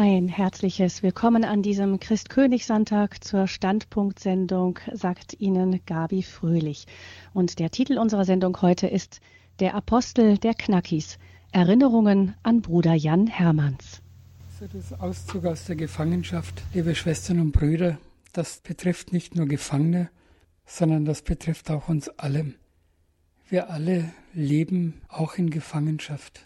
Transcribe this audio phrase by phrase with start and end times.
[0.00, 6.86] Ein herzliches Willkommen an diesem Christkönigssonntag zur Standpunktsendung, sagt Ihnen Gabi Fröhlich.
[7.34, 9.18] Und der Titel unserer Sendung heute ist
[9.58, 11.18] Der Apostel der Knackis.
[11.50, 14.00] Erinnerungen an Bruder Jan Hermanns.
[14.72, 17.98] Das Auszug aus der Gefangenschaft, liebe Schwestern und Brüder,
[18.32, 20.10] das betrifft nicht nur Gefangene,
[20.64, 22.54] sondern das betrifft auch uns alle.
[23.48, 26.44] Wir alle leben auch in Gefangenschaft.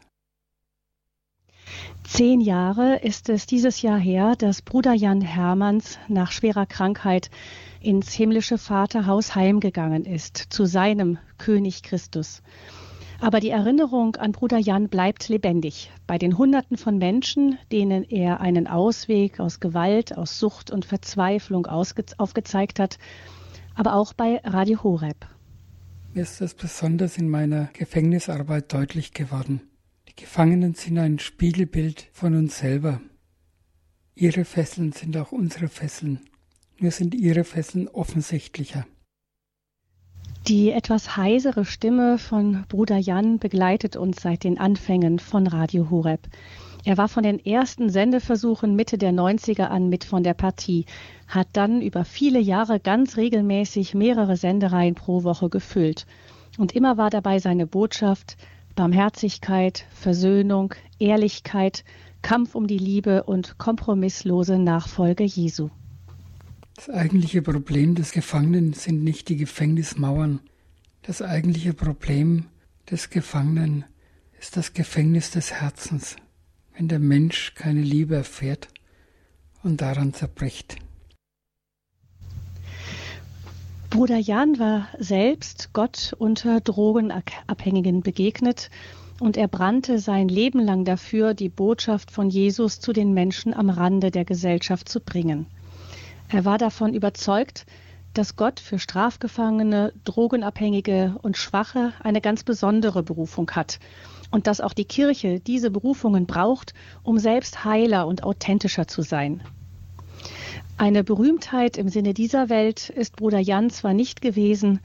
[2.04, 7.30] Zehn Jahre ist es dieses Jahr her, dass Bruder Jan Hermanns nach schwerer Krankheit
[7.80, 12.42] ins himmlische Vaterhaus heimgegangen ist, zu seinem König Christus.
[13.20, 18.40] Aber die Erinnerung an Bruder Jan bleibt lebendig bei den Hunderten von Menschen, denen er
[18.40, 22.98] einen Ausweg aus Gewalt, aus Sucht und Verzweiflung aufgezeigt hat,
[23.74, 25.24] aber auch bei Radio Horeb.
[26.14, 29.62] Mir ist das besonders in meiner Gefängnisarbeit deutlich geworden.
[30.18, 33.00] Die Gefangenen sind ein Spiegelbild von uns selber.
[34.14, 36.20] Ihre Fesseln sind auch unsere Fesseln,
[36.78, 38.86] nur sind ihre Fesseln offensichtlicher.
[40.48, 46.28] Die etwas heisere Stimme von Bruder Jan begleitet uns seit den Anfängen von Radio Horeb.
[46.84, 50.84] Er war von den ersten Sendeversuchen Mitte der 90er an mit von der Partie,
[51.28, 56.06] hat dann über viele Jahre ganz regelmäßig mehrere Sendereien pro Woche gefüllt.
[56.58, 58.36] Und immer war dabei seine Botschaft,
[58.74, 61.84] Barmherzigkeit, Versöhnung, Ehrlichkeit,
[62.22, 65.70] Kampf um die Liebe und kompromisslose Nachfolge Jesu.
[66.76, 70.40] Das eigentliche Problem des Gefangenen sind nicht die Gefängnismauern.
[71.02, 72.46] Das eigentliche Problem
[72.90, 73.84] des Gefangenen
[74.40, 76.16] ist das Gefängnis des Herzens,
[76.74, 78.68] wenn der Mensch keine Liebe erfährt
[79.62, 80.76] und daran zerbricht.
[83.92, 88.70] Bruder Jan war selbst Gott unter Drogenabhängigen begegnet
[89.20, 93.68] und er brannte sein Leben lang dafür, die Botschaft von Jesus zu den Menschen am
[93.68, 95.44] Rande der Gesellschaft zu bringen.
[96.30, 97.66] Er war davon überzeugt,
[98.14, 103.78] dass Gott für Strafgefangene, Drogenabhängige und Schwache eine ganz besondere Berufung hat
[104.30, 106.72] und dass auch die Kirche diese Berufungen braucht,
[107.02, 109.42] um selbst heiler und authentischer zu sein.
[110.76, 114.80] Eine Berühmtheit im Sinne dieser Welt ist Bruder Jan zwar nicht gewesen,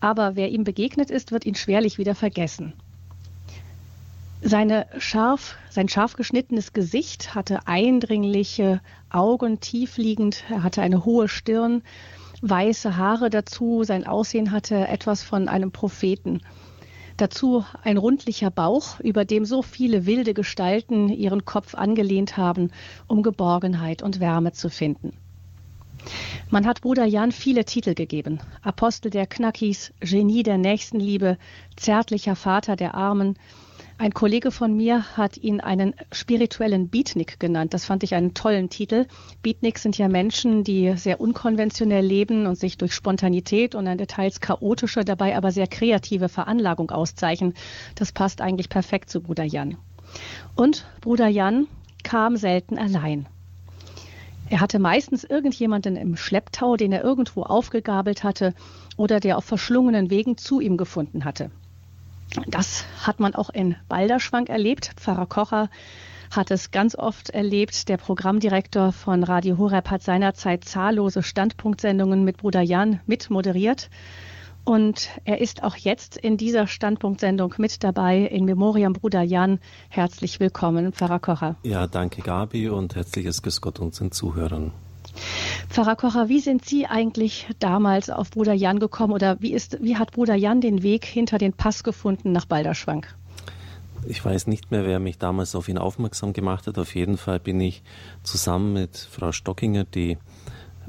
[0.00, 2.74] aber wer ihm begegnet ist, wird ihn schwerlich wieder vergessen.
[4.42, 11.82] Seine scharf, sein scharf geschnittenes Gesicht hatte eindringliche Augen, tiefliegend, er hatte eine hohe Stirn,
[12.42, 16.42] weiße Haare dazu, sein Aussehen hatte etwas von einem Propheten.
[17.16, 22.72] Dazu ein rundlicher Bauch, über dem so viele wilde Gestalten ihren Kopf angelehnt haben,
[23.06, 25.12] um Geborgenheit und Wärme zu finden.
[26.50, 28.40] Man hat Bruder Jan viele Titel gegeben.
[28.62, 31.38] Apostel der Knackis, Genie der Nächstenliebe,
[31.76, 33.38] zärtlicher Vater der Armen.
[33.96, 37.74] Ein Kollege von mir hat ihn einen spirituellen Beatnik genannt.
[37.74, 39.06] Das fand ich einen tollen Titel.
[39.42, 44.40] Beatniks sind ja Menschen, die sehr unkonventionell leben und sich durch Spontanität und eine teils
[44.40, 47.54] chaotische, dabei aber sehr kreative Veranlagung auszeichnen.
[47.94, 49.76] Das passt eigentlich perfekt zu Bruder Jan.
[50.56, 51.68] Und Bruder Jan
[52.02, 53.26] kam selten allein.
[54.50, 58.54] Er hatte meistens irgendjemanden im Schlepptau, den er irgendwo aufgegabelt hatte
[58.96, 61.52] oder der auf verschlungenen Wegen zu ihm gefunden hatte.
[62.46, 64.92] Das hat man auch in Balderschwank erlebt.
[64.96, 65.68] Pfarrer Kocher
[66.30, 67.88] hat es ganz oft erlebt.
[67.88, 73.90] Der Programmdirektor von Radio Horeb hat seinerzeit zahllose Standpunktsendungen mit Bruder Jan mit moderiert.
[74.64, 79.60] Und er ist auch jetzt in dieser Standpunktsendung mit dabei in Memoriam Bruder Jan.
[79.90, 81.56] Herzlich willkommen, Pfarrer Kocher.
[81.62, 84.72] Ja, danke Gabi und herzliches Grüß Gott unseren Zuhörern.
[85.68, 89.96] Pfarrer Kocher, wie sind Sie eigentlich damals auf Bruder Jan gekommen oder wie, ist, wie
[89.96, 93.14] hat Bruder Jan den Weg hinter den Pass gefunden nach Balderschwank?
[94.06, 96.78] Ich weiß nicht mehr, wer mich damals auf ihn aufmerksam gemacht hat.
[96.78, 97.82] Auf jeden Fall bin ich
[98.22, 100.18] zusammen mit Frau Stockinger, die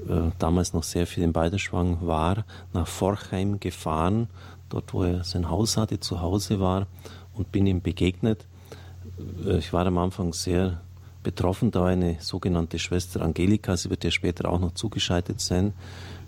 [0.07, 4.27] äh, damals noch sehr viel in Balderschwang war, nach Forchheim gefahren,
[4.69, 6.87] dort wo er sein Haus hatte, zu Hause war
[7.33, 8.45] und bin ihm begegnet.
[9.45, 10.81] Äh, ich war am Anfang sehr
[11.25, 15.73] betroffen, da eine sogenannte Schwester Angelika, sie wird ja später auch noch zugeschaltet sein,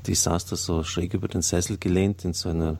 [0.05, 2.79] die saß da so schräg über den Sessel gelehnt in so einer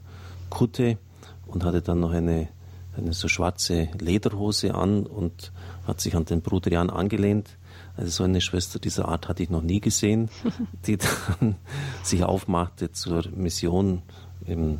[0.49, 0.97] Kutte
[1.45, 2.49] und hatte dann noch eine,
[2.97, 5.53] eine so schwarze Lederhose an und
[5.87, 7.57] hat sich an den Bruder Jan angelehnt
[7.97, 10.29] also so eine Schwester dieser Art hatte ich noch nie gesehen,
[10.85, 11.55] die dann
[12.03, 14.03] sich aufmachte zur Mission
[14.45, 14.77] im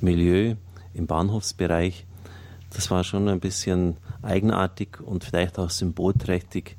[0.00, 0.54] Milieu,
[0.94, 2.06] im Bahnhofsbereich.
[2.72, 6.76] Das war schon ein bisschen eigenartig und vielleicht auch symbolträchtig,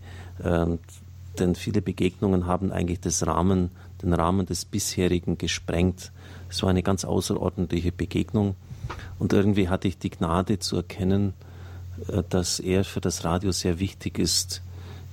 [1.40, 3.72] denn viele Begegnungen haben eigentlich das Rahmen,
[4.02, 6.12] den Rahmen des bisherigen gesprengt.
[6.50, 8.56] Es war eine ganz außerordentliche Begegnung
[9.20, 11.34] und irgendwie hatte ich die Gnade zu erkennen,
[12.08, 14.62] äh, dass er für das Radio sehr wichtig ist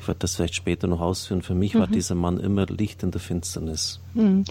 [0.08, 1.80] werde das vielleicht später noch ausführen, für mich mhm.
[1.80, 4.00] war dieser Mann immer Licht in der Finsternis.
[4.14, 4.44] Mhm.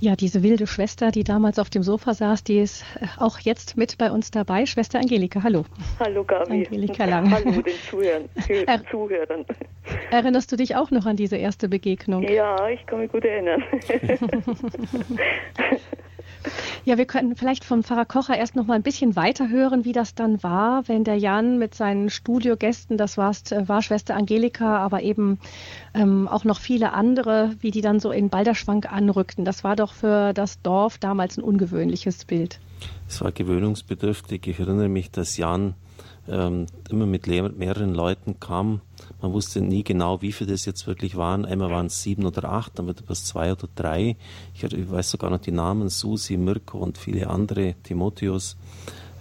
[0.00, 3.76] Ja, diese wilde Schwester, die damals auf dem Sofa saß, die ist äh, auch jetzt
[3.76, 4.66] mit bei uns dabei.
[4.66, 5.64] Schwester Angelika, hallo.
[5.98, 6.66] Hallo Gabi.
[6.66, 7.30] Angelika Lang.
[7.30, 8.28] Hallo den Zuhörern.
[8.66, 9.44] Er Zuhörern.
[10.10, 12.22] Erinnerst du dich auch noch an diese erste Begegnung?
[12.22, 13.62] Ja, ich kann mich gut erinnern.
[16.84, 19.92] Ja, wir könnten vielleicht vom Pfarrer Kocher erst noch mal ein bisschen weiter hören, wie
[19.92, 24.78] das dann war, wenn der Jan mit seinen Studiogästen, das warst, äh, war Schwester Angelika,
[24.78, 25.38] aber eben
[25.94, 29.44] ähm, auch noch viele andere, wie die dann so in Balderschwang anrückten.
[29.44, 32.60] Das war doch für das Dorf damals ein ungewöhnliches Bild.
[33.08, 34.46] Es war gewöhnungsbedürftig.
[34.46, 35.74] Ich erinnere mich, dass Jan
[36.28, 38.80] ähm, immer mit mehreren Leuten kam.
[39.20, 41.44] Man wusste nie genau, wie viele das jetzt wirklich waren.
[41.44, 44.16] Einmal waren es sieben oder acht, dann wird es zwei oder drei.
[44.54, 48.56] Ich, ich, weiß sogar noch die Namen, Susi, Mirko und viele andere, Timotheus.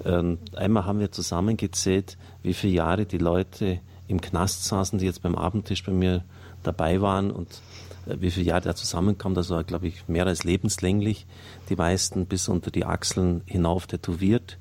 [0.06, 5.24] Ähm, einmal haben wir zusammengezählt, wie viele Jahre die Leute im Knast saßen, die jetzt
[5.24, 6.24] beim Abendtisch bei mir
[6.64, 7.62] dabei waren und
[8.06, 9.36] äh, wie viele Jahre da zusammenkamen.
[9.36, 11.26] Das war, glaube ich, mehr als lebenslänglich.
[11.70, 14.58] Die meisten bis unter die Achseln hinauf tätowiert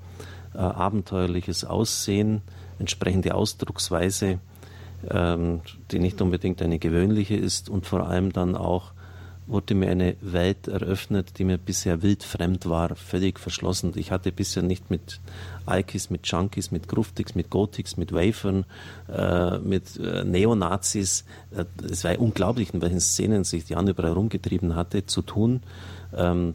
[0.56, 2.42] äh, abenteuerliches Aussehen,
[2.78, 4.38] entsprechende Ausdrucksweise,
[5.10, 5.60] ähm,
[5.90, 8.92] die nicht unbedingt eine gewöhnliche ist und vor allem dann auch
[9.46, 13.92] wurde mir eine Welt eröffnet, die mir bisher wildfremd war, völlig verschlossen.
[13.94, 15.20] Ich hatte bisher nicht mit
[15.66, 18.64] Alkis, mit Junkies, mit Gruftigs, mit Gothics, mit Wafern,
[19.08, 21.24] äh, mit äh, Neonazis,
[21.56, 25.62] äh, es war unglaublich, in welchen Szenen sich Jan überall rumgetrieben hatte, zu tun.
[26.14, 26.54] Ähm,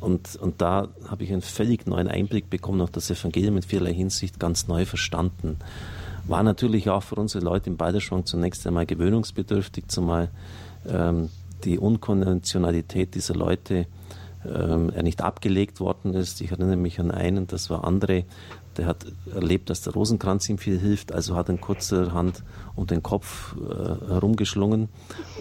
[0.00, 3.94] und, und da habe ich einen völlig neuen Einblick bekommen, auch das Evangelium in vielerlei
[3.94, 5.56] Hinsicht ganz neu verstanden.
[6.26, 10.30] War natürlich auch für unsere Leute im Balderschwang zunächst einmal gewöhnungsbedürftig, zumal
[10.88, 11.28] ähm,
[11.64, 13.86] die Unkonventionalität dieser Leute
[14.46, 16.40] ähm, nicht abgelegt worden ist.
[16.40, 18.24] Ich erinnere mich an einen, das war André,
[18.78, 22.42] der hat erlebt, dass der Rosenkranz ihm viel hilft, also hat ihn kurzerhand
[22.76, 24.88] um den Kopf äh, herumgeschlungen,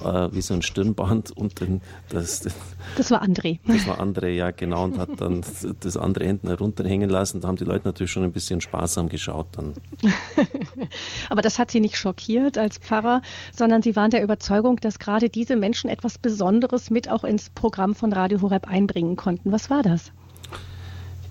[0.04, 2.48] äh, wie so ein Stirnband und den, das,
[2.96, 3.60] das war André.
[3.66, 5.44] Das war André, ja genau, und hat dann
[5.80, 7.42] das andere hinten herunterhängen lassen.
[7.42, 9.74] Da haben die Leute natürlich schon ein bisschen sparsam geschaut dann.
[11.30, 13.22] Aber das hat sie nicht schockiert als Pfarrer,
[13.56, 17.96] sondern sie waren der Überzeugung, dass gerade diese Menschen etwas Besonderes mit auch ins Programm
[17.96, 19.52] von Radio Horeb einbringen konnten.
[19.52, 20.12] Was war das?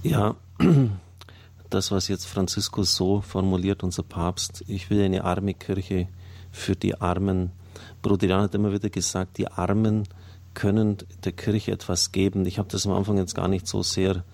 [0.02, 0.34] Ja,
[1.74, 6.08] das, was jetzt Franziskus so formuliert, unser Papst, ich will eine arme Kirche
[6.50, 7.50] für die Armen.
[8.02, 10.08] Bruder Jan hat immer wieder gesagt, die Armen
[10.54, 12.46] können der Kirche etwas geben.
[12.46, 14.24] Ich habe das am Anfang jetzt gar nicht so sehr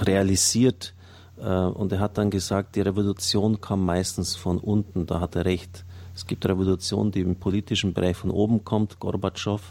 [0.00, 0.94] realisiert.
[1.38, 5.44] Äh, und er hat dann gesagt, die Revolution kam meistens von unten, da hat er
[5.44, 5.84] recht.
[6.14, 9.62] Es gibt Revolutionen, die im politischen Bereich von oben kommt, Gorbatschow,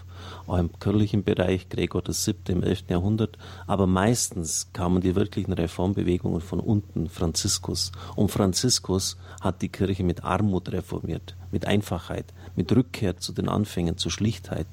[0.47, 2.35] auch im kirchlichen Bereich, Gregor VII.
[2.47, 2.85] im 11.
[2.89, 3.37] Jahrhundert.
[3.67, 7.91] Aber meistens kamen die wirklichen Reformbewegungen von unten, Franziskus.
[8.15, 12.25] Und Franziskus hat die Kirche mit Armut reformiert, mit Einfachheit,
[12.55, 14.67] mit Rückkehr zu den Anfängen, zur Schlichtheit.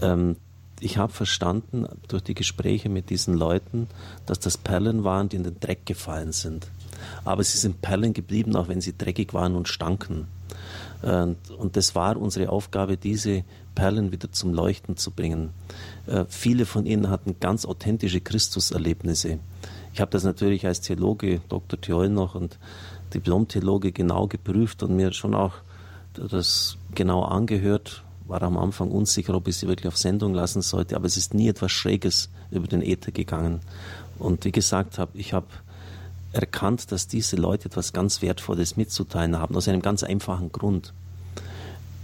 [0.00, 0.36] Ähm,
[0.80, 3.88] ich habe verstanden durch die Gespräche mit diesen Leuten,
[4.26, 6.68] dass das Perlen waren, die in den Dreck gefallen sind.
[7.24, 10.26] Aber sie sind Perlen geblieben, auch wenn sie dreckig waren und stanken.
[11.02, 13.44] Und, und das war unsere Aufgabe, diese
[13.78, 15.50] Perlen wieder zum Leuchten zu bringen.
[16.08, 19.38] Äh, viele von ihnen hatten ganz authentische Christuserlebnisse.
[19.94, 21.80] Ich habe das natürlich als Theologe, Dr.
[21.80, 22.58] Theol noch und
[23.14, 25.54] Diplom-Theologe genau geprüft und mir schon auch
[26.14, 28.02] das genau angehört.
[28.26, 31.32] War am Anfang unsicher, ob ich sie wirklich auf Sendung lassen sollte, aber es ist
[31.32, 33.60] nie etwas Schräges über den Äther gegangen.
[34.18, 35.46] Und wie gesagt habe, ich habe
[36.32, 40.92] erkannt, dass diese Leute etwas ganz Wertvolles mitzuteilen haben, aus einem ganz einfachen Grund.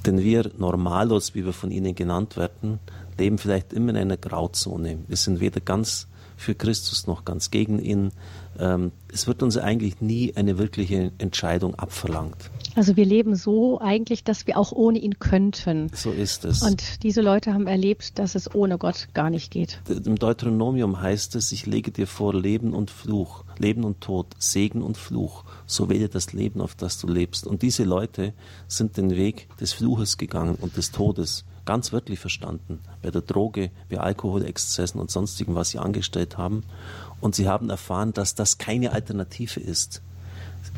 [0.07, 2.79] Denn wir Normalos, wie wir von ihnen genannt werden,
[3.19, 4.99] leben vielleicht immer in einer Grauzone.
[5.09, 8.11] Wir sind weder ganz für Christus noch ganz gegen ihn.
[8.59, 12.51] Ähm, es wird uns eigentlich nie eine wirkliche Entscheidung abverlangt.
[12.77, 15.91] Also wir leben so eigentlich, dass wir auch ohne ihn könnten.
[15.95, 16.63] So ist es.
[16.63, 19.81] Und diese Leute haben erlebt, dass es ohne Gott gar nicht geht.
[19.89, 24.83] Im Deuteronomium heißt es, ich lege dir vor Leben und Fluch, Leben und Tod, Segen
[24.83, 25.45] und Fluch.
[25.67, 27.47] So wähle das Leben, auf das du lebst.
[27.47, 28.33] Und diese Leute
[28.69, 33.71] sind den Weg des Fluches gegangen und des Todes ganz wörtlich verstanden, bei der Droge,
[33.89, 36.63] bei Alkoholexzessen und sonstigem, was sie angestellt haben.
[37.21, 40.03] Und sie haben erfahren, dass das keine Alternative ist.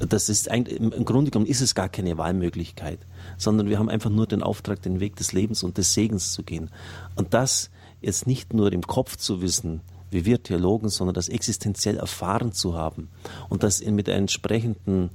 [0.08, 2.98] Das ist eigentlich, im Grunde genommen ist es gar keine Wahlmöglichkeit,
[3.38, 6.42] sondern wir haben einfach nur den Auftrag, den Weg des Lebens und des Segens zu
[6.42, 6.70] gehen.
[7.14, 11.96] Und das jetzt nicht nur im Kopf zu wissen, wie wir Theologen, sondern das existenziell
[11.96, 13.08] erfahren zu haben
[13.48, 15.10] und das mit einem entsprechenden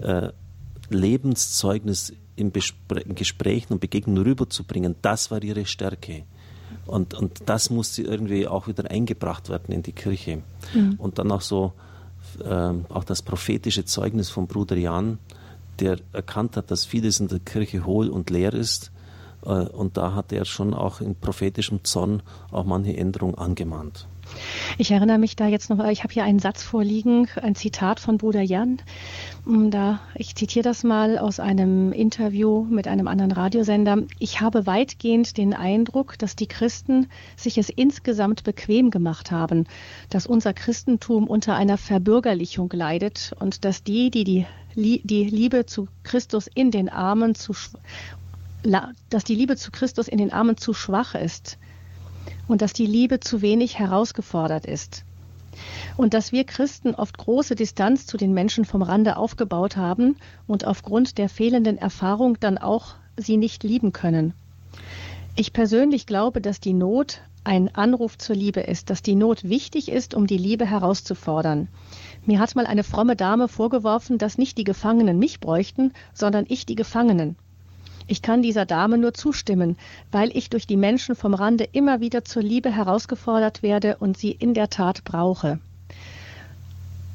[0.00, 0.28] äh,
[0.90, 6.24] Lebenszeugnis in, in Gesprächen und Begegnungen rüberzubringen, das war ihre Stärke.
[6.86, 10.42] Und, und das musste irgendwie auch wieder eingebracht werden in die Kirche.
[10.74, 10.94] Mhm.
[10.98, 11.72] Und dann auch so,
[12.44, 15.18] äh, auch das prophetische Zeugnis von Bruder Jan,
[15.80, 18.90] der erkannt hat, dass vieles in der Kirche hohl und leer ist.
[19.44, 24.06] Äh, und da hat er schon auch in prophetischem Zorn auch manche Änderungen angemahnt.
[24.78, 28.18] Ich erinnere mich da jetzt noch, ich habe hier einen Satz vorliegen, ein Zitat von
[28.18, 28.78] Bruder Jan.
[29.44, 33.98] Mm, da, ich zitiere das mal aus einem Interview mit einem anderen Radiosender.
[34.18, 39.66] Ich habe weitgehend den Eindruck, dass die Christen sich es insgesamt bequem gemacht haben,
[40.10, 45.88] dass unser Christentum unter einer Verbürgerlichung leidet und dass die, die die, die Liebe zu
[46.02, 47.54] Christus in den Armen zu
[49.10, 51.58] dass die Liebe zu Christus in den Armen zu schwach ist
[52.48, 55.04] und dass die Liebe zu wenig herausgefordert ist.
[55.96, 60.66] Und dass wir Christen oft große Distanz zu den Menschen vom Rande aufgebaut haben und
[60.66, 64.34] aufgrund der fehlenden Erfahrung dann auch sie nicht lieben können.
[65.36, 69.90] Ich persönlich glaube, dass die Not ein Anruf zur Liebe ist, dass die Not wichtig
[69.90, 71.68] ist, um die Liebe herauszufordern.
[72.24, 76.66] Mir hat mal eine fromme Dame vorgeworfen, dass nicht die Gefangenen mich bräuchten, sondern ich
[76.66, 77.36] die Gefangenen.
[78.06, 79.76] Ich kann dieser Dame nur zustimmen,
[80.10, 84.30] weil ich durch die Menschen vom Rande immer wieder zur Liebe herausgefordert werde und sie
[84.30, 85.58] in der Tat brauche.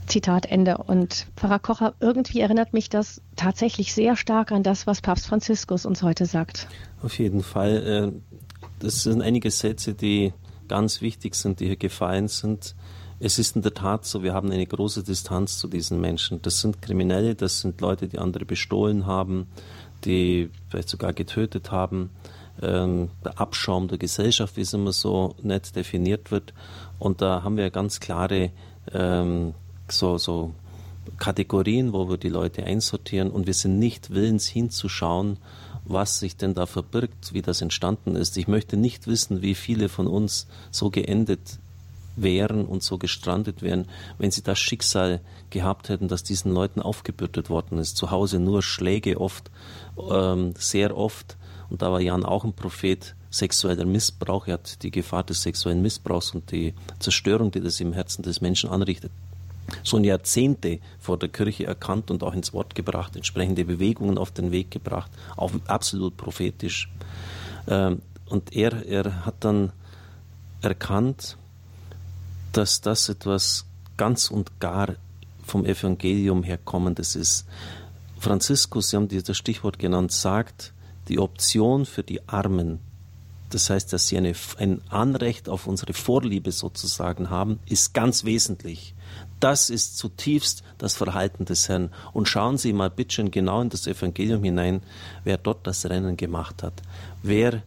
[0.07, 0.77] Zitat Ende.
[0.77, 5.85] Und Pfarrer Kocher, irgendwie erinnert mich das tatsächlich sehr stark an das, was Papst Franziskus
[5.85, 6.67] uns heute sagt.
[7.01, 8.13] Auf jeden Fall.
[8.15, 8.37] Äh,
[8.79, 10.33] das sind einige Sätze, die
[10.67, 12.75] ganz wichtig sind, die hier gefallen sind.
[13.19, 16.41] Es ist in der Tat so, wir haben eine große Distanz zu diesen Menschen.
[16.41, 19.47] Das sind Kriminelle, das sind Leute, die andere bestohlen haben,
[20.05, 22.09] die vielleicht sogar getötet haben.
[22.61, 26.53] Ähm, der Abschaum der Gesellschaft, wie es immer so nett definiert wird.
[26.97, 28.51] Und da haben wir ganz klare
[28.93, 29.53] ähm,
[29.87, 30.53] so, so
[31.17, 35.37] Kategorien, wo wir die Leute einsortieren und wir sind nicht willens hinzuschauen,
[35.85, 38.37] was sich denn da verbirgt, wie das entstanden ist.
[38.37, 41.59] Ich möchte nicht wissen, wie viele von uns so geendet
[42.21, 47.49] wären und so gestrandet wären, wenn sie das Schicksal gehabt hätten, dass diesen Leuten aufgebürdet
[47.49, 47.97] worden ist.
[47.97, 49.49] Zu Hause nur Schläge oft,
[50.11, 51.37] ähm, sehr oft.
[51.69, 54.47] Und da war Jan auch ein Prophet, sexueller Missbrauch.
[54.47, 58.41] Er hat die Gefahr des sexuellen Missbrauchs und die Zerstörung, die das im Herzen des
[58.41, 59.11] Menschen anrichtet,
[59.83, 64.51] schon Jahrzehnte vor der Kirche erkannt und auch ins Wort gebracht, entsprechende Bewegungen auf den
[64.51, 66.89] Weg gebracht, auch absolut prophetisch.
[67.67, 69.71] Ähm, und er, er hat dann
[70.61, 71.37] erkannt,
[72.51, 73.65] dass das etwas
[73.97, 74.95] ganz und gar
[75.45, 77.45] vom Evangelium herkommendes ist.
[78.19, 80.73] Franziskus, Sie haben das Stichwort genannt, sagt,
[81.07, 82.79] die Option für die Armen,
[83.49, 88.93] das heißt, dass sie eine, ein Anrecht auf unsere Vorliebe sozusagen haben, ist ganz wesentlich.
[89.39, 91.89] Das ist zutiefst das Verhalten des Herrn.
[92.13, 94.81] Und schauen Sie mal bitte genau in das Evangelium hinein,
[95.23, 96.81] wer dort das Rennen gemacht hat.
[97.23, 97.63] Wer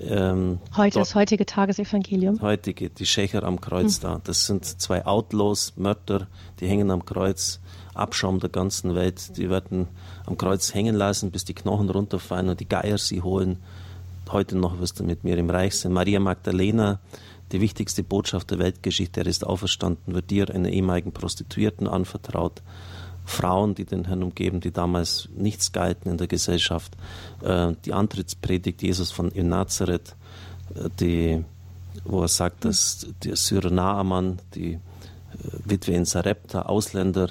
[0.00, 2.40] ähm, Heute, das heutige Tagesevangelium.
[2.40, 4.02] Heutige, die Schächer am Kreuz hm.
[4.02, 4.20] da.
[4.24, 6.26] Das sind zwei Outlaws, Mörder,
[6.60, 7.60] die hängen am Kreuz.
[7.94, 9.36] Abschaum der ganzen Welt.
[9.36, 9.88] Die werden
[10.26, 13.58] am Kreuz hängen lassen, bis die Knochen runterfallen und die Geier sie holen.
[14.30, 15.92] Heute noch wirst du mit mir im Reich sein.
[15.92, 16.98] Maria Magdalena,
[17.52, 22.62] die wichtigste Botschaft der Weltgeschichte, er ist auferstanden, wird dir, einer ehemaligen Prostituierten, anvertraut.
[23.24, 26.96] Frauen, die den Herrn umgeben, die damals nichts galten in der Gesellschaft.
[27.42, 30.14] Äh, die Antrittspredigt Jesus von in Nazareth,
[30.74, 31.44] äh, die,
[32.04, 34.78] wo er sagt, dass der Syrer Naaman, die äh,
[35.64, 37.30] Witwe in Sarepta, Ausländer,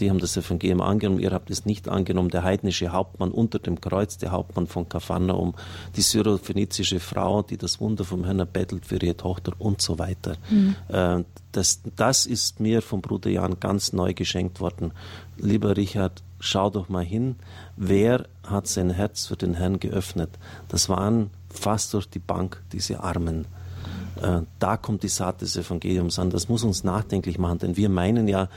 [0.00, 2.30] die haben das Evangelium angenommen, ihr habt es nicht angenommen.
[2.30, 5.54] Der heidnische Hauptmann unter dem Kreuz, der Hauptmann von Kapharnaum,
[5.96, 10.36] die syrophönizische Frau, die das Wunder vom Herrn erbettelt für ihre Tochter und so weiter.
[10.50, 11.24] Mhm.
[11.52, 14.92] Das, das ist mir vom Bruder Jan ganz neu geschenkt worden.
[15.36, 17.36] Lieber Richard, schau doch mal hin,
[17.76, 20.30] wer hat sein Herz für den Herrn geöffnet?
[20.68, 23.46] Das waren fast durch die Bank diese Armen.
[24.20, 26.30] Äh, da kommt die Saat des Evangeliums an.
[26.30, 28.48] Das muss uns nachdenklich machen, denn wir meinen ja, äh,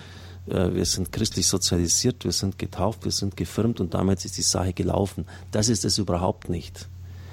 [0.46, 4.74] wir sind christlich sozialisiert, wir sind getauft, wir sind gefirmt und damit ist die Sache
[4.74, 5.26] gelaufen.
[5.52, 6.88] Das ist es überhaupt nicht.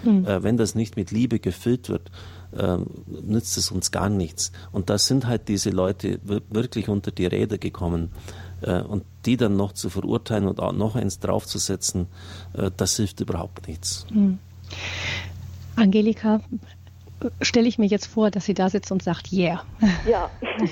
[0.05, 0.27] Mhm.
[0.27, 2.11] Wenn das nicht mit Liebe gefüllt wird,
[2.57, 4.53] ähm, nützt es uns gar nichts.
[4.71, 8.11] Und da sind halt diese Leute wirklich unter die Räder gekommen.
[8.61, 12.07] Äh, und die dann noch zu verurteilen und auch noch eins draufzusetzen,
[12.77, 14.07] das hilft überhaupt nichts.
[14.13, 14.39] Mhm.
[15.75, 16.41] Angelika,
[17.41, 19.65] stelle ich mir jetzt vor, dass sie da sitzt und sagt, yeah.
[20.07, 20.31] Ja.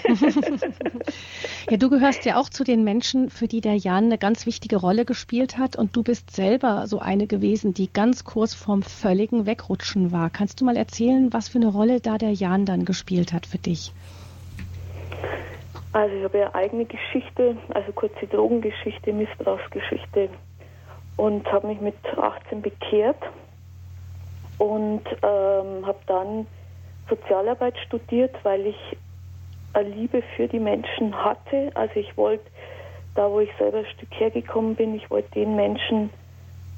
[1.71, 4.77] ja, du gehörst ja auch zu den Menschen, für die der Jan eine ganz wichtige
[4.77, 9.47] Rolle gespielt hat und du bist selber so eine gewesen, die ganz kurz vorm völligen
[9.47, 10.31] Wegrutschen war.
[10.31, 13.59] Kannst du mal erzählen, was für eine Rolle da der Jan dann gespielt hat für
[13.59, 13.93] dich?
[15.93, 20.29] Also ich habe ja eigene Geschichte, also kurze Drogengeschichte, Missbrauchsgeschichte
[21.17, 23.23] und habe mich mit 18 bekehrt
[24.59, 26.47] und ähm, habe dann
[27.09, 28.97] Sozialarbeit studiert, weil ich
[29.73, 31.71] eine Liebe für die Menschen hatte.
[31.75, 32.45] Also ich wollte
[33.15, 34.95] da wo ich selber ein Stück hergekommen bin.
[34.95, 36.11] Ich wollte den Menschen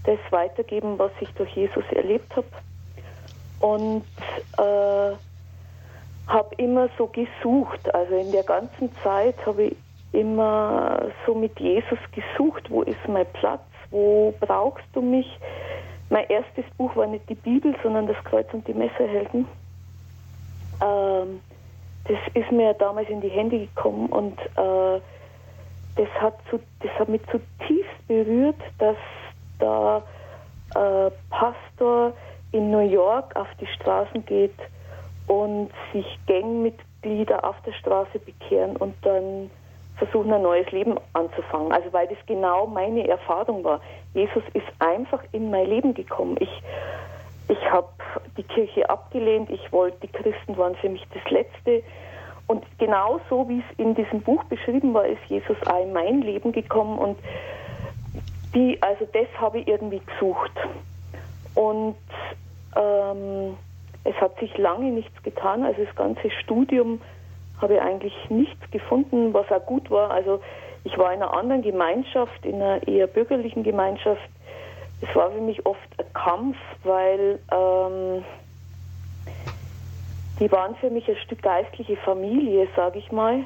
[0.04, 2.47] das weitergeben, was ich durch Jesus erlebt habe.
[3.61, 4.04] Und
[4.59, 5.16] äh,
[6.26, 7.92] habe immer so gesucht.
[7.95, 9.76] Also in der ganzen Zeit habe ich
[10.12, 15.26] immer so mit Jesus gesucht, wo ist mein Platz, wo brauchst du mich.
[16.09, 19.47] Mein erstes Buch war nicht die Bibel, sondern das Kreuz und die Messerhelden.
[20.83, 21.41] Ähm,
[22.05, 25.01] das ist mir damals in die Hände gekommen und äh,
[25.97, 28.97] das, hat zu, das hat mich zutiefst berührt, dass
[29.59, 30.03] da
[30.75, 32.13] äh, Pastor
[32.53, 34.55] in New York auf die Straßen geht
[35.27, 39.51] und sich Gangmitglieder auf der Straße bekehren und dann
[39.97, 41.73] versuchen, ein neues Leben anzufangen.
[41.73, 43.81] Also weil das genau meine Erfahrung war.
[44.15, 46.37] Jesus ist einfach in mein Leben gekommen.
[46.41, 46.62] Ich,
[47.49, 47.88] ich habe
[48.37, 51.83] die Kirche abgelehnt, ich wollte, die Christen waren für mich das Letzte.
[52.47, 56.23] Und genau so, wie es in diesem Buch beschrieben war, ist Jesus auch in mein
[56.23, 57.19] Leben gekommen und
[58.55, 60.53] die, also das habe ich irgendwie gesucht.
[61.55, 61.97] Und
[62.76, 63.57] ähm,
[64.05, 65.65] es hat sich lange nichts getan.
[65.65, 67.00] Also das ganze Studium
[67.61, 70.11] habe ich eigentlich nichts gefunden, was auch gut war.
[70.11, 70.41] Also
[70.85, 74.29] ich war in einer anderen Gemeinschaft, in einer eher bürgerlichen Gemeinschaft.
[75.01, 78.25] Es war für mich oft ein Kampf, weil ähm,
[80.39, 83.45] die waren für mich ein Stück geistliche Familie, sage ich mal.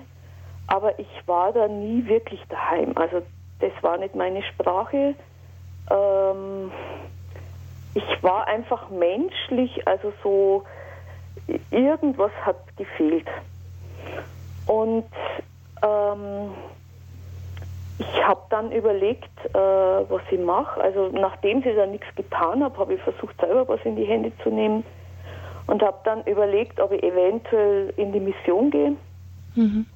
[0.67, 2.93] Aber ich war da nie wirklich daheim.
[2.97, 3.23] Also
[3.61, 5.15] das war nicht meine Sprache.
[5.91, 6.71] Ähm,
[7.95, 10.65] ich war einfach menschlich, also so
[11.71, 13.27] irgendwas hat gefehlt.
[14.67, 15.07] Und
[15.83, 16.53] ähm,
[17.99, 20.81] ich habe dann überlegt, äh, was ich mache.
[20.81, 24.33] Also nachdem sie dann nichts getan habe, habe ich versucht, selber was in die Hände
[24.43, 24.85] zu nehmen
[25.67, 28.97] und habe dann überlegt, ob ich eventuell in die Mission gehe.
[29.55, 29.87] Mhm.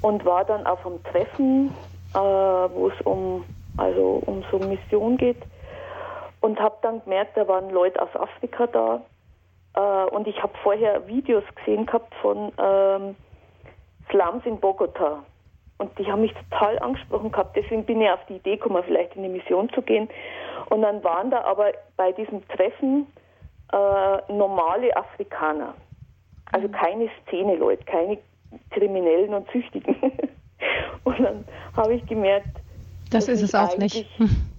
[0.00, 1.70] Und war dann auf einem Treffen,
[2.14, 3.44] äh, wo es um,
[3.76, 5.42] also um so Mission geht
[6.40, 9.00] und habe dann gemerkt, da waren Leute aus Afrika da
[9.74, 13.16] äh, und ich habe vorher Videos gesehen gehabt von ähm,
[14.10, 15.24] Slums in Bogota
[15.78, 17.56] und die haben mich total angesprochen gehabt.
[17.56, 20.08] Deswegen bin ich auf die Idee gekommen, vielleicht in die Mission zu gehen.
[20.70, 23.06] Und dann waren da aber bei diesem Treffen
[23.72, 25.74] äh, normale Afrikaner,
[26.52, 28.18] also keine Szene-Leute, keine
[28.70, 29.96] Kriminellen und Süchtigen.
[31.04, 31.44] und dann
[31.76, 32.48] habe ich gemerkt,
[33.10, 34.06] das ist es auch nicht.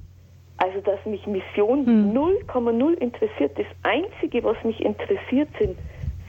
[0.58, 2.94] Also, dass mich Mission 0,0 hm.
[3.00, 3.58] interessiert.
[3.58, 5.78] Das Einzige, was mich interessiert, sind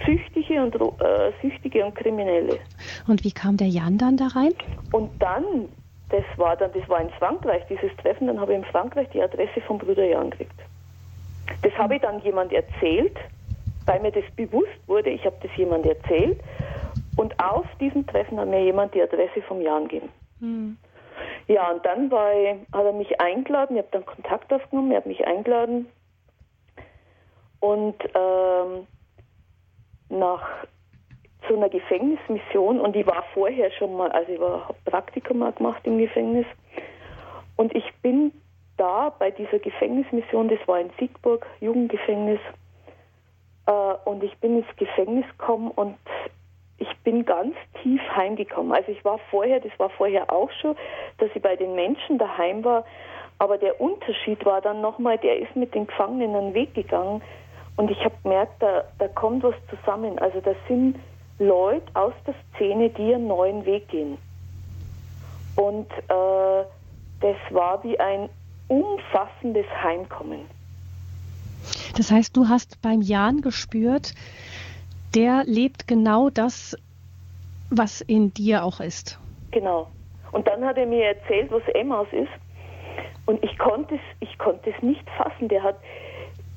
[0.04, 2.58] Süchtige und, äh, Süchtige und Kriminelle.
[3.06, 4.52] Und wie kam der Jan dann da rein?
[4.92, 5.68] Und dann,
[6.10, 9.22] das war dann, das war in Frankreich, dieses Treffen, dann habe ich in Frankreich die
[9.22, 10.60] Adresse vom Bruder Jan gekriegt.
[11.62, 13.16] Das habe ich dann jemand erzählt,
[13.86, 16.40] weil mir das bewusst wurde, ich habe das jemand erzählt.
[17.14, 20.08] Und auf diesem Treffen hat mir jemand die Adresse vom Jan gegeben.
[20.40, 20.76] Hm.
[21.48, 25.06] Ja, und dann ich, hat er mich eingeladen, ich habe dann Kontakt aufgenommen, er hat
[25.06, 25.88] mich eingeladen.
[27.60, 28.86] Und ähm,
[30.08, 30.66] nach
[31.46, 35.80] zu einer Gefängnismission und ich war vorher schon mal, also ich war Praktikum mal gemacht
[35.84, 36.46] im Gefängnis.
[37.56, 38.32] Und ich bin
[38.76, 42.40] da bei dieser Gefängnismission, das war in Siegburg, Jugendgefängnis,
[43.66, 45.98] äh, und ich bin ins Gefängnis gekommen und
[46.78, 48.72] ich bin ganz tief heimgekommen.
[48.72, 50.76] Also ich war vorher, das war vorher auch schon,
[51.18, 52.84] dass ich bei den Menschen daheim war.
[53.38, 57.22] Aber der Unterschied war dann nochmal, der ist mit den Gefangenen einen Weg gegangen.
[57.76, 60.18] Und ich habe gemerkt, da, da kommt was zusammen.
[60.18, 60.96] Also das sind
[61.38, 64.16] Leute aus der Szene, die einen neuen Weg gehen.
[65.56, 66.64] Und äh,
[67.20, 68.28] das war wie ein
[68.68, 70.40] umfassendes Heimkommen.
[71.96, 74.14] Das heißt, du hast beim Jan gespürt,
[75.16, 76.76] der lebt genau das,
[77.70, 79.18] was in dir auch ist.
[79.50, 79.88] Genau.
[80.32, 82.28] Und dann hat er mir erzählt, was Emmaus ist.
[83.24, 85.48] Und ich konnte es, ich konnte es nicht fassen.
[85.48, 85.76] Der hat,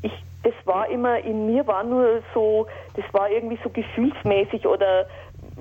[0.01, 0.11] ich,
[0.43, 5.07] das war immer in mir war nur so, das war irgendwie so gefühlsmäßig oder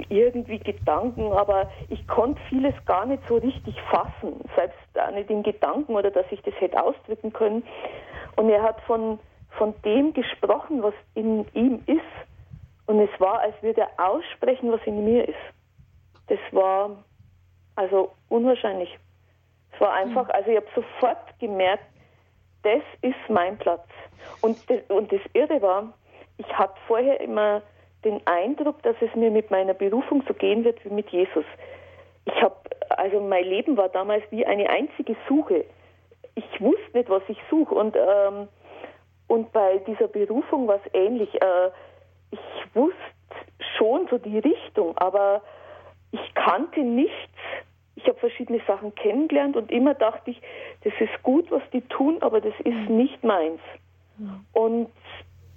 [0.08, 5.42] irgendwie Gedanken, aber ich konnte vieles gar nicht so richtig fassen, selbst auch nicht in
[5.42, 7.62] Gedanken oder dass ich das hätte ausdrücken können.
[8.37, 9.18] Und er hat von,
[9.50, 12.27] von dem gesprochen, was in ihm ist,
[12.88, 15.37] und es war, als würde er aussprechen, was in mir ist.
[16.29, 17.05] Das war
[17.77, 18.98] also unwahrscheinlich.
[19.72, 20.31] Es war einfach, mhm.
[20.33, 21.85] also ich habe sofort gemerkt,
[22.62, 23.87] das ist mein Platz.
[24.40, 25.92] Und das, und das Irre war,
[26.38, 27.61] ich hatte vorher immer
[28.05, 31.44] den Eindruck, dass es mir mit meiner Berufung so gehen wird wie mit Jesus.
[32.24, 32.57] Ich habe,
[32.88, 35.66] also mein Leben war damals wie eine einzige Suche.
[36.37, 37.74] Ich wusste nicht, was ich suche.
[37.74, 38.48] Und, ähm,
[39.27, 41.35] und bei dieser Berufung war es ähnlich.
[41.35, 41.70] Äh,
[42.30, 42.96] ich wusste
[43.76, 45.42] schon so die Richtung, aber
[46.12, 47.28] ich kannte nichts
[47.98, 50.40] ich habe verschiedene Sachen kennengelernt und immer dachte ich,
[50.84, 52.96] das ist gut, was die tun, aber das ist mhm.
[52.96, 53.60] nicht meins.
[54.16, 54.44] Mhm.
[54.52, 54.90] Und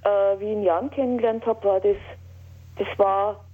[0.03, 1.97] äh, wie ich ihn Jan kennengelernt habe, war das,
[2.77, 3.45] das war,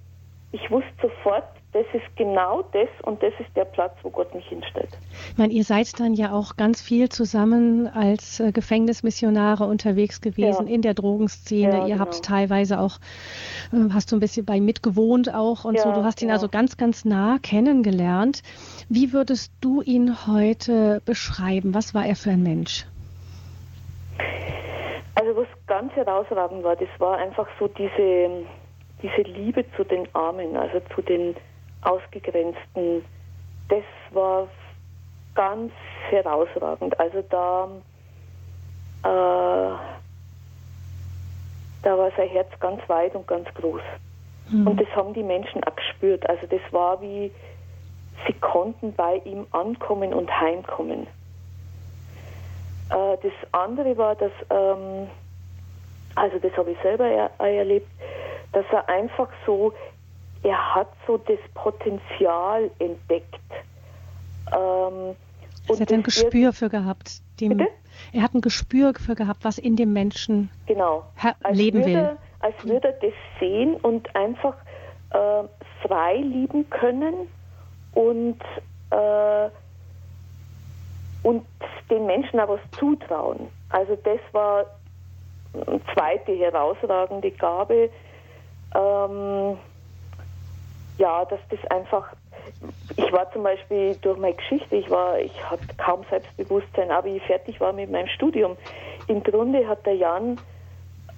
[0.52, 4.46] ich wusste sofort, das ist genau das und das ist der Platz, wo Gott mich
[4.46, 4.88] hinstellt.
[5.30, 10.66] Ich meine, ihr seid dann ja auch ganz viel zusammen als äh, Gefängnismissionare unterwegs gewesen
[10.66, 10.74] ja.
[10.74, 11.72] in der Drogenszene.
[11.72, 12.00] Ja, ihr genau.
[12.00, 12.98] habt teilweise auch,
[13.72, 15.92] äh, hast du ein bisschen bei mitgewohnt auch und ja, so.
[15.92, 18.42] Du hast ihn also ganz, ganz nah kennengelernt.
[18.88, 21.74] Wie würdest du ihn heute beschreiben?
[21.74, 22.86] Was war er für ein Mensch?
[25.16, 28.46] Also was ganz herausragend war, das war einfach so diese,
[29.02, 31.34] diese Liebe zu den Armen, also zu den
[31.82, 33.04] Ausgegrenzten.
[33.68, 34.48] Das war
[35.34, 35.72] ganz
[36.10, 36.98] herausragend.
[36.98, 37.68] Also da,
[39.04, 39.78] äh,
[41.82, 43.82] da war sein Herz ganz weit und ganz groß.
[44.50, 44.66] Mhm.
[44.66, 46.28] Und das haben die Menschen auch gespürt.
[46.28, 47.30] Also das war wie,
[48.26, 51.06] sie konnten bei ihm ankommen und heimkommen.
[52.90, 55.08] Äh, das andere war, dass, ähm,
[56.14, 57.90] also das habe ich selber er, erlebt,
[58.52, 59.72] dass er einfach so,
[60.42, 63.34] er hat so das Potenzial entdeckt.
[64.52, 65.16] Ähm,
[65.68, 67.20] er hat ein Gespür für gehabt.
[67.40, 67.66] Dem,
[68.12, 71.04] er hat ein Gespür für gehabt, was in dem Menschen genau.
[71.50, 72.16] leben würde, will.
[72.40, 74.54] Als würde er das sehen und einfach
[75.10, 75.44] äh,
[75.86, 77.28] frei lieben können
[77.94, 78.40] und,
[78.90, 79.50] äh,
[81.22, 81.46] und
[81.90, 83.48] den Menschen auch was zutrauen.
[83.70, 84.66] Also das war
[85.54, 87.90] eine zweite herausragende Gabe.
[88.74, 89.58] Ähm,
[90.98, 92.12] ja, dass das einfach,
[92.96, 97.22] ich war zum Beispiel durch meine Geschichte, ich war, ich hatte kaum Selbstbewusstsein, aber ich
[97.22, 98.56] fertig war mit meinem Studium.
[99.06, 100.38] Im Grunde hat der Jan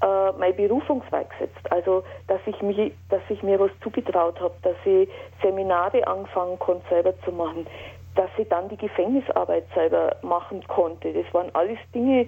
[0.02, 1.70] äh, meine Berufungswahl gesetzt.
[1.70, 5.08] Also, dass ich, mich, dass ich mir was zugetraut habe, dass ich
[5.42, 7.66] Seminare anfangen konnte, selber zu machen,
[8.14, 11.12] dass ich dann die Gefängnisarbeit selber machen konnte.
[11.12, 12.26] Das waren alles Dinge,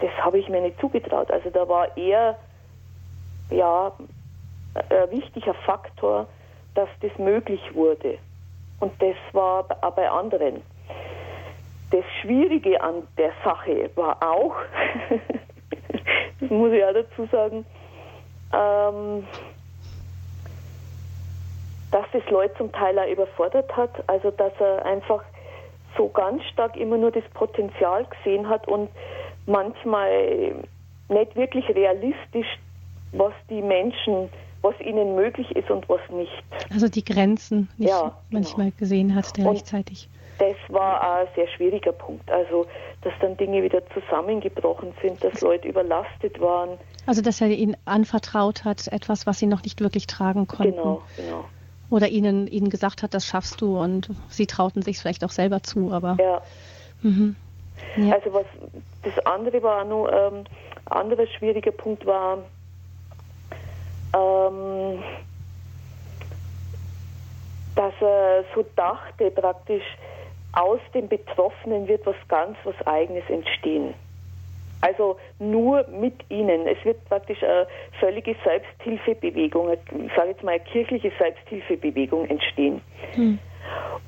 [0.00, 1.30] das habe ich mir nicht zugetraut.
[1.30, 2.36] Also da war eher
[3.50, 3.92] ja,
[4.74, 6.26] ein wichtiger Faktor,
[6.80, 8.16] dass das möglich wurde.
[8.80, 10.62] Und das war auch bei anderen.
[11.90, 14.54] Das Schwierige an der Sache war auch,
[16.40, 17.66] das muss ich auch dazu sagen,
[18.54, 19.26] ähm,
[21.90, 23.90] dass das Leute zum Teil auch überfordert hat.
[24.06, 25.22] Also dass er einfach
[25.98, 28.88] so ganz stark immer nur das Potenzial gesehen hat und
[29.44, 30.54] manchmal
[31.10, 32.58] nicht wirklich realistisch,
[33.12, 34.30] was die Menschen
[34.62, 36.42] was ihnen möglich ist und was nicht.
[36.72, 38.78] Also die Grenzen nicht ja, manchmal genau.
[38.78, 40.08] gesehen hat gleichzeitig.
[40.38, 42.30] Das war ein sehr schwieriger Punkt.
[42.30, 42.66] Also,
[43.02, 46.78] dass dann Dinge wieder zusammengebrochen sind, dass Leute überlastet waren.
[47.04, 50.76] Also, dass er ihnen anvertraut hat, etwas, was sie noch nicht wirklich tragen konnten.
[50.76, 51.44] Genau, genau.
[51.90, 55.62] Oder ihnen, ihnen gesagt hat, das schaffst du und sie trauten sich vielleicht auch selber
[55.62, 56.16] zu, aber.
[56.18, 56.40] Ja.
[57.02, 57.36] Mhm.
[57.96, 58.14] ja.
[58.14, 58.46] Also, was
[59.02, 60.44] das andere war, nur ähm,
[60.86, 62.38] anderer schwieriger Punkt war,
[64.14, 65.02] ähm,
[67.76, 69.84] dass er so dachte, praktisch
[70.52, 73.94] aus dem Betroffenen wird was ganz was Eigenes entstehen.
[74.82, 76.66] Also nur mit ihnen.
[76.66, 77.66] Es wird praktisch eine
[77.98, 82.80] völlige Selbsthilfebewegung, ich sage jetzt mal eine kirchliche Selbsthilfebewegung entstehen.
[83.12, 83.38] Hm.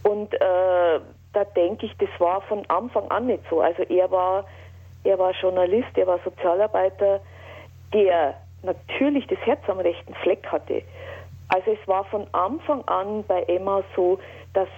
[0.02, 1.00] Und äh,
[1.32, 3.60] da denke ich, das war von Anfang an nicht so.
[3.60, 4.44] Also er war,
[5.04, 7.20] er war Journalist, er war Sozialarbeiter,
[7.92, 10.82] der natürlich das Herz am rechten Fleck hatte.
[11.48, 14.18] Also es war von Anfang an bei Emma so,
[14.54, 14.68] dass,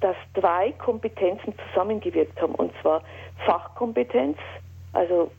[0.00, 2.54] dass drei Kompetenzen zusammengewirkt haben.
[2.54, 3.02] Und zwar
[3.44, 4.38] Fachkompetenz,
[4.92, 5.30] also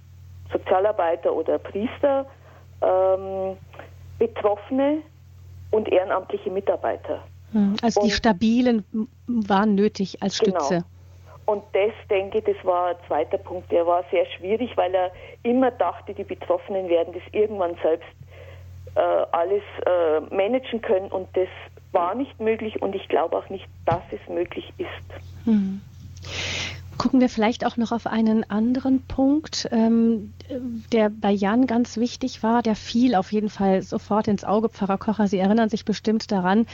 [0.52, 2.26] Sozialarbeiter oder Priester,
[2.82, 3.58] ähm,
[4.20, 5.00] Betroffene
[5.72, 7.24] und ehrenamtliche Mitarbeiter.
[7.52, 8.86] Hm, also und, die Stabilen
[9.28, 10.58] waren nötig als genau.
[10.60, 10.76] Stütze.
[10.76, 10.86] Genau.
[11.48, 13.72] Und das, denke ich, das war ein zweiter Punkt.
[13.72, 15.12] Der war sehr schwierig, weil er
[15.44, 18.10] immer dachte, die Betroffenen werden das irgendwann selbst
[18.96, 21.10] äh, alles äh, managen können.
[21.10, 21.48] Und das
[21.94, 25.48] war nicht möglich und ich glaube auch nicht, dass es möglich ist.
[25.48, 25.82] Mhm.
[26.98, 30.34] Gucken wir vielleicht auch noch auf einen anderen Punkt, ähm,
[30.92, 32.64] der bei Jan ganz wichtig war.
[32.64, 34.70] Der fiel auf jeden Fall sofort ins Auge.
[34.70, 36.66] Pfarrer Kocher, Sie erinnern sich bestimmt daran.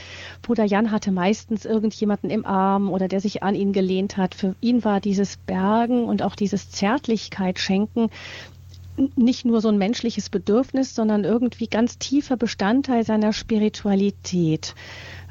[0.42, 4.34] Bruder Jan hatte meistens irgendjemanden im Arm oder der sich an ihn gelehnt hat.
[4.34, 8.08] Für ihn war dieses Bergen und auch dieses Zärtlichkeit schenken
[9.16, 14.74] nicht nur so ein menschliches Bedürfnis, sondern irgendwie ganz tiefer Bestandteil seiner Spiritualität.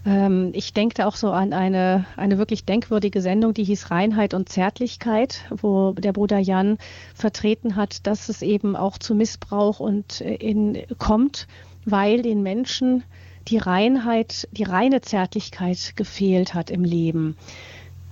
[0.06, 4.50] Ähm, ich denke auch so an eine, eine wirklich denkwürdige Sendung, die hieß Reinheit und
[4.50, 6.78] Zärtlichkeit, wo der Bruder Jan
[7.16, 11.48] vertreten hat, dass es eben auch zu Missbrauch und äh, in, kommt,
[11.86, 13.04] weil den Menschen
[13.48, 17.36] die Reinheit, die reine Zärtlichkeit gefehlt hat im Leben.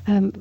[0.07, 0.33] Ähm,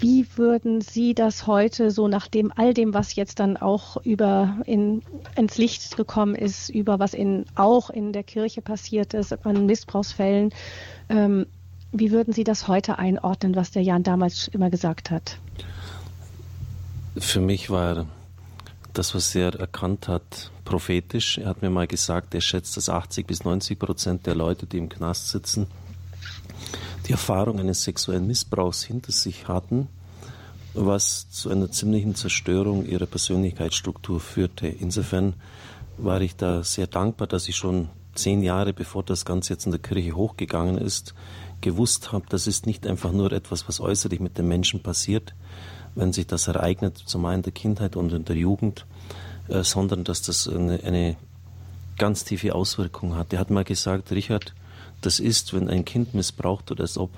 [0.00, 4.58] wie würden Sie das heute so nach dem all dem, was jetzt dann auch über
[4.64, 5.02] in,
[5.36, 10.52] ins Licht gekommen ist, über was in, auch in der Kirche passiert ist, an Missbrauchsfällen,
[11.08, 11.46] ähm,
[11.92, 15.38] wie würden Sie das heute einordnen, was der Jan damals immer gesagt hat?
[17.16, 18.06] Für mich war
[18.92, 21.38] das, was er erkannt hat, prophetisch.
[21.38, 24.78] Er hat mir mal gesagt, er schätzt, dass 80 bis 90 Prozent der Leute, die
[24.78, 25.66] im Knast sitzen,
[27.08, 29.88] die Erfahrung eines sexuellen Missbrauchs hinter sich hatten,
[30.74, 34.68] was zu einer ziemlichen Zerstörung ihrer Persönlichkeitsstruktur führte.
[34.68, 35.34] Insofern
[35.96, 39.72] war ich da sehr dankbar, dass ich schon zehn Jahre bevor das Ganze jetzt in
[39.72, 41.14] der Kirche hochgegangen ist,
[41.60, 45.34] gewusst habe, das ist nicht einfach nur etwas, was äußerlich mit den Menschen passiert,
[45.94, 48.86] wenn sich das ereignet, zumal in der Kindheit und in der Jugend,
[49.48, 51.16] äh, sondern dass das eine, eine
[51.96, 53.32] ganz tiefe Auswirkung hat.
[53.32, 54.54] Er hat mal gesagt, Richard,
[55.00, 57.10] das ist, wenn ein Kind missbraucht wird, als ob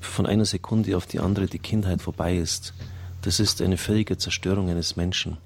[0.00, 2.74] von einer Sekunde auf die andere die Kindheit vorbei ist.
[3.22, 5.38] Das ist eine völlige Zerstörung eines Menschen.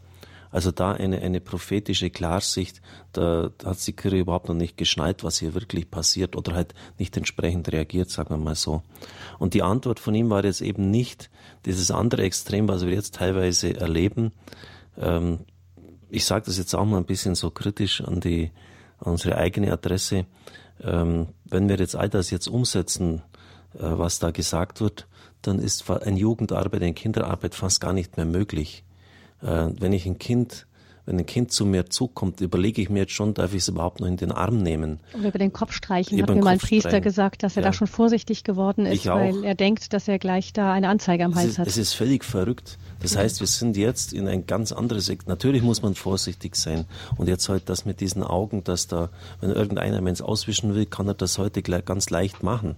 [0.50, 2.80] Also da eine, eine prophetische Klarsicht,
[3.12, 7.16] da, hat die Kirche überhaupt noch nicht geschnallt, was hier wirklich passiert oder halt nicht
[7.16, 8.82] entsprechend reagiert, sagen wir mal so.
[9.38, 11.30] Und die Antwort von ihm war jetzt eben nicht
[11.66, 14.32] dieses andere Extrem, was wir jetzt teilweise erleben.
[14.96, 15.40] Ähm,
[16.08, 18.50] ich sage das jetzt auch mal ein bisschen so kritisch an die
[18.98, 20.24] an unsere eigene Adresse.
[20.82, 23.22] Ähm, wenn wir jetzt all das jetzt umsetzen,
[23.74, 25.06] äh, was da gesagt wird,
[25.42, 28.84] dann ist ein Jugendarbeit, eine Kinderarbeit fast gar nicht mehr möglich.
[29.42, 30.66] Äh, wenn ich ein Kind
[31.06, 34.00] wenn ein Kind zu mir zukommt, überlege ich mir jetzt schon, darf ich es überhaupt
[34.00, 34.98] noch in den Arm nehmen?
[35.14, 37.68] Oder über den Kopf streichen, über hat mir mein Priester gesagt, dass er ja.
[37.68, 41.36] da schon vorsichtig geworden ist, weil er denkt, dass er gleich da eine Anzeige am
[41.36, 41.68] Hals ist, hat.
[41.68, 42.76] Es ist völlig verrückt.
[43.00, 43.20] Das ja.
[43.20, 46.86] heißt, wir sind jetzt in ein ganz anderes, natürlich muss man vorsichtig sein.
[47.16, 51.06] Und jetzt halt das mit diesen Augen, dass da, wenn irgendeiner Mensch auswischen will, kann
[51.06, 52.74] er das heute ganz leicht machen.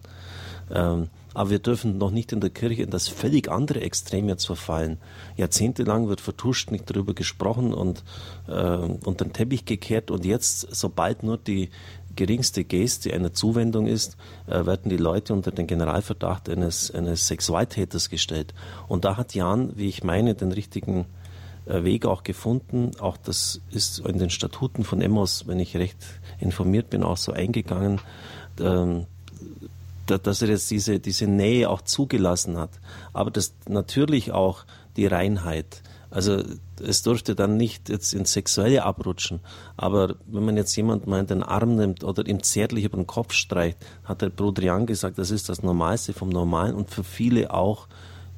[0.74, 1.08] Ähm,
[1.38, 4.98] aber wir dürfen noch nicht in der Kirche in das völlig andere Extrem jetzt verfallen.
[5.36, 8.02] Jahrzehntelang wird vertuscht, nicht darüber gesprochen und
[8.48, 11.70] äh, unter den Teppich gekehrt und jetzt, sobald nur die
[12.16, 14.16] geringste Geste einer Zuwendung ist,
[14.48, 18.52] äh, werden die Leute unter den Generalverdacht eines, eines Sexualtäters gestellt.
[18.88, 21.06] Und da hat Jan, wie ich meine, den richtigen
[21.66, 22.90] äh, Weg auch gefunden.
[22.98, 25.98] Auch das ist in den Statuten von Emmos, wenn ich recht
[26.40, 28.00] informiert bin, auch so eingegangen.
[28.58, 29.06] Ähm,
[30.10, 32.70] dass er jetzt diese, diese Nähe auch zugelassen hat.
[33.12, 34.64] Aber das natürlich auch
[34.96, 35.82] die Reinheit.
[36.10, 36.42] Also
[36.82, 39.40] es durfte dann nicht jetzt ins Sexuelle abrutschen.
[39.76, 43.06] Aber wenn man jetzt jemanden mal in den Arm nimmt oder ihm zärtlich über den
[43.06, 47.04] Kopf streicht, hat der Bruder Jan gesagt, das ist das Normalste vom Normalen und für
[47.04, 47.88] viele auch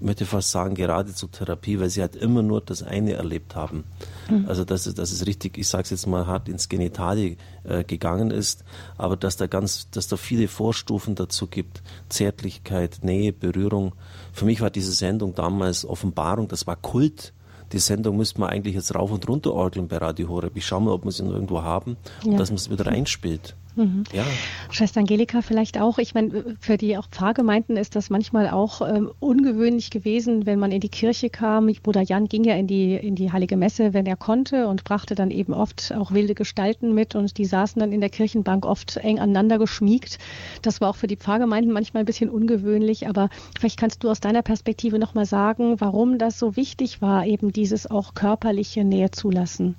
[0.01, 3.85] möchte fast sagen, gerade zur Therapie, weil sie halt immer nur das eine erlebt haben.
[4.29, 4.47] Mhm.
[4.49, 7.85] Also dass es, dass es richtig, ich sage es jetzt mal hart, ins Genitali äh,
[7.85, 8.65] gegangen ist,
[8.97, 13.93] aber dass da ganz, dass da viele Vorstufen dazu gibt, Zärtlichkeit, Nähe, Berührung.
[14.33, 17.33] Für mich war diese Sendung damals Offenbarung, das war Kult.
[17.73, 20.57] Die Sendung müsste man eigentlich jetzt rauf und runter orgeln bei Radio Horeb.
[20.57, 23.55] Ich schaue mal, ob wir sie noch irgendwo haben und dass man es wieder einspielt.
[23.81, 24.05] Mhm.
[24.13, 24.25] Ja.
[24.71, 25.99] Schwester Angelika vielleicht auch.
[25.99, 30.71] Ich meine, für die auch Pfarrgemeinden ist das manchmal auch ähm, ungewöhnlich gewesen, wenn man
[30.71, 31.71] in die Kirche kam.
[31.83, 35.15] Bruder Jan ging ja in die, in die Heilige Messe, wenn er konnte und brachte
[35.15, 38.99] dann eben oft auch wilde Gestalten mit und die saßen dann in der Kirchenbank oft
[38.99, 40.19] eng aneinander geschmiegt.
[40.61, 44.21] Das war auch für die Pfarrgemeinden manchmal ein bisschen ungewöhnlich, aber vielleicht kannst du aus
[44.21, 49.77] deiner Perspektive nochmal sagen, warum das so wichtig war, eben dieses auch körperliche Nähe zulassen.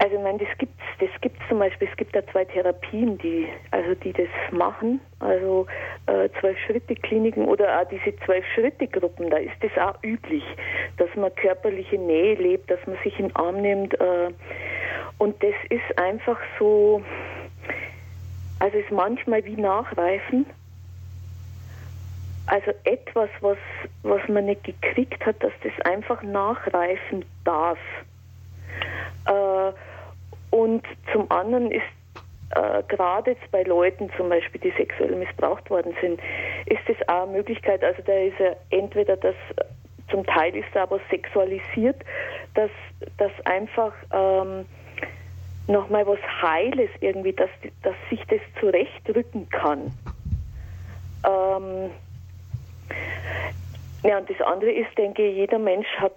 [0.00, 3.46] Also ich meine, das gibt das gibt zum Beispiel, es gibt da zwei Therapien, die,
[3.70, 5.66] also die das machen, also
[6.06, 10.42] äh, Zwölf-Schritte-Kliniken oder auch diese Zwölf-Schritte-Gruppen, da ist das auch üblich,
[10.96, 14.30] dass man körperliche Nähe lebt, dass man sich in den Arm nimmt äh,
[15.18, 17.02] und das ist einfach so,
[18.58, 20.46] also ist manchmal wie Nachreifen,
[22.46, 23.58] also etwas, was,
[24.02, 27.78] was man nicht gekriegt hat, dass das einfach nachreifen darf.
[29.26, 29.72] Äh,
[30.50, 31.82] und zum anderen ist
[32.54, 36.20] äh, gerade jetzt bei Leuten zum Beispiel, die sexuell missbraucht worden sind,
[36.66, 39.34] ist es auch eine Möglichkeit, also da ist ja entweder das,
[40.10, 42.02] zum Teil ist er aber sexualisiert,
[42.54, 42.70] dass,
[43.18, 44.64] dass einfach ähm,
[45.66, 47.50] nochmal was Heiles irgendwie, dass,
[47.82, 49.92] dass sich das zurechtrücken kann.
[51.26, 51.90] Ähm,
[54.02, 56.14] ja, und das andere ist, denke ich, jeder Mensch hat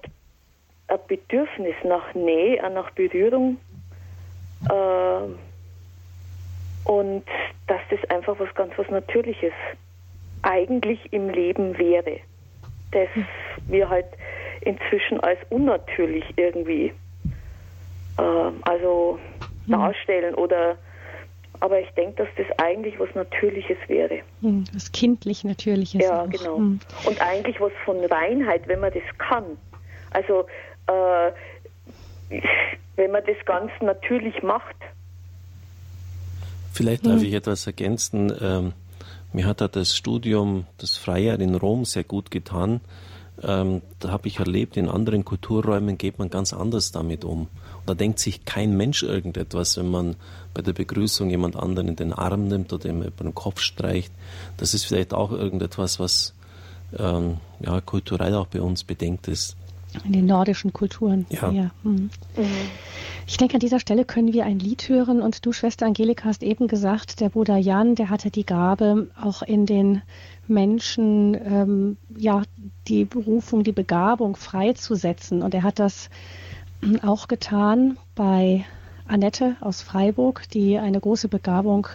[0.91, 3.57] ein Bedürfnis nach Nähe, nach Berührung,
[4.69, 5.23] äh,
[6.83, 7.23] und
[7.67, 9.53] dass das einfach was ganz was Natürliches
[10.41, 12.17] eigentlich im Leben wäre,
[12.91, 13.07] das
[13.67, 14.07] wir halt
[14.61, 16.93] inzwischen als unnatürlich irgendwie
[18.17, 19.19] äh, also
[19.65, 19.71] hm.
[19.71, 20.77] darstellen oder
[21.59, 24.21] aber ich denke, dass das eigentlich was Natürliches wäre.
[24.41, 26.01] Hm, was kindlich Natürliches.
[26.01, 26.29] Ja, auch.
[26.29, 26.57] genau.
[26.57, 26.79] Hm.
[27.05, 29.57] Und eigentlich was von Reinheit, wenn man das kann.
[30.11, 30.45] Also,
[30.87, 31.31] äh,
[32.95, 34.75] wenn man das ganz natürlich macht.
[36.73, 37.25] Vielleicht darf hm.
[37.25, 38.33] ich etwas ergänzen.
[38.41, 38.73] Ähm,
[39.33, 42.81] mir hat das Studium, das Freier in Rom sehr gut getan.
[43.43, 47.41] Ähm, da habe ich erlebt, in anderen Kulturräumen geht man ganz anders damit um.
[47.41, 50.15] Und da denkt sich kein Mensch irgendetwas, wenn man
[50.53, 54.13] bei der Begrüßung jemand anderen in den Arm nimmt oder ihm über den Kopf streicht.
[54.57, 56.35] Das ist vielleicht auch irgendetwas, was
[56.97, 59.55] ähm, ja, kulturell auch bei uns bedenkt ist.
[60.05, 61.25] In den nordischen Kulturen.
[61.29, 61.51] Ja.
[61.51, 61.71] ja.
[61.83, 62.09] Mhm.
[63.27, 65.21] Ich denke, an dieser Stelle können wir ein Lied hören.
[65.21, 69.41] Und du, Schwester Angelika, hast eben gesagt, der Bruder Jan, der hatte die Gabe, auch
[69.41, 70.01] in den
[70.47, 72.43] Menschen ähm, ja
[72.87, 75.41] die Berufung, die Begabung freizusetzen.
[75.41, 76.09] Und er hat das
[77.03, 78.65] auch getan bei
[79.07, 81.87] Annette aus Freiburg, die eine große Begabung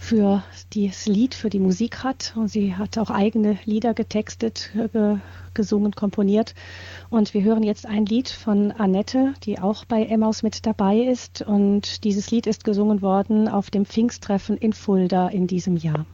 [0.00, 0.42] für
[0.74, 2.32] das Lied, für die Musik hat.
[2.34, 5.18] Und sie hat auch eigene Lieder getextet, ge
[5.52, 6.54] gesungen, komponiert.
[7.10, 11.42] Und wir hören jetzt ein Lied von Annette, die auch bei Emmaus mit dabei ist.
[11.42, 16.06] Und dieses Lied ist gesungen worden auf dem Pfingsttreffen in Fulda in diesem Jahr.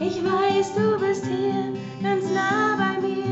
[0.00, 3.31] Ich weiß, du bist hier, ganz nah bei mir.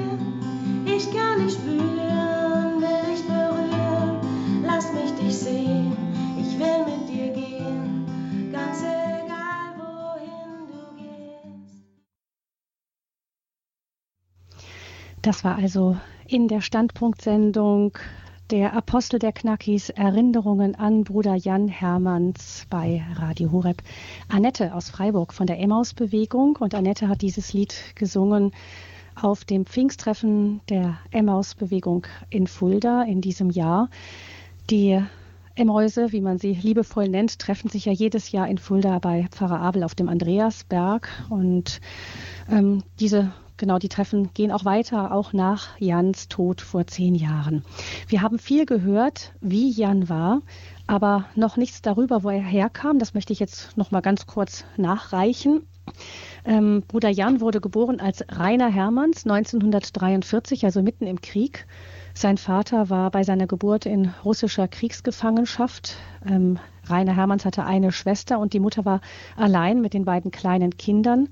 [1.01, 4.21] Ich kann nicht spüren, will dich berühren.
[4.63, 5.97] Lass mich dich sehen,
[6.39, 11.85] ich will mit dir gehen, ganz egal wohin du gehst.
[15.23, 15.97] Das war also
[16.29, 17.97] in der Standpunktsendung
[18.51, 23.83] der Apostel der Knackis, Erinnerungen an Bruder Jan Hermanns bei Radio Horeb.
[24.29, 28.53] Annette aus Freiburg von der Emmaus-Bewegung und Annette hat dieses Lied gesungen
[29.23, 33.89] auf dem Pfingsttreffen der Emmaus-Bewegung in Fulda in diesem Jahr.
[34.71, 35.03] Die
[35.55, 39.61] Emmäuse, wie man sie liebevoll nennt, treffen sich ja jedes Jahr in Fulda bei Pfarrer
[39.61, 41.81] Abel auf dem Andreasberg und
[42.51, 47.63] ähm, diese Genau, die Treffen gehen auch weiter, auch nach Jans Tod vor zehn Jahren.
[48.09, 50.41] Wir haben viel gehört, wie Jan war,
[50.87, 52.99] aber noch nichts darüber, wo er herkam.
[52.99, 55.67] Das möchte ich jetzt noch mal ganz kurz nachreichen.
[56.45, 61.67] Ähm, Bruder Jan wurde geboren als Rainer Hermanns 1943, also mitten im Krieg.
[62.15, 65.97] Sein Vater war bei seiner Geburt in russischer Kriegsgefangenschaft.
[66.27, 69.01] Ähm, Rainer Hermanns hatte eine Schwester und die Mutter war
[69.37, 71.29] allein mit den beiden kleinen Kindern.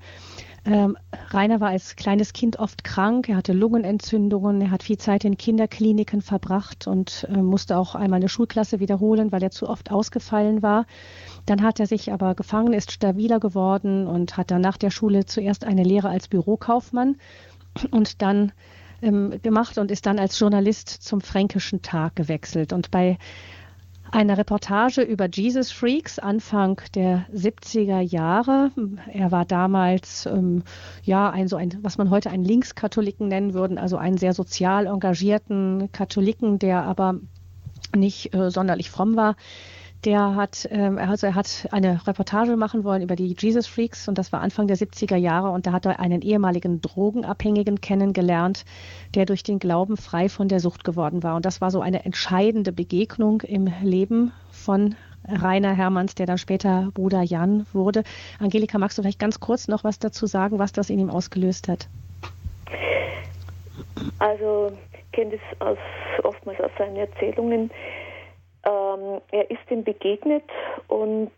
[0.65, 0.97] Ähm,
[1.29, 5.37] Rainer war als kleines Kind oft krank, er hatte Lungenentzündungen, er hat viel Zeit in
[5.37, 10.61] Kinderkliniken verbracht und äh, musste auch einmal eine Schulklasse wiederholen, weil er zu oft ausgefallen
[10.61, 10.85] war.
[11.45, 15.25] Dann hat er sich aber gefangen, ist stabiler geworden und hat dann nach der Schule
[15.25, 17.17] zuerst eine Lehre als Bürokaufmann
[17.91, 18.51] und dann
[19.01, 22.73] ähm, gemacht und ist dann als Journalist zum Fränkischen Tag gewechselt.
[22.73, 23.17] Und bei
[24.11, 28.71] eine Reportage über Jesus Freaks Anfang der 70er Jahre.
[29.11, 30.63] Er war damals ähm,
[31.03, 34.87] ja ein so ein, was man heute einen Linkskatholiken nennen würden, also einen sehr sozial
[34.87, 37.19] engagierten Katholiken, der aber
[37.95, 39.35] nicht äh, sonderlich fromm war.
[40.05, 44.17] Der hat, ähm, also er hat eine Reportage machen wollen über die Jesus Freaks und
[44.17, 48.63] das war Anfang der 70er Jahre und da hat er einen ehemaligen Drogenabhängigen kennengelernt,
[49.13, 51.35] der durch den Glauben frei von der Sucht geworden war.
[51.35, 54.95] Und das war so eine entscheidende Begegnung im Leben von
[55.27, 58.03] Rainer Hermanns, der dann später Bruder Jan wurde.
[58.39, 61.67] Angelika, magst du vielleicht ganz kurz noch was dazu sagen, was das in ihm ausgelöst
[61.67, 61.89] hat?
[64.19, 65.77] Also, ich kenne das aus,
[66.23, 67.69] oftmals aus seinen Erzählungen
[68.65, 70.43] ähm, er ist ihm begegnet
[70.87, 71.31] und,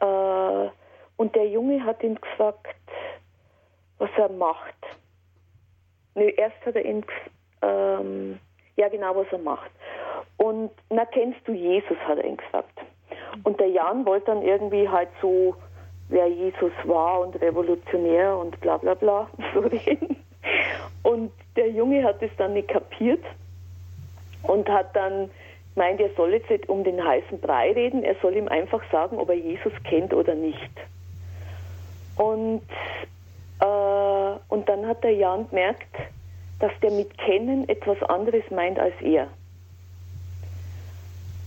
[0.00, 0.68] äh,
[1.16, 2.76] und der Junge hat ihm gesagt,
[3.98, 4.74] was er macht.
[6.14, 7.04] Nö, erst hat er ihm
[7.62, 8.38] ähm,
[8.76, 9.70] ja genau, was er macht.
[10.36, 12.78] Und na kennst du Jesus, hat er ihm gesagt.
[13.44, 15.56] Und der Jan wollte dann irgendwie halt so,
[16.08, 20.16] wer Jesus war und revolutionär und bla bla bla so reden.
[21.02, 23.24] Und der Junge hat es dann nicht kapiert
[24.42, 25.30] und hat dann
[25.76, 29.18] meint, er soll jetzt nicht um den heißen Brei reden, er soll ihm einfach sagen,
[29.18, 30.70] ob er Jesus kennt oder nicht.
[32.16, 32.62] Und,
[33.60, 35.94] äh, und dann hat der Jan gemerkt,
[36.60, 39.28] dass der mit Kennen etwas anderes meint als er.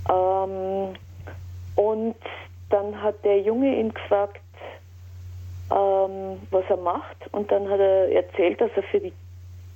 [0.10, 0.96] Ähm,
[1.76, 2.16] und
[2.70, 4.42] dann hat der Junge ihm gesagt,
[5.72, 7.18] ähm, was er macht.
[7.32, 9.14] Und dann hat er erzählt, dass er für die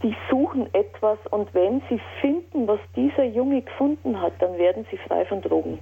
[0.03, 4.97] die suchen etwas und wenn sie finden, was dieser Junge gefunden hat, dann werden sie
[4.97, 5.79] frei von Drogen.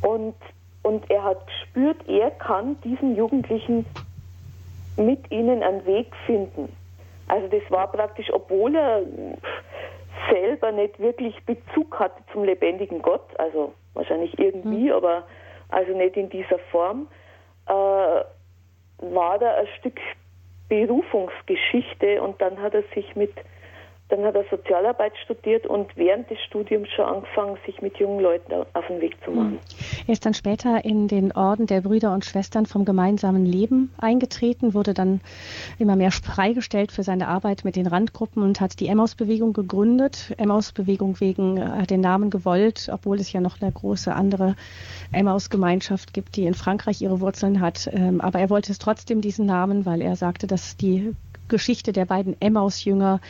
[0.00, 0.34] Und,
[0.84, 3.84] und er hat gespürt, er kann diesen Jugendlichen
[4.96, 6.68] mit ihnen einen Weg finden.
[7.26, 9.02] Also das war praktisch, obwohl er
[10.30, 14.92] selber nicht wirklich Bezug hatte zum lebendigen Gott, also wahrscheinlich irgendwie, mhm.
[14.92, 15.24] aber
[15.70, 17.08] also nicht in dieser Form,
[17.66, 19.98] äh, war da ein Stück
[20.68, 23.32] Berufungsgeschichte und dann hat er sich mit
[24.14, 28.52] dann hat er Sozialarbeit studiert und während des Studiums schon angefangen, sich mit jungen Leuten
[28.52, 29.58] auf den Weg zu machen.
[30.06, 34.72] Er ist dann später in den Orden der Brüder und Schwestern vom gemeinsamen Leben eingetreten,
[34.72, 35.20] wurde dann
[35.78, 40.32] immer mehr freigestellt für seine Arbeit mit den Randgruppen und hat die Emmaus-Bewegung gegründet.
[40.36, 44.54] Emmaus-Bewegung wegen äh, den Namen gewollt, obwohl es ja noch eine große andere
[45.10, 47.90] Emmaus-Gemeinschaft gibt, die in Frankreich ihre Wurzeln hat.
[47.92, 51.14] Ähm, aber er wollte es trotzdem diesen Namen, weil er sagte, dass die
[51.48, 53.20] Geschichte der beiden Emmaus-Jünger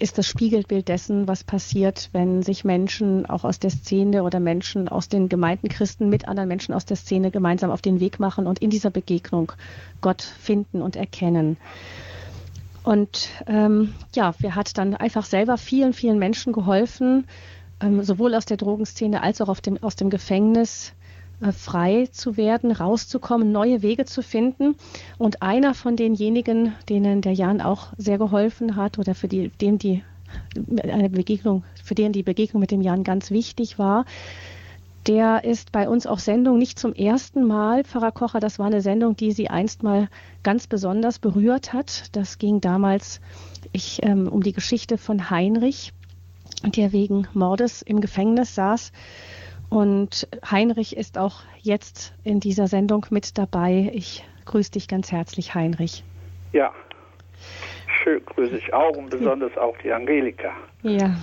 [0.00, 4.88] ist das Spiegelbild dessen, was passiert, wenn sich Menschen auch aus der Szene oder Menschen
[4.88, 8.46] aus den Gemeinden Christen mit anderen Menschen aus der Szene gemeinsam auf den Weg machen
[8.46, 9.52] und in dieser Begegnung
[10.00, 11.58] Gott finden und erkennen.
[12.82, 17.26] Und ähm, ja, wir hat dann einfach selber vielen, vielen Menschen geholfen,
[17.80, 20.94] ähm, sowohl aus der Drogenszene als auch dem, aus dem Gefängnis
[21.52, 24.76] frei zu werden, rauszukommen, neue Wege zu finden.
[25.18, 29.78] Und einer von denjenigen, denen der Jan auch sehr geholfen hat oder für die, dem
[29.78, 30.02] die
[30.82, 34.04] eine Begegnung, für den die Begegnung mit dem Jan ganz wichtig war,
[35.06, 38.38] der ist bei uns auf Sendung nicht zum ersten Mal, Pfarrer Kocher.
[38.38, 40.08] Das war eine Sendung, die sie einst mal
[40.42, 42.14] ganz besonders berührt hat.
[42.14, 43.20] Das ging damals
[43.72, 45.92] ich, ähm, um die Geschichte von Heinrich,
[46.64, 48.92] der wegen Mordes im Gefängnis saß.
[49.70, 53.90] Und Heinrich ist auch jetzt in dieser Sendung mit dabei.
[53.94, 56.04] Ich grüße dich ganz herzlich, Heinrich.
[56.52, 56.72] Ja,
[58.02, 60.52] schön grüße ich auch und besonders auch die Angelika.
[60.82, 61.16] Ja.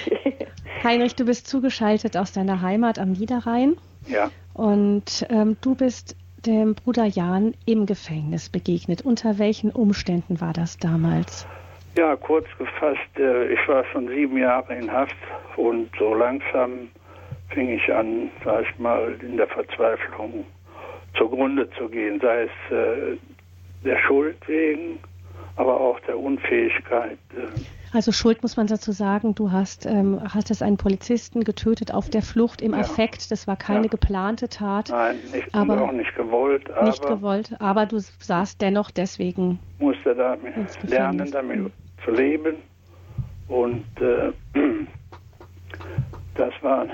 [0.84, 3.76] Heinrich, du bist zugeschaltet aus deiner Heimat am Niederrhein.
[4.06, 4.30] Ja.
[4.54, 9.02] Und ähm, du bist dem Bruder Jan im Gefängnis begegnet.
[9.02, 11.46] Unter welchen Umständen war das damals?
[11.96, 15.16] Ja, kurz gefasst, äh, ich war schon sieben Jahre in Haft
[15.56, 16.88] und so langsam
[17.54, 20.44] fing ich an, sag ich mal, in der Verzweiflung
[21.16, 23.16] zugrunde zu gehen, sei es äh,
[23.84, 24.98] der Schuld wegen,
[25.56, 27.18] aber auch der Unfähigkeit.
[27.36, 27.60] Äh,
[27.92, 32.22] also Schuld muss man dazu sagen, du hast, ähm, hast einen Polizisten getötet auf der
[32.22, 32.78] Flucht im ja.
[32.78, 33.30] Affekt.
[33.30, 33.88] Das war keine ja.
[33.88, 34.88] geplante Tat.
[34.88, 36.70] Nein, nicht, aber auch nicht gewollt.
[36.70, 39.58] Aber nicht gewollt, aber du saßt dennoch deswegen.
[39.78, 40.38] Musste da
[40.84, 41.70] lernen, damit
[42.02, 42.56] zu leben.
[43.48, 44.32] Und äh,
[46.34, 46.86] das war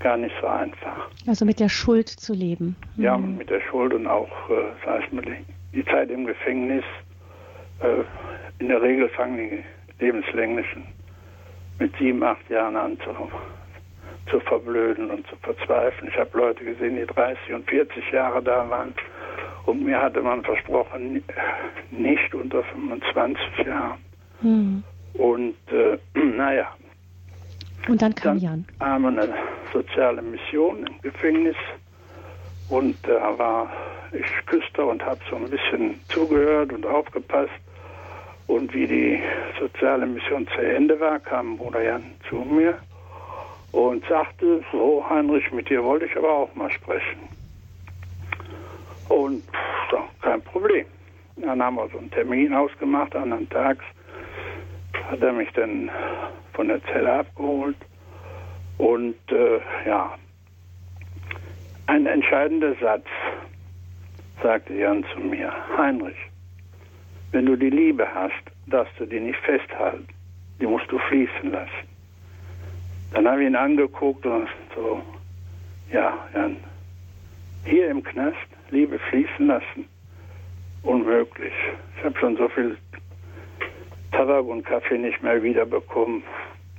[0.00, 1.08] gar nicht so einfach.
[1.26, 2.76] Also mit der Schuld zu leben.
[2.96, 3.04] Mhm.
[3.04, 5.24] Ja, mit der Schuld und auch, äh, sag ich mal,
[5.72, 6.84] die Zeit im Gefängnis.
[7.80, 8.04] Äh,
[8.58, 10.84] in der Regel fangen die lebenslänglichen
[11.78, 13.10] mit sieben, acht Jahren an zu,
[14.30, 16.10] zu verblöden und zu verzweifeln.
[16.10, 18.94] Ich habe Leute gesehen, die 30 und 40 Jahre da waren.
[19.66, 21.22] Und mir hatte man versprochen,
[21.90, 23.98] nicht unter 25 Jahren.
[24.40, 24.84] Mhm.
[25.14, 26.72] Und äh, naja,
[27.88, 28.66] und dann kam dann Jan.
[28.78, 29.28] Kam eine
[29.72, 31.56] soziale Mission im Gefängnis
[32.68, 33.70] und da war
[34.12, 37.52] ich Küster und habe so ein bisschen zugehört und aufgepasst.
[38.46, 39.20] Und wie die
[39.58, 42.78] soziale Mission zu Ende war, kam Bruder Jan zu mir
[43.72, 47.28] und sagte, so Heinrich, mit dir wollte ich aber auch mal sprechen.
[49.08, 49.42] Und
[49.90, 50.86] so, kein Problem.
[51.36, 53.84] Dann haben wir so einen Termin ausgemacht, anderen Tags
[55.10, 55.90] hat er mich dann
[56.56, 57.76] von der Zelle abgeholt.
[58.78, 60.14] Und äh, ja,
[61.86, 63.06] ein entscheidender Satz
[64.42, 66.16] sagte Jan zu mir, Heinrich,
[67.32, 68.34] wenn du die Liebe hast,
[68.66, 70.06] darfst du die nicht festhalten,
[70.60, 71.88] die musst du fließen lassen.
[73.12, 75.00] Dann habe ich ihn angeguckt und so,
[75.92, 76.56] ja, Jan,
[77.64, 78.36] hier im Knast
[78.70, 79.86] Liebe fließen lassen,
[80.82, 81.52] unmöglich.
[81.96, 82.76] Ich habe schon so viel
[84.16, 86.22] Tabak und Kaffee nicht mehr wiederbekommen,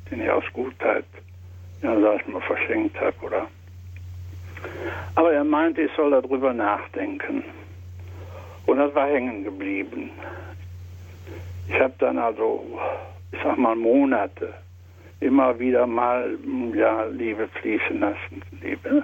[0.10, 1.06] den ich aus Gutheit
[1.84, 3.48] ja, sag ich mal, verschenkt habe oder.
[5.16, 7.44] Aber er meinte, ich soll darüber nachdenken.
[8.66, 10.10] Und das war hängen geblieben.
[11.68, 12.66] Ich habe dann also,
[13.32, 14.54] ich sag mal, Monate
[15.20, 16.38] immer wieder mal,
[16.74, 19.04] ja, Liebe fließen lassen, Liebe.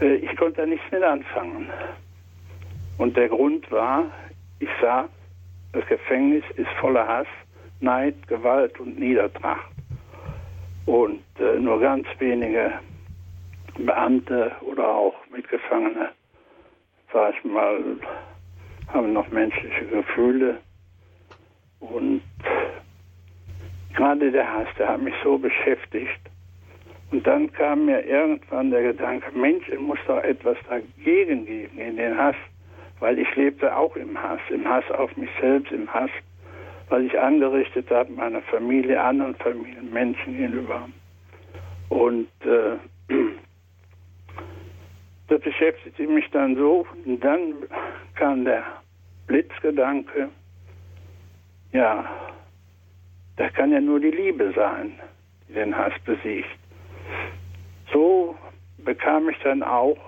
[0.00, 1.68] Äh, ich konnte da nichts mit anfangen.
[2.98, 4.04] Und der Grund war,
[4.58, 5.08] ich sah,
[5.76, 7.26] das Gefängnis ist voller Hass,
[7.80, 9.70] Neid, Gewalt und Niedertracht.
[10.86, 12.72] Und äh, nur ganz wenige
[13.78, 16.12] Beamte oder auch Mitgefangene,
[17.12, 17.78] sag ich mal,
[18.88, 20.58] haben noch menschliche Gefühle.
[21.80, 22.22] Und
[23.94, 26.20] gerade der Hass, der hat mich so beschäftigt.
[27.10, 31.96] Und dann kam mir irgendwann der Gedanke, Mensch, es muss doch etwas dagegen geben in
[31.98, 32.36] den Hass
[33.00, 36.10] weil ich lebte auch im Hass, im Hass auf mich selbst, im Hass,
[36.88, 40.88] was ich angerichtet habe, meiner Familie, anderen Familienmenschen gegenüber.
[41.88, 42.76] Und äh,
[45.28, 46.86] das beschäftigte mich dann so.
[47.04, 47.54] Und dann
[48.14, 48.62] kam der
[49.26, 50.28] Blitzgedanke,
[51.72, 52.04] ja,
[53.36, 54.92] da kann ja nur die Liebe sein,
[55.48, 56.48] die den Hass besiegt.
[57.92, 58.36] So
[58.78, 59.98] bekam ich dann auch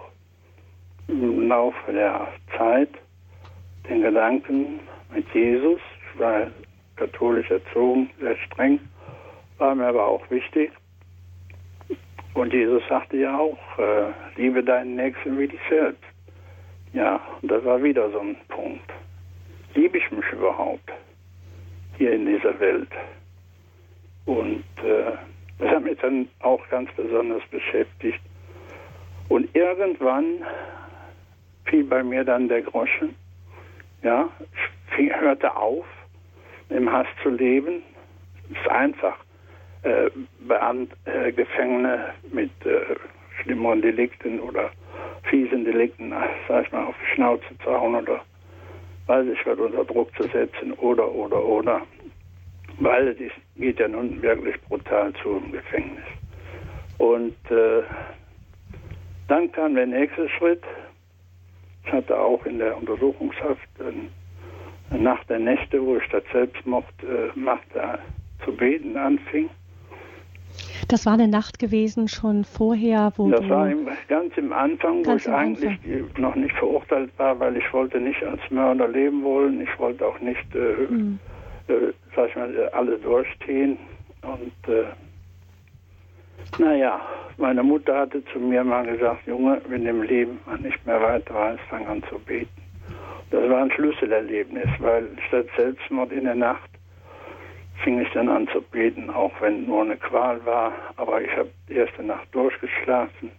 [1.08, 2.90] im Laufe der Zeit
[3.88, 4.80] den Gedanken
[5.12, 5.80] mit Jesus.
[6.12, 6.48] Ich war
[6.96, 8.80] katholisch erzogen, sehr streng,
[9.58, 10.70] war mir aber auch wichtig.
[12.34, 16.04] Und Jesus sagte ja auch, äh, liebe deinen Nächsten wie dich selbst.
[16.92, 18.90] Ja, und das war wieder so ein Punkt.
[19.74, 20.92] Liebe ich mich überhaupt
[21.96, 22.88] hier in dieser Welt?
[24.26, 25.12] Und äh,
[25.58, 28.20] das hat mich dann auch ganz besonders beschäftigt.
[29.28, 30.44] Und irgendwann
[31.68, 33.14] fiel bei mir dann der Groschen.
[34.02, 34.28] Ja,
[34.96, 35.86] ich hörte auf,
[36.68, 37.82] im Hass zu leben.
[38.50, 39.16] Es ist einfach.
[39.82, 40.10] Äh,
[40.40, 42.96] Beamt, äh, Gefangene mit äh,
[43.40, 44.70] schlimmeren Delikten oder
[45.30, 46.12] fiesen Delikten,
[46.48, 48.20] sag ich mal, auf die Schnauze zu hauen oder
[49.06, 51.82] weiß ich was unter Druck zu setzen oder, oder, oder.
[52.80, 56.04] Weil es geht ja nun wirklich brutal zu im Gefängnis.
[56.98, 57.82] Und äh,
[59.28, 60.62] dann kam der nächste Schritt,
[61.92, 63.68] hatte auch in der Untersuchungshaft
[64.90, 67.98] eine Nacht der Nächte, wo ich statt Selbstmord äh, machte,
[68.44, 69.50] zu beten anfing.
[70.88, 75.16] Das war eine Nacht gewesen schon vorher, wo Das war im, ganz im Anfang, wo
[75.16, 76.22] ich eigentlich Anfang.
[76.22, 79.60] noch nicht verurteilt war, weil ich wollte nicht als Mörder leben wollen.
[79.60, 81.18] Ich wollte auch nicht, äh, mhm.
[81.68, 83.76] äh, sag ich mal, alle durchstehen.
[84.22, 84.84] Und äh,
[86.58, 87.00] naja,
[87.36, 91.34] meine Mutter hatte zu mir mal gesagt, Junge, wenn im Leben man nicht mehr weiter
[91.34, 92.50] weiß, fang an zu beten.
[93.30, 96.70] Das war ein Schlüsselerlebnis, weil statt Selbstmord in der Nacht
[97.84, 100.72] fing ich dann an zu beten, auch wenn nur eine Qual war.
[100.96, 103.30] Aber ich habe die erste Nacht durchgeschlafen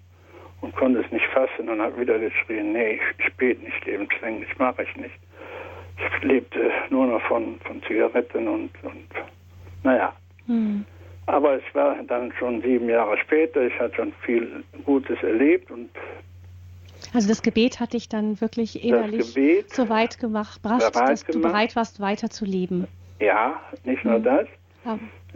[0.61, 4.57] und konnte es nicht fassen und habe wieder geschrien, nee, ich, ich bete nicht lebenslänglich,
[4.57, 5.15] mache ich nicht.
[5.97, 9.07] Ich lebte nur noch von, von Zigaretten und, und
[9.83, 10.13] naja.
[10.45, 10.85] Hm.
[11.29, 13.61] Aber es war dann schon sieben Jahre später.
[13.61, 15.89] Ich hatte schon viel Gutes erlebt und
[17.13, 19.33] also das Gebet hat dich dann wirklich innerlich
[19.67, 21.33] so weit gemacht, gebracht, dass gemacht.
[21.33, 22.87] du bereit warst, weiter zu leben.
[23.19, 24.23] Ja, nicht nur mhm.
[24.23, 24.47] das.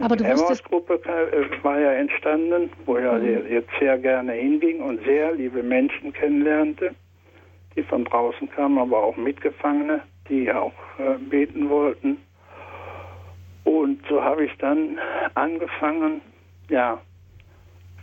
[0.00, 3.46] Aber du die gruppe äh, war ja entstanden, wo ich mhm.
[3.48, 6.94] jetzt sehr gerne hinging und sehr liebe Menschen kennenlernte,
[7.76, 12.18] die von draußen kamen, aber auch Mitgefangene, die auch äh, beten wollten.
[13.64, 14.98] Und so habe ich dann
[15.34, 16.20] angefangen,
[16.68, 17.00] ja,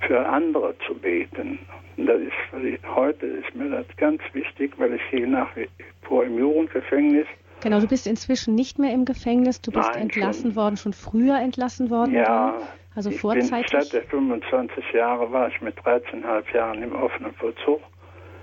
[0.07, 1.59] für andere zu beten.
[1.97, 5.70] Und das ist, heute ist mir das ganz wichtig, weil ich hier nach wie
[6.01, 7.28] vor im Jugendgefängnis.
[7.62, 10.55] Genau, du bist inzwischen nicht mehr im Gefängnis, du bist Nein, entlassen schon.
[10.55, 12.16] worden, schon früher entlassen worden.
[12.16, 12.55] Ja,
[12.95, 13.72] also ich vorzeitig.
[13.72, 17.82] Bin, statt der 25 Jahre war ich mit 13,5 Jahren im offenen Vollzug.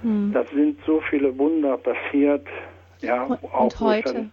[0.02, 0.30] Hm.
[0.32, 2.46] Da sind so viele Wunder passiert.
[3.00, 4.30] Ja, und, auch und heute?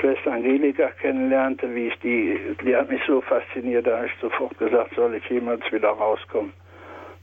[0.00, 4.56] Schwester Angelika kennenlernte, wie ich die, die hat mich so fasziniert, da habe ich sofort
[4.58, 6.52] gesagt, soll ich jemals wieder rauskommen,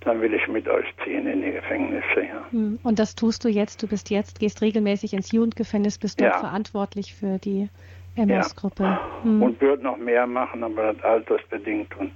[0.01, 2.21] dann will ich mit euch ziehen in die Gefängnisse.
[2.21, 2.45] Ja.
[2.51, 6.33] Hm, und das tust du jetzt, du bist jetzt, gehst regelmäßig ins Jugendgefängnis, bist dort
[6.33, 6.39] ja.
[6.39, 7.69] verantwortlich für die
[8.15, 8.83] MS-Gruppe.
[8.83, 9.09] Ja.
[9.23, 9.41] Hm.
[9.41, 12.11] Und würde noch mehr machen, aber das altersbedingt und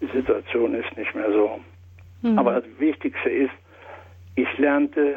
[0.00, 1.60] die Situation ist nicht mehr so.
[2.22, 2.38] Hm.
[2.38, 3.52] Aber das Wichtigste ist,
[4.36, 5.16] ich lernte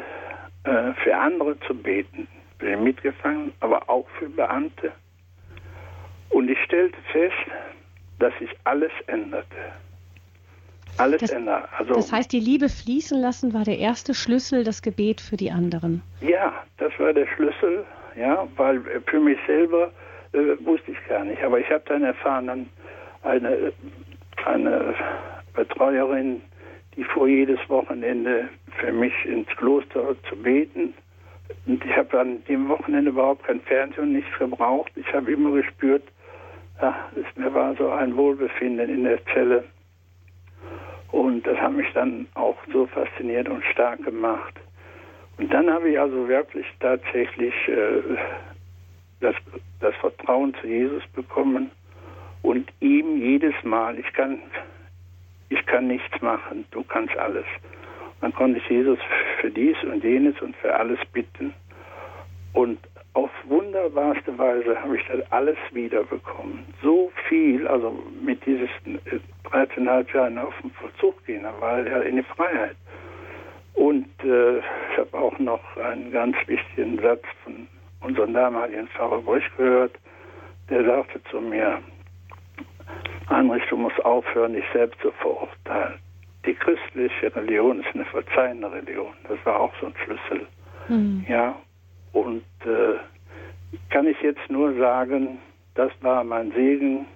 [0.64, 2.26] äh, für andere zu beten
[2.62, 4.92] Mitgefangenen, aber auch für Beamte.
[6.30, 7.34] Und ich stellte fest,
[8.18, 9.56] dass sich alles änderte.
[10.98, 11.68] Alles das, änderte.
[11.78, 15.50] Also, das heißt, die Liebe fließen lassen war der erste Schlüssel, das Gebet für die
[15.50, 16.02] anderen.
[16.20, 17.84] Ja, das war der Schlüssel,
[18.16, 19.90] ja, weil für mich selber
[20.32, 21.42] äh, wusste ich gar nicht.
[21.42, 22.68] Aber ich habe dann erfahren,
[23.22, 23.72] eine,
[24.44, 24.94] eine
[25.54, 26.42] Betreuerin,
[26.96, 28.48] die fuhr jedes Wochenende
[28.78, 30.94] für mich ins Kloster zu beten.
[31.66, 34.92] Und ich habe an dem Wochenende überhaupt kein Fernsehen und nichts gebraucht.
[34.96, 36.04] Ich habe immer gespürt,
[36.80, 39.64] ja, es mir war so ein Wohlbefinden in der Zelle.
[41.12, 44.54] Und das hat mich dann auch so fasziniert und stark gemacht.
[45.38, 48.16] Und dann habe ich also wirklich tatsächlich äh,
[49.20, 49.34] das,
[49.80, 51.70] das Vertrauen zu Jesus bekommen
[52.42, 54.38] und ihm jedes Mal, ich kann,
[55.48, 57.46] ich kann nichts machen, du kannst alles.
[58.22, 58.98] Dann konnte ich Jesus
[59.40, 61.52] für dies und jenes und für alles bitten.
[62.52, 62.78] Und
[63.14, 66.64] auf wunderbarste Weise habe ich das alles wiederbekommen.
[66.82, 68.70] So viel, also mit dieses
[69.50, 72.76] 13,5 Jahren auf den Vollzug gehen, da war in die Freiheit.
[73.74, 77.66] Und äh, ich habe auch noch einen ganz wichtigen Satz von
[78.02, 79.92] unserem damaligen Pfarrer Brüch gehört.
[80.70, 81.80] Der sagte zu mir,
[83.28, 85.98] Heinrich, du musst aufhören, dich selbst zu verurteilen.
[86.44, 89.12] Die christliche Religion ist eine verzeihende Religion.
[89.28, 90.46] Das war auch so ein Schlüssel.
[90.88, 91.24] Mhm.
[91.28, 91.54] Ja,
[92.12, 92.96] und äh,
[93.90, 95.38] kann ich jetzt nur sagen,
[95.74, 97.06] das war mein Segen,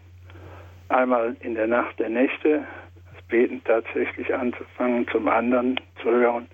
[0.89, 2.65] einmal in der Nacht der Nächte,
[3.13, 6.47] das Beten tatsächlich anzufangen, zum anderen zu hören,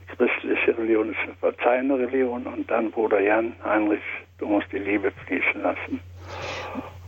[0.00, 4.00] die christliche Religion ist eine verzeihende Religion und dann Bruder Jan Heinrich,
[4.38, 6.00] du musst die Liebe fließen lassen.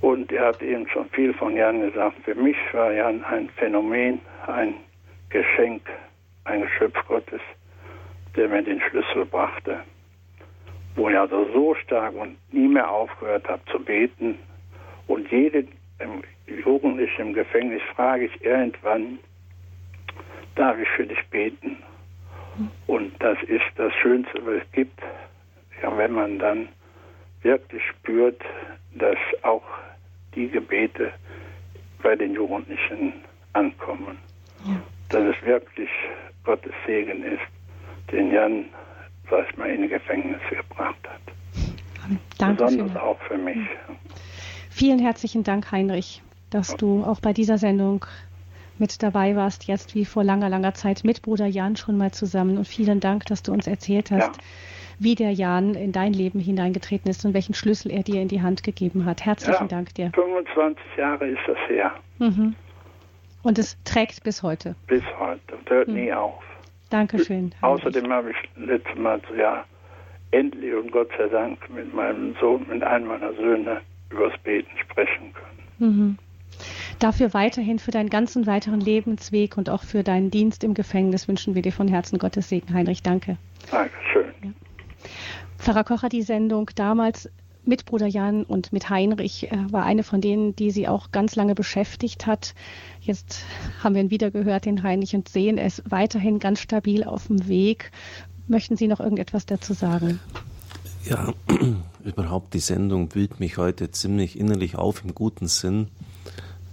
[0.01, 2.17] Und er hat eben schon viel von Jan gesagt.
[2.25, 4.75] Für mich war Jan ein Phänomen, ein
[5.31, 5.83] Geschenk,
[6.45, 7.41] ein Geschöpf Gottes,
[8.37, 9.81] der mir den Schlüssel brachte
[10.99, 14.39] wo ich also so stark und nie mehr aufgehört habe zu beten.
[15.07, 15.64] Und jede
[16.47, 19.18] Jugendliche im Gefängnis frage ich irgendwann,
[20.57, 21.79] darf ich für dich beten?
[22.89, 25.01] Und das ist das Schönste, was es gibt,
[25.81, 26.68] ja, wenn man dann
[27.43, 28.43] wirklich spürt,
[28.95, 29.62] dass auch
[30.35, 31.12] die Gebete
[32.03, 33.12] bei den Jugendlichen
[33.53, 34.18] ankommen.
[34.66, 34.83] Ja.
[35.11, 35.91] Dass es wirklich
[36.45, 37.43] Gottes Segen ist,
[38.13, 38.67] den Jan
[39.31, 41.21] was man in die Gefängnisse gebracht hat.
[42.39, 43.03] Danke Besonders für.
[43.03, 43.59] auch für mich.
[44.71, 48.07] Vielen herzlichen Dank, Heinrich, dass du auch bei dieser Sendung
[48.79, 52.57] mit dabei warst, jetzt wie vor langer, langer Zeit mit Bruder Jan schon mal zusammen.
[52.59, 54.43] Und vielen Dank, dass du uns erzählt hast, ja.
[55.01, 58.41] wie der Jan in dein Leben hineingetreten ist und welchen Schlüssel er dir in die
[58.41, 59.27] Hand gegeben hat.
[59.27, 60.13] Herzlichen ja, Dank dir.
[60.15, 61.93] 25 Jahre ist das her.
[62.19, 62.55] Mhm.
[63.49, 64.74] Und es trägt bis heute.
[64.88, 65.94] Bis heute und hört mhm.
[65.94, 66.44] nie auf.
[66.90, 67.55] Dankeschön.
[67.62, 69.64] Außerdem habe ich letztes Mal ja
[70.32, 73.80] endlich und Gott sei Dank mit meinem Sohn, mit einem meiner Söhne
[74.11, 75.59] übers Beten sprechen können.
[75.78, 76.18] Mhm.
[76.99, 81.55] Dafür weiterhin für deinen ganzen weiteren Lebensweg und auch für deinen Dienst im Gefängnis wünschen
[81.55, 83.03] wir dir von Herzen Gottes Segen, Heinrich.
[83.03, 83.38] Danke.
[83.70, 84.26] Dankeschön.
[84.44, 84.51] Ja.
[85.57, 87.30] Pfarrer Kocher, die Sendung damals
[87.69, 91.37] mit Bruder Jan und mit Heinrich äh, war eine von denen, die sie auch ganz
[91.37, 92.55] lange beschäftigt hat.
[93.01, 93.45] Jetzt
[93.85, 97.47] haben wir ihn wieder gehört, den Heinrich, und sehen es weiterhin ganz stabil auf dem
[97.47, 97.93] Weg.
[98.49, 100.19] Möchten Sie noch irgendetwas dazu sagen?
[101.05, 101.33] Ja,
[102.05, 105.89] überhaupt die Sendung wühlt mich heute ziemlich innerlich auf im guten Sinn.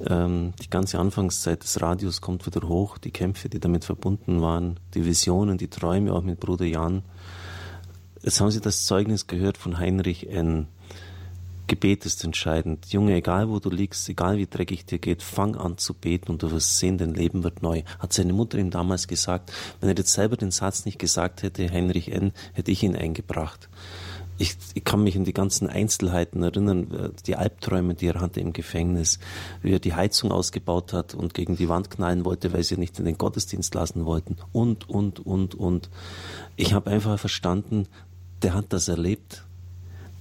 [0.08, 4.80] Ähm, die ganze Anfangszeit des Radios kommt wieder hoch, die Kämpfe, die damit verbunden waren,
[4.94, 7.04] die Visionen, die Träume auch mit Bruder Jan.
[8.24, 10.68] Jetzt haben Sie das Zeugnis gehört von Heinrich N.
[11.68, 12.86] Gebet ist entscheidend.
[12.92, 16.44] Junge, egal wo du liegst, egal wie dreckig dir geht, fang an zu beten und
[16.44, 17.82] du wirst sehen, dein Leben wird neu.
[18.00, 19.52] Hat seine Mutter ihm damals gesagt.
[19.80, 23.70] Wenn er jetzt selber den Satz nicht gesagt hätte, Heinrich N., hätte ich ihn eingebracht.
[24.38, 28.42] Ich, ich kann mich an die ganzen Einzelheiten erinnern, äh, die Albträume, die er hatte
[28.42, 29.20] im Gefängnis,
[29.62, 33.00] wie er die Heizung ausgebaut hat und gegen die Wand knallen wollte, weil sie nicht
[33.00, 35.90] in den Gottesdienst lassen wollten und, und, und, und.
[36.58, 37.88] Ich habe einfach verstanden,
[38.42, 39.45] der hat das erlebt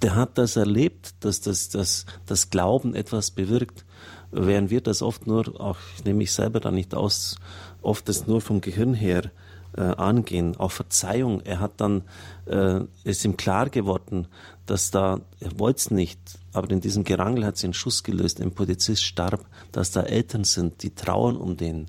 [0.05, 3.87] der hat das erlebt, dass das, das, das Glauben etwas bewirkt,
[4.31, 7.37] während wir das oft nur, auch ich nehme mich selber da nicht aus,
[7.81, 9.31] oft das nur vom Gehirn her
[9.75, 10.59] äh, angehen.
[10.59, 12.03] Auch Verzeihung, er hat dann,
[12.45, 14.29] äh, ist ihm klar geworden,
[14.67, 16.21] dass da, er wollte es nicht,
[16.53, 20.45] aber in diesem Gerangel hat sie einen Schuss gelöst, ein Polizist starb, dass da Eltern
[20.45, 21.87] sind, die trauern um den,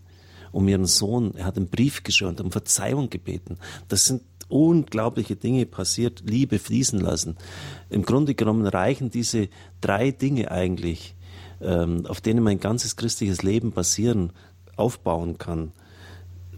[0.53, 1.36] um ihren Sohn.
[1.36, 3.57] Er hat einen Brief geschrieben um Verzeihung gebeten.
[3.89, 7.38] Das sind unglaubliche Dinge passiert, Liebe fließen lassen.
[7.89, 9.50] Im Grunde genommen reichen diese
[9.82, 11.16] drei Dinge eigentlich,
[11.62, 14.32] ähm, auf denen mein ganzes christliches Leben basieren,
[14.76, 15.72] aufbauen kann.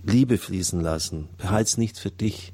[0.03, 2.53] Liebe fließen lassen, behalt's nicht für dich,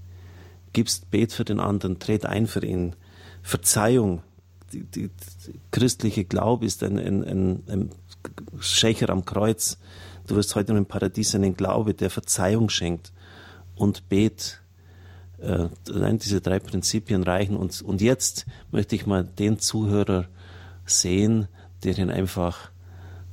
[0.74, 2.96] gibst Bet für den anderen, tret ein für ihn.
[3.44, 4.24] Verzeihung,
[4.72, 5.10] die, die,
[5.48, 7.90] die christliche Glaube ist ein, ein, ein, ein
[8.60, 9.78] Schächer am Kreuz.
[10.26, 13.12] Du wirst heute im Paradies einen Glaube, der Verzeihung schenkt.
[13.76, 14.63] Und Bet,
[15.44, 17.56] äh, allein diese drei Prinzipien reichen.
[17.56, 20.28] Und, und jetzt möchte ich mal den Zuhörer
[20.86, 21.48] sehen,
[21.84, 22.72] der ihn einfach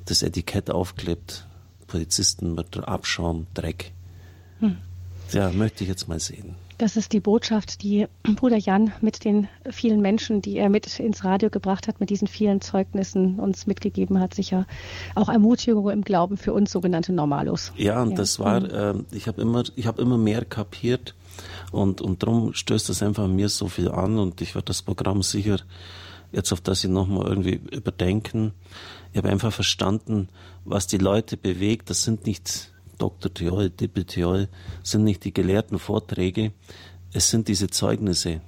[0.05, 1.47] das Etikett aufklebt.
[1.87, 3.93] Polizisten mit Abschaum, Dreck.
[4.61, 4.77] Hm.
[5.33, 6.55] Ja, möchte ich jetzt mal sehen.
[6.79, 11.25] Das ist die Botschaft, die Bruder Jan mit den vielen Menschen, die er mit ins
[11.25, 14.67] Radio gebracht hat, mit diesen vielen Zeugnissen uns mitgegeben hat, sicher
[15.15, 17.73] auch Ermutigung im Glauben für uns sogenannte Normalos.
[17.77, 18.17] Ja, und ja.
[18.17, 21.15] das war, äh, ich habe immer, ich habe immer mehr kapiert
[21.73, 25.23] und und darum stößt das einfach mir so viel an und ich werde das Programm
[25.23, 25.59] sicher
[26.33, 28.53] jetzt auf das ich nochmal irgendwie überdenken.
[29.13, 30.29] Ich habe einfach verstanden,
[30.65, 31.91] was die Leute bewegt.
[31.91, 33.33] Das sind nicht Dr.
[33.33, 34.49] Theol, Dippel Theol,
[34.83, 36.53] sind nicht die gelehrten Vorträge,
[37.13, 38.41] es sind diese Zeugnisse.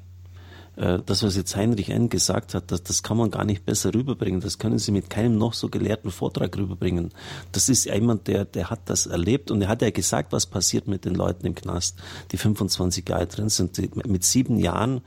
[0.76, 2.08] Äh, das, was jetzt Heinrich N.
[2.08, 4.40] gesagt hat, das, das kann man gar nicht besser rüberbringen.
[4.40, 7.12] Das können Sie mit keinem noch so gelehrten Vortrag rüberbringen.
[7.52, 10.88] Das ist jemand, der, der hat das erlebt und er hat ja gesagt, was passiert
[10.88, 11.98] mit den Leuten im Knast,
[12.30, 13.78] die 25 Jahre drin sind.
[14.06, 15.02] Mit sieben Jahren,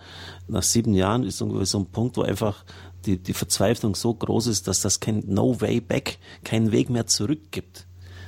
[0.47, 2.63] nach sieben Jahren ist ungefähr so ein Punkt, wo einfach
[3.05, 7.07] die, die Verzweiflung so groß ist, dass das kein No Way Back, keinen Weg mehr
[7.07, 7.84] zurück gibt.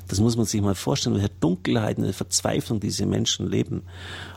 [0.08, 3.84] Das muss man sich mal vorstellen, welche Dunkelheit, eine Verzweiflung diese Menschen leben.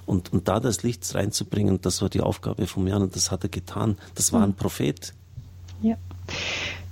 [0.07, 3.45] Und, und da das Licht reinzubringen, das war die Aufgabe von Jan und das hat
[3.45, 3.97] er getan.
[4.15, 4.57] Das war ein hm.
[4.57, 5.15] Prophet.
[5.83, 5.97] Ja.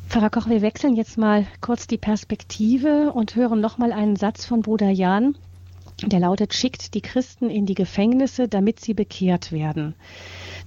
[0.09, 4.63] Pfarrer Koch, wir wechseln jetzt mal kurz die Perspektive und hören nochmal einen Satz von
[4.63, 5.37] Bruder Jan,
[6.03, 9.95] der lautet, schickt die Christen in die Gefängnisse, damit sie bekehrt werden.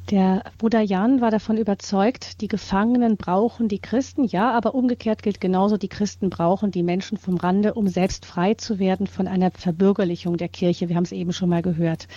[0.09, 5.39] Der Bruder Jan war davon überzeugt, die Gefangenen brauchen die Christen, ja, aber umgekehrt gilt
[5.39, 9.51] genauso, die Christen brauchen die Menschen vom Rande, um selbst frei zu werden von einer
[9.51, 10.89] Verbürgerlichung der Kirche.
[10.89, 12.07] Wir haben es eben schon mal gehört.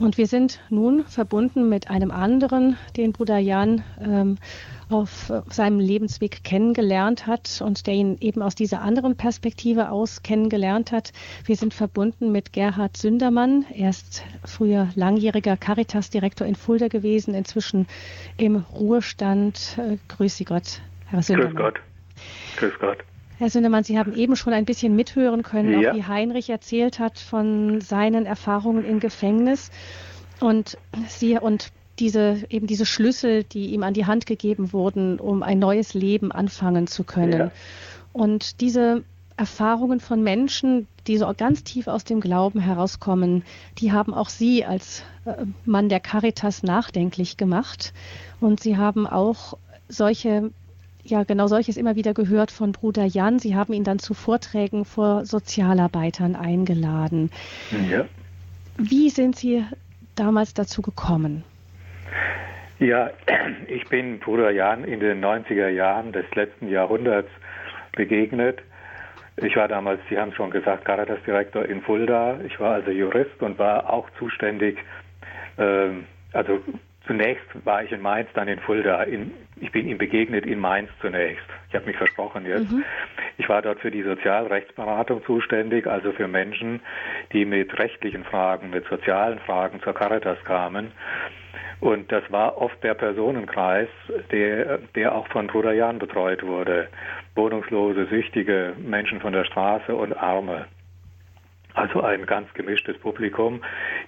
[0.00, 4.38] Und wir sind nun verbunden mit einem anderen, den Bruder Jan ähm,
[4.90, 10.92] auf seinem Lebensweg kennengelernt hat und der ihn eben aus dieser anderen Perspektive aus kennengelernt
[10.92, 11.12] hat.
[11.44, 13.64] Wir sind verbunden mit Gerhard Sündermann.
[13.74, 17.86] Er ist früher langjähriger Caritas-Direktor in Fulda gewesen, inzwischen
[18.36, 19.78] im Ruhestand.
[19.78, 21.54] Äh, grüß Sie Gott, Herr Sündermann.
[21.54, 21.80] Grüß Gott.
[22.56, 22.98] Grüß Gott.
[23.38, 25.92] Herr Sündemann, Sie haben eben schon ein bisschen mithören können, ja.
[25.92, 29.70] auch wie Heinrich erzählt hat von seinen Erfahrungen im Gefängnis.
[30.40, 30.76] Und
[31.08, 35.58] Sie und diese, eben diese Schlüssel, die ihm an die Hand gegeben wurden, um ein
[35.58, 37.38] neues Leben anfangen zu können.
[37.38, 37.50] Ja.
[38.12, 39.04] Und diese
[39.36, 43.44] Erfahrungen von Menschen, die so ganz tief aus dem Glauben herauskommen,
[43.78, 47.92] die haben auch Sie als äh, Mann der Caritas nachdenklich gemacht.
[48.40, 49.56] Und Sie haben auch
[49.88, 50.50] solche
[51.04, 53.38] ja genau solches immer wieder gehört von Bruder Jan.
[53.38, 57.30] Sie haben ihn dann zu Vorträgen vor Sozialarbeitern eingeladen.
[57.90, 58.04] Ja.
[58.76, 59.64] Wie sind Sie
[60.14, 61.44] damals dazu gekommen?
[62.78, 63.10] Ja,
[63.68, 67.30] ich bin Bruder Jan in den 90er Jahren des letzten Jahrhunderts
[67.92, 68.60] begegnet.
[69.36, 72.38] Ich war damals, Sie haben es schon gesagt, Caritas-Direktor in Fulda.
[72.46, 74.78] Ich war also Jurist und war auch zuständig,
[75.56, 75.90] äh,
[76.32, 76.60] also
[77.10, 79.02] Zunächst war ich in Mainz, dann in Fulda.
[79.02, 81.44] In, ich bin ihm begegnet in Mainz zunächst.
[81.68, 82.70] Ich habe mich versprochen jetzt.
[82.70, 82.84] Mhm.
[83.36, 86.80] Ich war dort für die Sozialrechtsberatung zuständig, also für Menschen,
[87.32, 90.92] die mit rechtlichen Fragen, mit sozialen Fragen zur Caritas kamen.
[91.80, 93.88] Und das war oft der Personenkreis,
[94.30, 96.88] der, der auch von Bruder Jan betreut wurde.
[97.34, 100.66] Wohnungslose, Süchtige, Menschen von der Straße und Arme.
[101.72, 103.62] Also ein ganz gemischtes Publikum,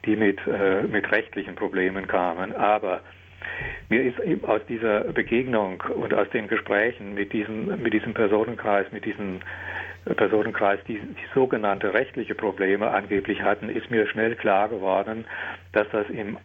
[0.04, 2.54] die mit, äh, mit rechtlichen Problemen kamen.
[2.54, 3.00] Aber
[3.88, 9.04] mir ist aus dieser Begegnung und aus den Gesprächen mit diesem, mit diesem Personenkreis, mit
[9.04, 9.40] diesem
[10.04, 15.24] Personenkreis, die, die sogenannte rechtliche Probleme angeblich hatten, ist mir schnell klar geworden,
[15.72, 16.36] dass das im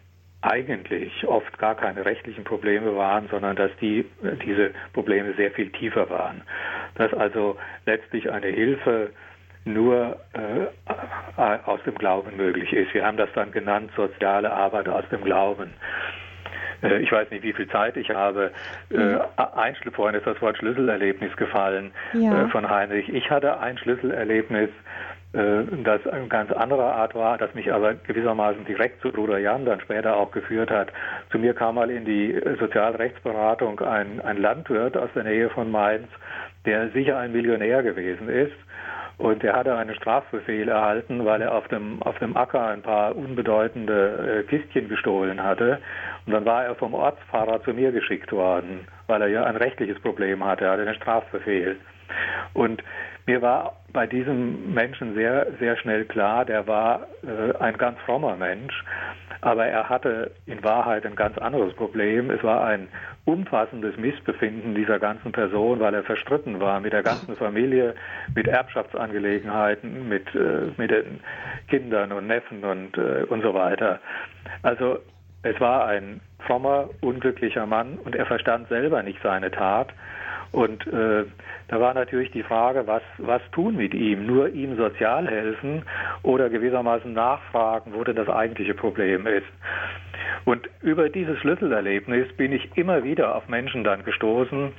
[0.42, 4.04] eigentlich oft gar keine rechtlichen Probleme waren, sondern dass die,
[4.44, 6.42] diese Probleme sehr viel tiefer waren.
[6.94, 9.10] Dass also letztlich eine Hilfe
[9.64, 12.94] nur äh, aus dem Glauben möglich ist.
[12.94, 15.70] Wir haben das dann genannt, soziale Arbeit aus dem Glauben.
[16.82, 18.52] Äh, ich weiß nicht, wie viel Zeit ich habe.
[18.90, 19.20] Äh, mhm.
[19.36, 22.44] Ein, vorhin ist das Wort Schlüsselerlebnis gefallen ja.
[22.44, 23.08] Äh, von Heinrich.
[23.08, 24.70] Ich hatte ein Schlüsselerlebnis,
[25.32, 29.80] das eine ganz andere Art war, das mich aber gewissermaßen direkt zu Bruder Jan dann
[29.80, 30.90] später auch geführt hat.
[31.30, 36.08] Zu mir kam mal in die Sozialrechtsberatung ein, ein Landwirt aus der Nähe von Mainz,
[36.64, 38.56] der sicher ein Millionär gewesen ist
[39.18, 43.16] und er hatte einen Strafbefehl erhalten, weil er auf dem, auf dem Acker ein paar
[43.16, 45.80] unbedeutende äh, Kistchen gestohlen hatte.
[46.24, 49.98] Und dann war er vom Ortspfarrer zu mir geschickt worden, weil er ja ein rechtliches
[50.00, 50.66] Problem hatte.
[50.66, 51.76] Er hatte einen Strafbefehl.
[52.54, 52.82] Und
[53.28, 58.36] mir war bei diesem Menschen sehr, sehr schnell klar, der war äh, ein ganz frommer
[58.36, 58.82] Mensch,
[59.42, 62.30] aber er hatte in Wahrheit ein ganz anderes Problem.
[62.30, 62.88] Es war ein
[63.26, 67.94] umfassendes Missbefinden dieser ganzen Person, weil er verstritten war mit der ganzen Familie,
[68.34, 71.20] mit Erbschaftsangelegenheiten, mit, äh, mit den
[71.68, 74.00] Kindern und Neffen und, äh, und so weiter.
[74.62, 75.00] Also
[75.42, 79.88] es war ein frommer, unglücklicher Mann und er verstand selber nicht seine Tat
[80.52, 81.24] Und äh,
[81.68, 84.26] da war natürlich die Frage, was, was tun mit ihm?
[84.26, 85.82] Nur ihm sozial helfen
[86.22, 89.46] oder gewissermaßen nachfragen, wo denn das eigentliche Problem ist.
[90.44, 94.72] Und über dieses Schlüsselerlebnis bin ich immer wieder auf Menschen dann gestoßen,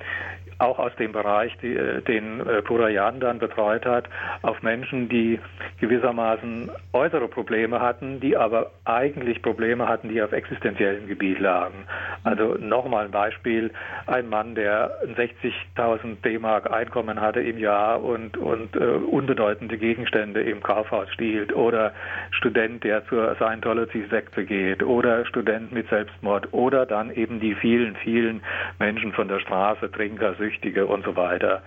[0.59, 4.05] auch aus dem Bereich, die, äh, den äh, Purayan dann betreut hat,
[4.41, 5.39] auf Menschen, die
[5.79, 11.85] gewissermaßen äußere Probleme hatten, die aber eigentlich Probleme hatten, die auf existenziellem Gebiet lagen.
[12.23, 13.71] Also nochmal ein Beispiel,
[14.07, 20.61] ein Mann, der 60.000 D-Mark Einkommen hatte im Jahr und, und äh, unbedeutende Gegenstände im
[20.61, 21.93] Kaufhaus stiehlt oder
[22.31, 28.41] Student, der zur Scientology-Sekte geht oder Student mit Selbstmord oder dann eben die vielen, vielen
[28.79, 31.61] Menschen von der Straße, Trinker, Süchtige, Süchtige und so weiter.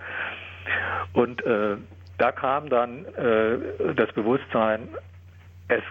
[1.13, 1.77] Und äh,
[2.17, 4.89] da kam dann äh, das Bewusstsein,
[5.67, 5.81] es,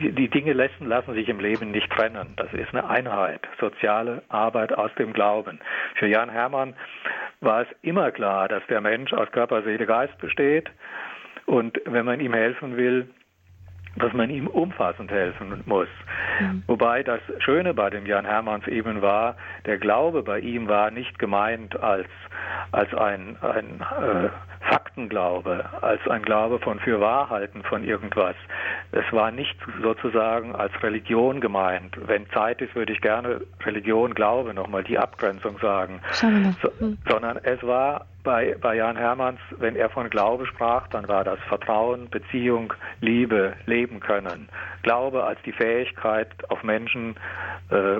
[0.00, 2.34] die, die Dinge lassen, lassen sich im Leben nicht trennen.
[2.36, 5.60] Das ist eine Einheit, soziale Arbeit aus dem Glauben.
[5.96, 6.74] Für Jan Hermann
[7.40, 10.70] war es immer klar, dass der Mensch aus Körper, Seele, Geist besteht.
[11.46, 13.08] Und wenn man ihm helfen will,
[13.96, 15.88] dass man ihm umfassend helfen muss.
[16.40, 16.62] Mhm.
[16.66, 19.36] Wobei das Schöne bei dem Jan Hermanns eben war,
[19.66, 22.08] der Glaube bei ihm war nicht gemeint als,
[22.72, 24.28] als ein, ein äh,
[24.68, 28.36] Faktenglaube, als ein Glaube von Fürwahrhalten von irgendwas.
[28.92, 31.96] Es war nicht sozusagen als Religion gemeint.
[32.06, 36.00] Wenn Zeit ist, würde ich gerne Religion, Glaube nochmal die Abgrenzung sagen.
[36.62, 36.98] So, hm.
[37.08, 41.38] Sondern es war bei, bei Jan Hermanns, wenn er von Glaube sprach, dann war das
[41.48, 44.48] Vertrauen, Beziehung, Liebe, Leben können.
[44.82, 47.16] Glaube als die Fähigkeit, auf Menschen
[47.70, 47.98] äh,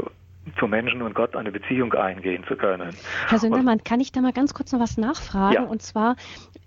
[0.59, 2.91] zu Menschen und Gott eine Beziehung eingehen zu können.
[3.29, 5.55] Herr Sündermann, kann ich da mal ganz kurz noch was nachfragen?
[5.55, 5.63] Ja.
[5.65, 6.17] Und zwar,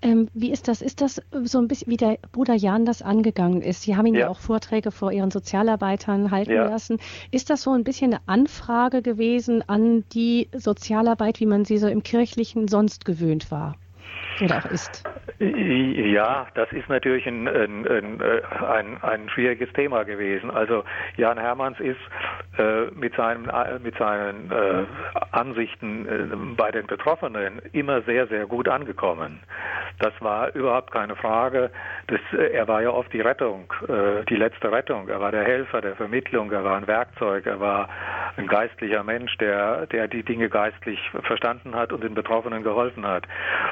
[0.02, 0.82] ähm, wie ist das?
[0.82, 3.84] Ist das so ein bisschen, wie der Bruder Jan das angegangen ist?
[3.84, 6.68] Sie haben ihn ja, ja auch Vorträge vor Ihren Sozialarbeitern halten ja.
[6.68, 7.00] lassen.
[7.32, 11.88] Ist das so ein bisschen eine Anfrage gewesen an die Sozialarbeit, wie man sie so
[11.88, 13.76] im Kirchlichen sonst gewöhnt war?
[14.42, 15.04] Oder auch ist?
[15.40, 20.50] Ja, das ist natürlich ein, ein, ein, ein, schwieriges Thema gewesen.
[20.50, 20.84] Also
[21.16, 22.00] Jan Hermanns ist
[22.58, 24.86] äh, mit, seinem, äh, mit seinen äh,
[25.32, 29.40] Ansichten äh, bei den Betroffenen immer sehr, sehr gut angekommen.
[30.00, 31.72] Das war überhaupt keine Frage.
[32.08, 35.08] Das, er war ja oft die Rettung, äh, die letzte Rettung.
[35.10, 37.90] Er war der Helfer der Vermittlung, er war ein Werkzeug, er war
[38.38, 43.28] ein geistlicher Mensch, der, der die Dinge geistlich verstanden hat und den Betroffenen geholfen hat.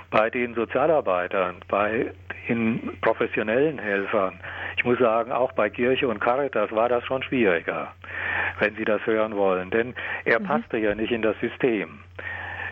[0.10, 2.12] Bei den Sozialarbeitern, bei
[2.48, 4.40] den professionellen Helfern,
[4.78, 7.94] ich muss sagen, auch bei Kirche und Caritas war das schon schwieriger,
[8.60, 9.96] wenn Sie das hören wollen, denn
[10.26, 10.46] er mhm.
[10.46, 12.00] passte ja nicht in das System.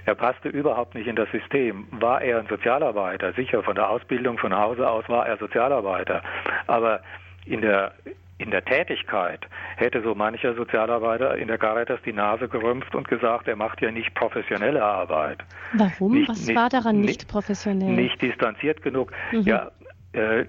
[0.06, 1.88] Er passte überhaupt nicht in das System.
[1.92, 3.32] War er ein Sozialarbeiter?
[3.34, 6.22] Sicher, von der Ausbildung von Hause aus war er Sozialarbeiter.
[6.68, 7.00] Aber
[7.46, 7.94] in der
[8.38, 13.48] in der Tätigkeit hätte so mancher Sozialarbeiter in der Caritas die Nase gerümpft und gesagt,
[13.48, 15.40] er macht ja nicht professionelle Arbeit.
[15.74, 16.14] Warum?
[16.14, 17.92] Nicht, Was nicht, war daran nicht, nicht, professionell?
[17.92, 19.12] Nicht distanziert genug.
[19.32, 19.42] Mhm.
[19.42, 19.72] Ja,
[20.14, 20.46] äh,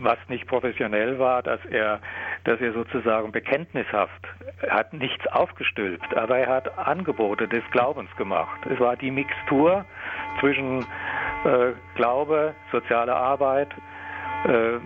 [0.00, 2.00] was nicht professionell war, dass er,
[2.44, 4.22] dass er sozusagen bekenntnishaft,
[4.62, 8.60] er hat nichts aufgestülpt, aber er hat Angebote des Glaubens gemacht.
[8.72, 9.84] Es war die Mixtur
[10.40, 10.80] zwischen
[11.44, 13.68] äh, Glaube, soziale Arbeit.
[14.46, 14.78] Äh,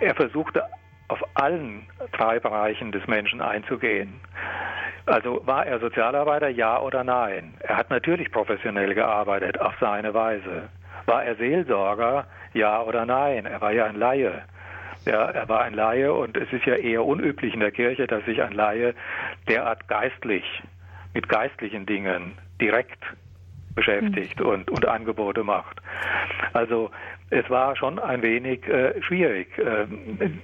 [0.00, 0.62] er versuchte
[1.10, 4.20] auf allen drei Bereichen des Menschen einzugehen.
[5.06, 7.54] Also war er Sozialarbeiter, ja oder nein?
[7.60, 10.68] Er hat natürlich professionell gearbeitet, auf seine Weise.
[11.06, 13.46] War er Seelsorger, ja oder nein?
[13.46, 14.42] Er war ja ein Laie.
[15.06, 18.24] Ja, er war ein Laie und es ist ja eher unüblich in der Kirche, dass
[18.24, 18.94] sich ein Laie
[19.48, 20.44] derart geistlich
[21.14, 23.02] mit geistlichen Dingen direkt
[23.74, 24.46] beschäftigt mhm.
[24.46, 25.80] und, und Angebote macht.
[26.52, 26.90] Also
[27.30, 29.48] es war schon ein wenig äh, schwierig.
[29.58, 30.40] Ähm,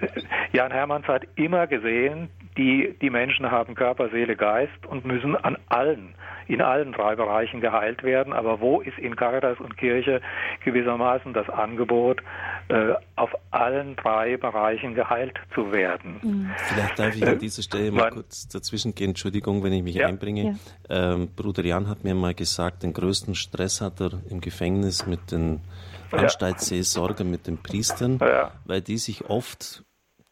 [0.53, 5.59] Jan Hermanns hat immer gesehen, die, die Menschen haben Körper, Seele, Geist und müssen an
[5.69, 6.15] allen,
[6.47, 8.33] in allen drei Bereichen geheilt werden.
[8.33, 10.21] Aber wo ist in Caritas und Kirche
[10.65, 12.23] gewissermaßen das Angebot,
[12.69, 16.21] äh, auf allen drei Bereichen geheilt zu werden?
[16.23, 16.51] Mhm.
[16.57, 19.11] Vielleicht darf ich an dieser Stelle mal kurz dazwischen gehen.
[19.11, 20.07] Entschuldigung, wenn ich mich ja.
[20.07, 20.57] einbringe.
[20.89, 21.15] Ja.
[21.15, 25.33] Ähm, Bruder Jan hat mir mal gesagt, den größten Stress hat er im Gefängnis mit
[25.33, 25.61] den
[26.13, 29.85] Anstaltsseelsorger mit den Priestern, weil die sich oft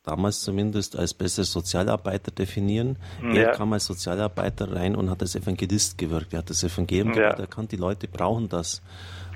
[0.04, 2.98] damals zumindest als bessere Sozialarbeiter definieren.
[3.22, 3.34] Ja.
[3.34, 6.32] Er kam als Sozialarbeiter rein und hat als Evangelist gewirkt.
[6.34, 7.30] Er hat das Evangelium ja.
[7.30, 8.82] erkannt, die Leute brauchen das.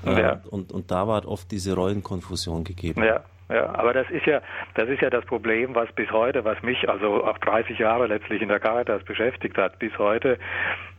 [0.05, 0.41] Ja.
[0.49, 3.03] Und, und da war oft diese Rollenkonfusion gegeben.
[3.03, 3.23] Ja.
[3.49, 4.41] Ja, aber das ist ja,
[4.75, 8.43] das ist ja das Problem, was bis heute, was mich also auch 30 Jahre letztlich
[8.43, 10.37] in der Caritas beschäftigt hat, bis heute.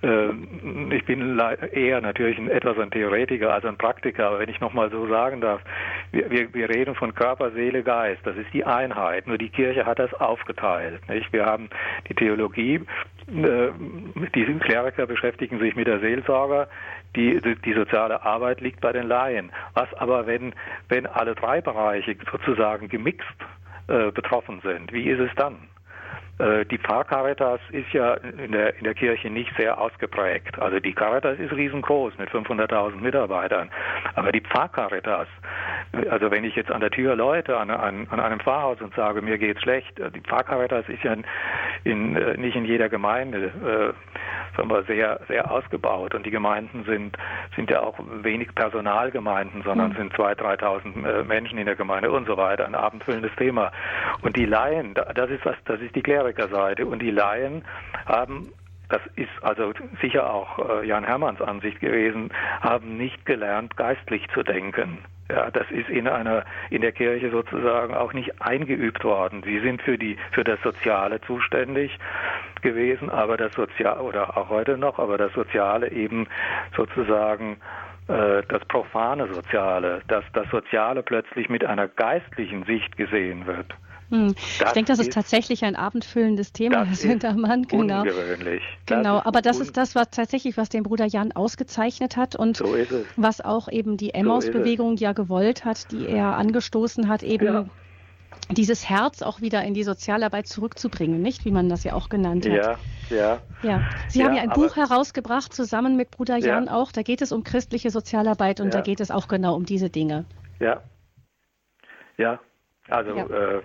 [0.03, 0.31] Äh,
[0.93, 1.41] ich bin
[1.73, 5.41] eher natürlich ein, etwas ein Theoretiker als ein Praktiker, aber wenn ich nochmal so sagen
[5.41, 5.61] darf,
[6.11, 8.21] wir, wir, wir reden von Körper, Seele, Geist.
[8.25, 9.29] Das ist die Einheit.
[9.29, 11.09] Nur die Kirche hat das aufgeteilt.
[11.09, 11.33] Nicht?
[11.33, 11.71] Wir haben
[12.09, 12.81] die Theologie
[13.31, 13.71] äh,
[14.35, 16.69] die Kleriker beschäftigen sich mit der Seelsorge,
[17.17, 19.51] die, die soziale Arbeit liegt bei den Laien.
[19.75, 20.55] Was aber, wenn,
[20.89, 23.27] wenn alle drei Bereiche sozusagen gemixt
[23.89, 25.57] äh, betroffen sind, wie ist es dann?
[26.41, 30.59] Äh, die Pfarrcaritas ist ja in der, in der Kirche nicht sehr ausgeprägt.
[30.59, 33.71] Also die Caritas ist riesengroß mit 500.000 Mitarbeitern.
[34.15, 35.29] Aber die Pfarrcaritas,
[36.09, 39.21] also wenn ich jetzt an der Tür läute an, an, an einem Pfarrhaus und sage,
[39.21, 41.25] mir geht's schlecht, äh, die Pfarrcaritas ist ja in,
[41.85, 43.93] in, äh, nicht in jeder Gemeinde äh,
[44.57, 46.15] sagen sehr, sehr ausgebaut.
[46.15, 47.17] Und die Gemeinden sind,
[47.57, 49.97] sind ja auch wenig Personalgemeinden, sondern mhm.
[49.97, 52.67] sind 2.000, 3.000 Menschen in der Gemeinde und so weiter.
[52.67, 53.73] Ein abendfüllendes Thema.
[54.23, 56.03] Und die Laien, das ist was, das ist die
[56.33, 56.87] Klerikerseite.
[56.87, 57.65] Und die Laien
[58.07, 58.53] haben
[58.89, 64.43] das ist also sicher auch äh, Jan Hermanns Ansicht gewesen, haben nicht gelernt, geistlich zu
[64.43, 64.99] denken.
[65.31, 69.45] Ja, das ist in einer in der Kirche sozusagen auch nicht eingeübt worden.
[69.45, 71.97] Sie sind für die für das Soziale zuständig
[72.63, 76.27] gewesen, aber das Soziale oder auch heute noch, aber das Soziale eben
[76.75, 77.59] sozusagen
[78.09, 83.73] äh, das profane Soziale, dass das Soziale plötzlich mit einer geistlichen Sicht gesehen wird.
[84.11, 84.35] Hm.
[84.37, 87.63] Ich denke, das ist, ist, tatsächlich ein abendfüllendes Thema, Herr Sündermann.
[87.63, 88.01] Genau.
[88.01, 88.63] Ungewöhnlich.
[88.87, 92.57] Genau, das aber das ist das, was tatsächlich, was den Bruder Jan ausgezeichnet hat und
[92.57, 92.75] so
[93.17, 97.65] was auch eben die Emmaus-Bewegung so ja gewollt hat, die er angestoßen hat, eben ja.
[98.51, 101.45] dieses Herz auch wieder in die Sozialarbeit zurückzubringen, nicht?
[101.45, 102.53] Wie man das ja auch genannt hat.
[102.53, 102.79] Ja,
[103.11, 103.39] ja.
[103.63, 103.89] ja.
[104.09, 106.73] Sie ja, haben ja ein Buch herausgebracht, zusammen mit Bruder Jan ja.
[106.73, 106.91] auch.
[106.91, 110.25] Da geht es um christliche Sozialarbeit und da geht es auch genau um diese Dinge.
[110.59, 110.83] Ja.
[112.17, 112.41] Ja.
[112.89, 113.63] Also äh,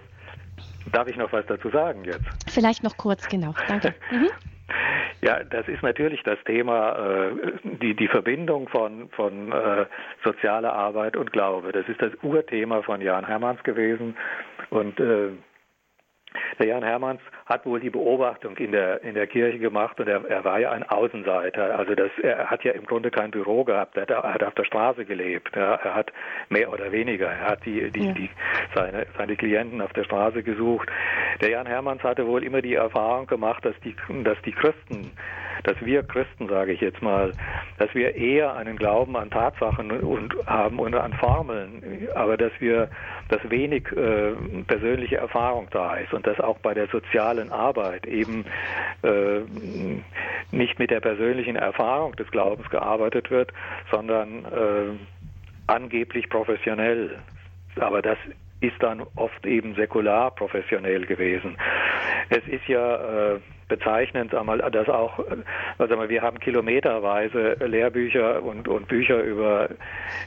[0.91, 2.25] Darf ich noch was dazu sagen jetzt?
[2.47, 3.53] Vielleicht noch kurz, genau.
[3.67, 3.93] Danke.
[4.11, 4.29] Mhm.
[5.21, 7.31] Ja, das ist natürlich das Thema, äh,
[7.63, 9.85] die, die Verbindung von, von äh,
[10.23, 11.71] sozialer Arbeit und Glaube.
[11.71, 14.15] Das ist das Urthema von Jan Hermanns gewesen.
[14.71, 15.29] Und äh,
[16.59, 20.25] der Jan Hermanns hat wohl die Beobachtung in der, in der Kirche gemacht und er,
[20.25, 21.77] er war ja ein Außenseiter.
[21.77, 25.05] Also das, er hat ja im Grunde kein Büro gehabt, er hat, auf der Straße
[25.05, 25.55] gelebt.
[25.55, 26.11] Ja, er hat
[26.49, 28.13] mehr oder weniger, er hat die, die, ja.
[28.13, 28.29] die,
[28.73, 30.89] seine, seine Klienten auf der Straße gesucht.
[31.41, 35.11] Der Jan Hermanns hatte wohl immer die Erfahrung gemacht, dass die, dass die Christen
[35.65, 37.31] dass wir Christen, sage ich jetzt mal,
[37.79, 42.89] dass wir eher einen Glauben an Tatsachen und haben und an Formeln, aber dass wir,
[43.29, 44.33] dass wenig äh,
[44.67, 48.45] persönliche Erfahrung da ist und dass auch bei der sozialen Arbeit eben
[49.01, 49.41] äh,
[50.51, 53.51] nicht mit der persönlichen Erfahrung des Glaubens gearbeitet wird,
[53.89, 54.91] sondern äh,
[55.65, 57.17] angeblich professionell.
[57.79, 58.17] Aber das
[58.67, 61.57] ist dann oft eben säkular professionell gewesen.
[62.29, 65.19] Es ist ja äh, bezeichnend, dass auch,
[65.77, 69.69] also wir haben kilometerweise Lehrbücher und, und Bücher über,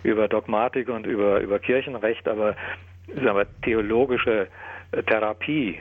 [0.02, 2.54] über Dogmatik und über, über Kirchenrecht, aber
[3.14, 4.48] sagen wir, theologische
[5.06, 5.80] Therapie,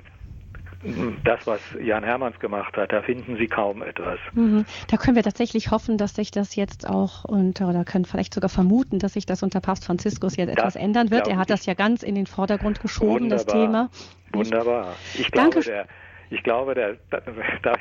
[1.23, 4.19] das, was Jan Hermanns gemacht hat, da finden Sie kaum etwas.
[4.33, 4.65] Mhm.
[4.89, 8.49] Da können wir tatsächlich hoffen, dass sich das jetzt auch unter, oder können vielleicht sogar
[8.49, 11.27] vermuten, dass sich das unter Papst Franziskus jetzt das etwas ändern wird.
[11.27, 13.45] Er hat das ja ganz in den Vordergrund geschoben, Wunderbar.
[13.45, 13.89] das Thema.
[14.33, 14.95] Wunderbar.
[15.15, 15.69] Ich glaube, Danke.
[15.69, 15.87] der
[16.29, 16.97] ich glaube, der,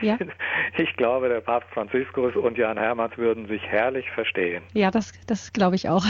[0.00, 0.18] ja.
[0.78, 4.62] ich glaube, der Papst Franziskus und Jan Hermanns würden sich herrlich verstehen.
[4.72, 6.04] Ja, das, das glaube ich auch.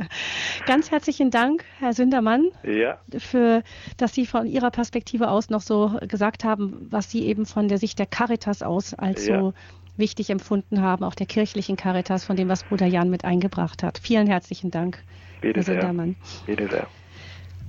[0.66, 2.98] Ganz herzlichen Dank, Herr Sündermann, ja.
[3.18, 3.62] für,
[3.96, 7.78] dass Sie von Ihrer Perspektive aus noch so gesagt haben, was Sie eben von der
[7.78, 9.40] Sicht der Caritas aus als ja.
[9.40, 9.54] so
[9.96, 13.98] wichtig empfunden haben, auch der kirchlichen Caritas, von dem, was Bruder Jan mit eingebracht hat.
[13.98, 15.02] Vielen herzlichen Dank,
[15.40, 16.16] Bitte Herr Sündermann.
[16.46, 16.86] Bitte sehr.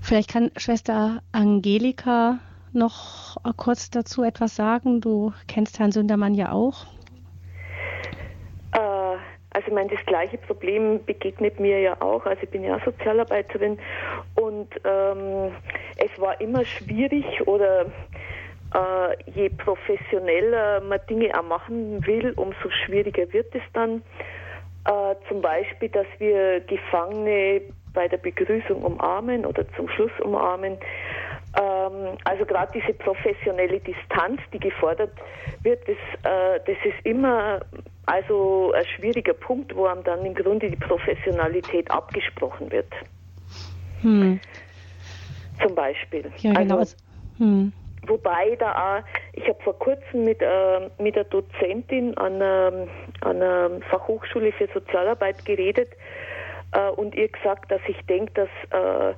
[0.01, 2.39] Vielleicht kann Schwester Angelika
[2.73, 5.01] noch kurz dazu etwas sagen?
[5.01, 6.85] Du kennst Herrn Sündermann ja auch.
[8.73, 12.25] Äh, also ich meine, das gleiche Problem begegnet mir ja auch.
[12.25, 13.79] Also ich bin ja Sozialarbeiterin
[14.35, 15.51] und ähm,
[15.97, 17.85] es war immer schwierig oder
[18.73, 24.03] äh, je professioneller man Dinge auch machen will, umso schwieriger wird es dann.
[24.85, 27.61] Äh, zum Beispiel, dass wir Gefangene
[27.93, 30.77] bei der Begrüßung umarmen oder zum Schluss umarmen.
[31.57, 35.11] Ähm, also gerade diese professionelle Distanz, die gefordert
[35.63, 37.61] wird, das, äh, das ist immer
[38.05, 42.91] also ein schwieriger Punkt, wo einem dann im Grunde die Professionalität abgesprochen wird.
[44.01, 44.39] Hm.
[45.61, 46.31] Zum Beispiel.
[46.37, 46.77] Ja, genau.
[46.77, 46.95] Also,
[47.37, 47.71] hm.
[48.07, 52.87] Wobei da auch, ich habe vor kurzem mit, äh, mit einer Dozentin an einer,
[53.21, 55.89] an einer Fachhochschule für Sozialarbeit geredet
[56.71, 59.13] äh, und ihr gesagt, dass ich denke, dass äh,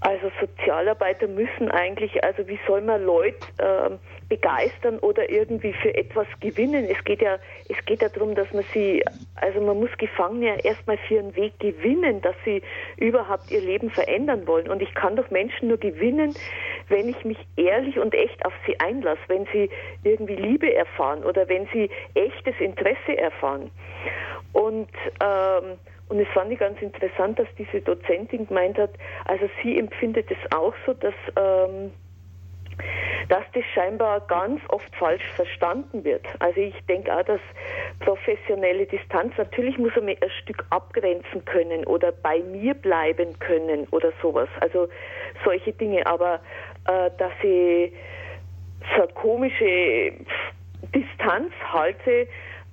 [0.00, 3.90] Also Sozialarbeiter müssen eigentlich, also wie soll man Leute äh,
[4.28, 6.84] begeistern oder irgendwie für etwas gewinnen?
[6.84, 7.38] Es geht ja,
[7.70, 9.02] es geht ja darum, dass man sie,
[9.36, 12.60] also man muss Gefangene ja erstmal für ihren Weg gewinnen, dass sie
[12.98, 14.68] überhaupt ihr Leben verändern wollen.
[14.68, 16.34] Und ich kann doch Menschen nur gewinnen,
[16.88, 19.70] wenn ich mich ehrlich und echt auf sie einlasse, wenn sie
[20.04, 23.70] irgendwie Liebe erfahren oder wenn sie echtes Interesse erfahren.
[24.52, 24.90] Und
[25.20, 25.78] ähm,
[26.08, 28.90] und es fand ich ganz interessant, dass diese Dozentin gemeint hat,
[29.24, 31.92] also sie empfindet es auch so, dass, ähm,
[33.28, 36.24] dass das scheinbar ganz oft falsch verstanden wird.
[36.38, 37.40] Also ich denke auch, dass
[38.00, 44.12] professionelle Distanz, natürlich muss man ein Stück abgrenzen können oder bei mir bleiben können oder
[44.22, 44.48] sowas.
[44.60, 44.88] Also
[45.44, 46.40] solche Dinge, aber
[46.86, 47.92] äh, dass ich
[48.96, 50.12] so komische
[50.94, 52.28] Distanz halte,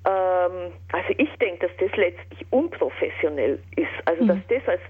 [0.06, 3.88] ähm, also ich denke, dass das letztlich unprofessionell ist.
[4.04, 4.44] Also dass mhm.
[4.48, 4.80] das als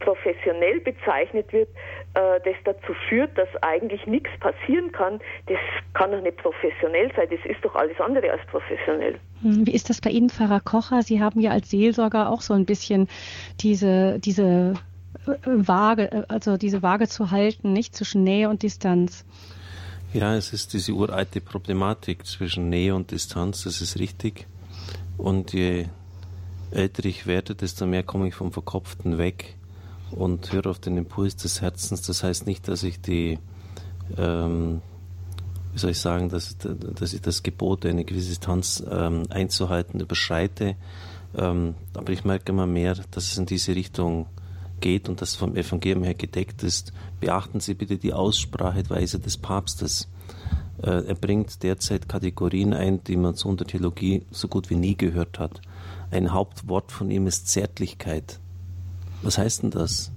[0.00, 1.68] professionell bezeichnet wird,
[2.14, 5.58] äh, das dazu führt, dass eigentlich nichts passieren kann, das
[5.94, 7.28] kann doch nicht professionell sein.
[7.30, 9.18] Das ist doch alles andere als professionell.
[9.42, 11.02] Hm, wie ist das bei Ihnen, Pfarrer Kocher?
[11.02, 13.08] Sie haben ja als Seelsorger auch so ein bisschen
[13.60, 14.74] diese, diese
[15.26, 19.24] äh, Waage, äh, also diese Waage zu halten, nicht zwischen Nähe und Distanz.
[20.12, 24.46] Ja, es ist diese uralte Problematik zwischen Nähe und Distanz, das ist richtig.
[25.20, 25.86] Und je
[26.70, 29.56] älter ich werde, desto mehr komme ich vom Verkopften weg
[30.10, 32.02] und höre auf den Impuls des Herzens.
[32.02, 33.38] Das heißt nicht, dass ich die,
[34.16, 34.80] ähm,
[35.72, 40.76] wie soll ich sagen, dass, dass ich das Gebot, eine gewisse Distanz ähm, einzuhalten, überschreite.
[41.36, 44.26] Ähm, aber ich merke immer mehr, dass es in diese Richtung
[44.80, 46.94] geht und das vom Evangelium her gedeckt ist.
[47.20, 50.08] Beachten Sie bitte die Ausspracheweise des Papstes.
[50.82, 54.96] Äh, er bringt derzeit Kategorien ein, die man so unter Theologie so gut wie nie
[54.96, 55.60] gehört hat.
[56.10, 58.40] Ein Hauptwort von ihm ist Zärtlichkeit.
[59.22, 60.10] Was heißt denn das?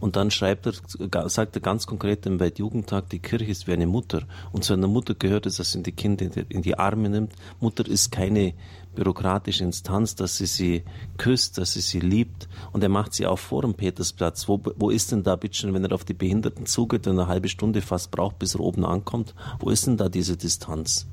[0.00, 3.86] Und dann schreibt er, sagt er ganz konkret im Weltjugendtag, die Kirche ist wie eine
[3.86, 4.22] Mutter.
[4.52, 7.32] Und zu einer Mutter gehört es, dass sie die Kinder in die Arme nimmt.
[7.60, 8.54] Mutter ist keine
[8.94, 10.82] bürokratische Instanz, dass sie sie
[11.18, 12.48] küsst, dass sie sie liebt.
[12.72, 14.48] Und er macht sie auch vor dem Petersplatz.
[14.48, 17.48] Wo, wo ist denn da, bitteschön, wenn er auf die Behinderten zugeht und eine halbe
[17.48, 21.06] Stunde fast braucht, bis er oben ankommt, wo ist denn da diese Distanz?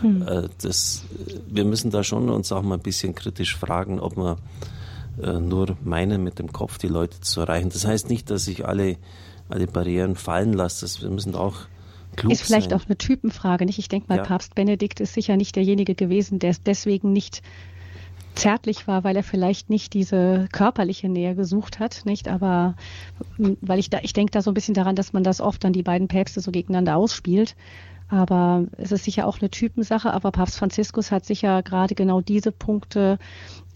[0.00, 0.22] Hm.
[0.22, 1.04] Äh, das,
[1.48, 4.36] wir müssen da schon uns auch mal ein bisschen kritisch fragen, ob äh,
[5.16, 7.70] nur meinen, mit dem Kopf die Leute zu erreichen.
[7.70, 8.96] Das heißt nicht, dass ich alle,
[9.48, 10.86] alle Barrieren fallen lasse.
[11.02, 11.66] wir müssen auch
[12.16, 12.78] Klug ist vielleicht sein.
[12.78, 13.78] auch eine Typenfrage, nicht?
[13.78, 14.24] Ich denke mal, ja.
[14.24, 17.42] Papst Benedikt ist sicher nicht derjenige gewesen, der deswegen nicht
[18.34, 22.28] zärtlich war, weil er vielleicht nicht diese körperliche Nähe gesucht hat, nicht?
[22.28, 22.74] Aber
[23.38, 25.72] weil ich da, ich denke da so ein bisschen daran, dass man das oft dann
[25.72, 27.54] die beiden Päpste so gegeneinander ausspielt.
[28.08, 30.12] Aber es ist sicher auch eine Typensache.
[30.12, 33.18] Aber Papst Franziskus hat sicher gerade genau diese Punkte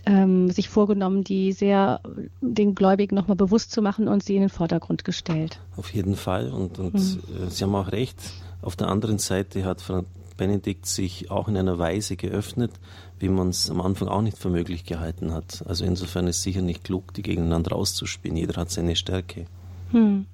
[0.07, 2.01] ähm, sich vorgenommen, die sehr
[2.41, 5.61] den Gläubigen nochmal bewusst zu machen und sie in den Vordergrund gestellt.
[5.77, 6.51] Auf jeden Fall.
[6.51, 7.51] Und, und mhm.
[7.51, 8.19] Sie haben auch recht.
[8.63, 12.71] Auf der anderen Seite hat Franz Benedikt sich auch in einer Weise geöffnet,
[13.19, 15.65] wie man es am Anfang auch nicht für möglich gehalten hat.
[15.67, 18.37] Also insofern ist es sicher nicht klug, die gegeneinander auszuspielen.
[18.37, 19.47] Jeder hat seine Stärke.
[19.93, 20.27] Hm.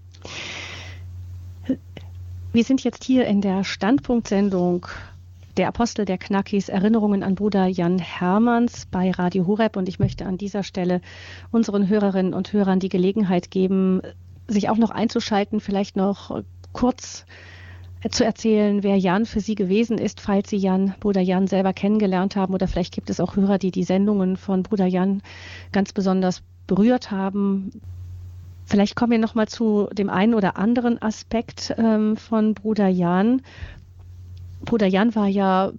[2.53, 4.87] Wir sind jetzt hier in der Standpunktsendung
[5.57, 9.77] der Apostel der Knackis, Erinnerungen an Bruder Jan Hermanns bei Radio Horeb.
[9.77, 11.01] Und ich möchte an dieser Stelle
[11.51, 14.01] unseren Hörerinnen und Hörern die Gelegenheit geben,
[14.49, 16.43] sich auch noch einzuschalten, vielleicht noch
[16.73, 17.27] kurz
[18.11, 22.35] zu erzählen, wer Jan für Sie gewesen ist, falls Sie Jan, Bruder Jan selber kennengelernt
[22.35, 22.55] haben.
[22.55, 25.23] Oder vielleicht gibt es auch Hörer, die die Sendungen von Bruder Jan
[25.71, 27.71] ganz besonders berührt haben.
[28.65, 33.43] Vielleicht kommen wir noch mal zu dem einen oder anderen Aspekt ähm, von Bruder Jan.
[34.65, 35.73] Bruder Jan war ja,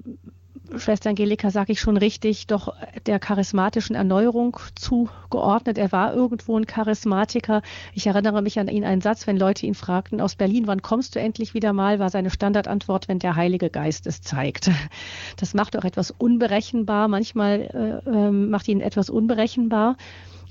[0.78, 2.74] Schwester Angelika, sage ich schon richtig, doch
[3.06, 5.78] der charismatischen Erneuerung zugeordnet.
[5.78, 7.62] Er war irgendwo ein Charismatiker.
[7.94, 11.16] Ich erinnere mich an ihn einen Satz, wenn Leute ihn fragten aus Berlin, wann kommst
[11.16, 14.72] du endlich wieder mal, war seine Standardantwort, wenn der Heilige Geist es zeigt.
[15.38, 17.08] Das macht auch etwas unberechenbar.
[17.08, 19.98] Manchmal äh, äh, macht ihn etwas unberechenbar.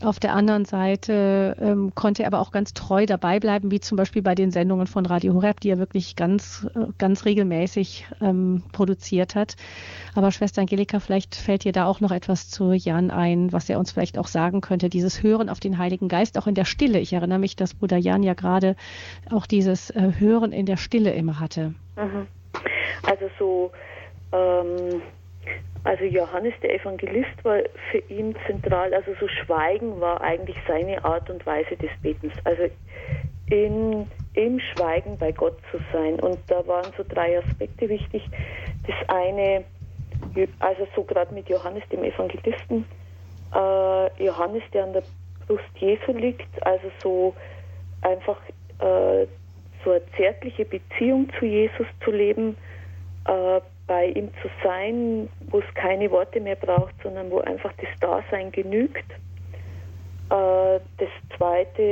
[0.03, 3.97] Auf der anderen Seite ähm, konnte er aber auch ganz treu dabei bleiben, wie zum
[3.97, 8.65] Beispiel bei den Sendungen von Radio Horeb, die er wirklich ganz, äh, ganz regelmäßig ähm,
[8.73, 9.55] produziert hat.
[10.15, 13.79] Aber Schwester Angelika, vielleicht fällt dir da auch noch etwas zu Jan ein, was er
[13.79, 14.89] uns vielleicht auch sagen könnte.
[14.89, 16.99] Dieses Hören auf den Heiligen Geist, auch in der Stille.
[16.99, 18.75] Ich erinnere mich, dass Bruder Jan ja gerade
[19.31, 21.75] auch dieses äh, Hören in der Stille immer hatte.
[21.97, 22.27] Mhm.
[23.05, 23.73] Also so
[24.33, 25.03] ähm
[25.85, 27.59] also Johannes der Evangelist war
[27.91, 32.35] für ihn zentral, also so Schweigen war eigentlich seine Art und Weise des Betens.
[32.45, 32.69] Also
[33.51, 36.19] in, im Schweigen bei Gott zu sein.
[36.21, 38.23] Und da waren so drei Aspekte wichtig.
[38.87, 39.65] Das eine,
[40.61, 42.87] also so gerade mit Johannes dem Evangelisten,
[43.55, 45.03] äh, Johannes, der an der
[45.47, 47.35] Brust Jesu liegt, also so
[48.01, 48.39] einfach
[48.79, 49.27] äh,
[49.85, 52.57] so eine zärtliche Beziehung zu Jesus zu leben,
[53.27, 57.89] äh, bei ihm zu sein, wo es keine Worte mehr braucht, sondern wo einfach das
[58.01, 59.11] Dasein genügt.
[60.31, 61.83] Äh, das Zweite,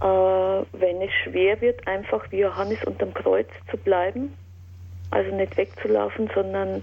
[0.00, 4.34] äh, wenn es schwer wird, einfach wie Johannes unterm Kreuz zu bleiben,
[5.10, 6.82] also nicht wegzulaufen, sondern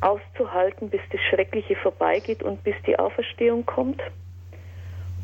[0.00, 4.00] auszuhalten, bis das Schreckliche vorbeigeht und bis die Auferstehung kommt.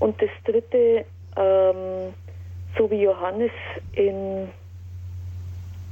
[0.01, 1.05] Und das Dritte,
[1.37, 2.15] ähm,
[2.77, 3.53] so wie Johannes
[3.93, 4.49] in,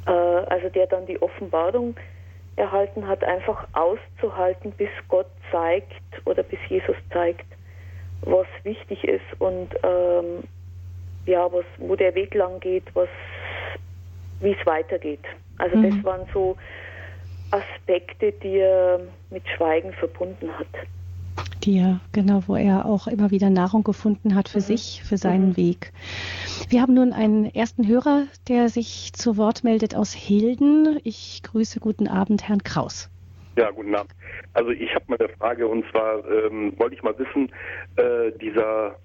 [0.06, 1.94] äh, also der dann die Offenbarung
[2.56, 5.92] erhalten hat, einfach auszuhalten, bis Gott zeigt
[6.24, 7.46] oder bis Jesus zeigt,
[8.22, 10.44] was wichtig ist und ähm,
[11.26, 13.08] ja, was, wo der Weg lang geht, was,
[14.40, 15.24] wie es weitergeht.
[15.58, 15.90] Also mhm.
[15.90, 16.56] das waren so
[17.50, 19.00] Aspekte, die er
[19.30, 20.66] mit Schweigen verbunden hat.
[21.64, 24.62] Die er, genau, wo er auch immer wieder Nahrung gefunden hat für mhm.
[24.62, 25.56] sich, für seinen mhm.
[25.56, 25.92] Weg.
[26.68, 30.98] Wir haben nun einen ersten Hörer, der sich zu Wort meldet aus Hilden.
[31.04, 33.10] Ich grüße guten Abend, Herrn Kraus.
[33.56, 34.12] Ja, guten Abend.
[34.54, 37.52] Also ich habe mal eine Frage und zwar ähm, wollte ich mal wissen,
[37.96, 38.96] äh, dieser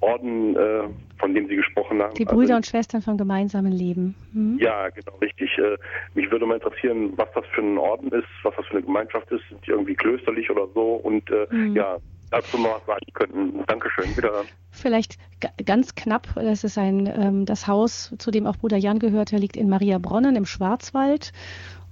[0.00, 0.82] Orden, äh,
[1.18, 2.14] von dem Sie gesprochen haben.
[2.14, 4.14] Die Brüder also, und Schwestern vom gemeinsamen Leben.
[4.32, 4.58] Mhm.
[4.58, 5.50] Ja, genau, richtig.
[5.58, 5.76] Äh,
[6.14, 9.30] mich würde mal interessieren, was das für ein Orden ist, was das für eine Gemeinschaft
[9.30, 9.42] ist.
[9.48, 10.94] Sind die irgendwie klösterlich oder so?
[10.94, 11.76] Und äh, mhm.
[11.76, 11.98] ja,
[12.30, 13.64] dazu mal was sagen könnten.
[13.66, 14.16] Dankeschön.
[14.16, 14.44] Wieder.
[14.70, 15.18] Vielleicht
[15.66, 19.56] ganz knapp, das ist ein ähm, das Haus, zu dem auch Bruder Jan gehörte, liegt
[19.56, 21.32] in Maria Bronnen im Schwarzwald.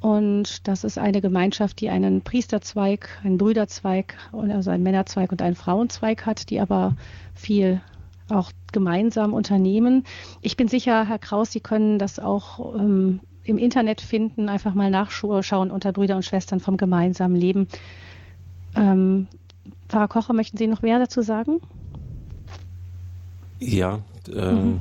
[0.00, 5.56] Und das ist eine Gemeinschaft, die einen Priesterzweig, einen Brüderzweig, also einen Männerzweig und einen
[5.56, 6.96] Frauenzweig hat, die aber
[7.34, 7.80] viel
[8.30, 10.04] auch gemeinsam unternehmen.
[10.40, 14.90] Ich bin sicher, Herr Kraus, Sie können das auch ähm, im Internet finden, einfach mal
[14.90, 17.68] nachschauen unter Brüder und Schwestern vom gemeinsamen Leben.
[18.76, 19.26] Ähm,
[19.88, 21.60] Pfarrer Kocher, möchten Sie noch mehr dazu sagen?
[23.58, 24.00] Ja,
[24.30, 24.80] äh, mhm.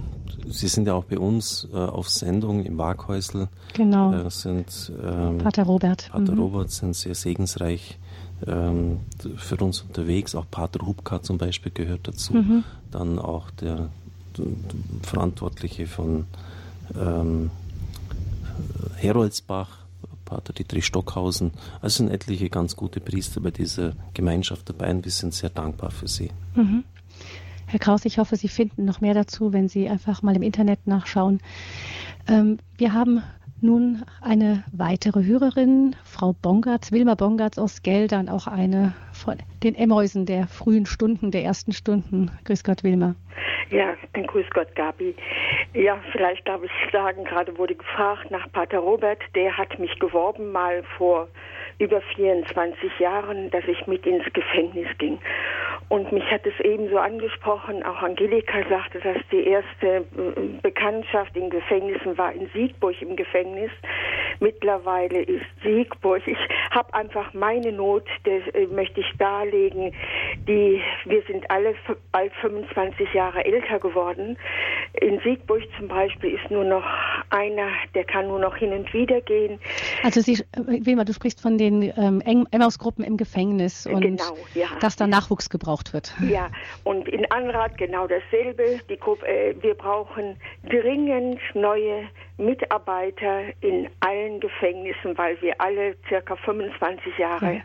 [0.50, 3.48] Sie sind ja auch bei uns äh, auf Sendung im Waghäusl.
[3.74, 4.14] Genau.
[4.14, 6.10] Äh, sind, ähm, Pater Robert.
[6.12, 6.40] Pater mhm.
[6.40, 7.98] Robert sind sehr segensreich
[8.46, 9.00] ähm,
[9.38, 10.36] für uns unterwegs.
[10.36, 12.34] Auch Pater Hubka zum Beispiel gehört dazu.
[12.34, 12.64] Mhm.
[12.92, 13.90] Dann auch der,
[14.38, 14.46] der
[15.02, 16.26] Verantwortliche von
[16.96, 17.50] ähm,
[18.98, 19.80] Heroldsbach,
[20.26, 21.52] Pater Dietrich Stockhausen.
[21.82, 25.92] Also sind etliche ganz gute Priester bei dieser Gemeinschaft dabei und wir sind sehr dankbar
[25.92, 26.30] für sie.
[26.56, 26.84] Mhm.
[27.66, 30.88] Herr Kraus, ich hoffe, Sie finden noch mehr dazu, wenn Sie einfach mal im Internet
[30.88, 31.42] nachschauen.
[32.28, 33.22] Ähm, wir haben
[33.62, 40.26] nun eine weitere Hörerin, Frau Bongartz, Wilma Bongartz aus Geldern, auch eine von den Emmäusen
[40.26, 42.32] der frühen Stunden, der ersten Stunden.
[42.46, 43.16] Grüß Gott, Wilma.
[43.70, 45.16] Ja, grüß Gott, Gabi.
[45.74, 50.52] Ja, vielleicht darf ich sagen, gerade wurde gefragt nach Pater Robert, der hat mich geworben
[50.52, 51.28] mal vor
[51.80, 55.20] über 24 Jahren, dass ich mit ins Gefängnis ging.
[55.90, 60.04] Und mich hat es ebenso angesprochen, auch Angelika sagte, dass die erste äh,
[60.62, 63.72] Bekanntschaft in Gefängnissen war in Siegburg im Gefängnis.
[64.40, 66.22] Mittlerweile ist Siegburg.
[66.28, 66.38] Ich
[66.72, 69.94] habe einfach meine Not, das äh, möchte ich darlegen.
[70.48, 71.76] Die, wir sind alle
[72.12, 74.38] bald 25 Jahre älter geworden.
[75.02, 76.86] In Siegburg zum Beispiel ist nur noch
[77.30, 79.60] einer, der kann nur noch hin und wieder gehen.
[80.04, 84.68] Also Sie, äh, Wilma, du sprichst von den ähm, Emmaus-Gruppen im Gefängnis und genau, ja.
[84.80, 86.14] dass da Nachwuchs gebraucht wird.
[86.30, 86.50] Ja,
[86.84, 88.80] und in Anrat genau dasselbe.
[88.90, 90.38] Die Gruppe, äh, wir brauchen
[90.70, 92.08] dringend neue
[92.38, 97.62] Mitarbeiter in allen Gefängnissen, weil wir alle circa 25 Jahre ja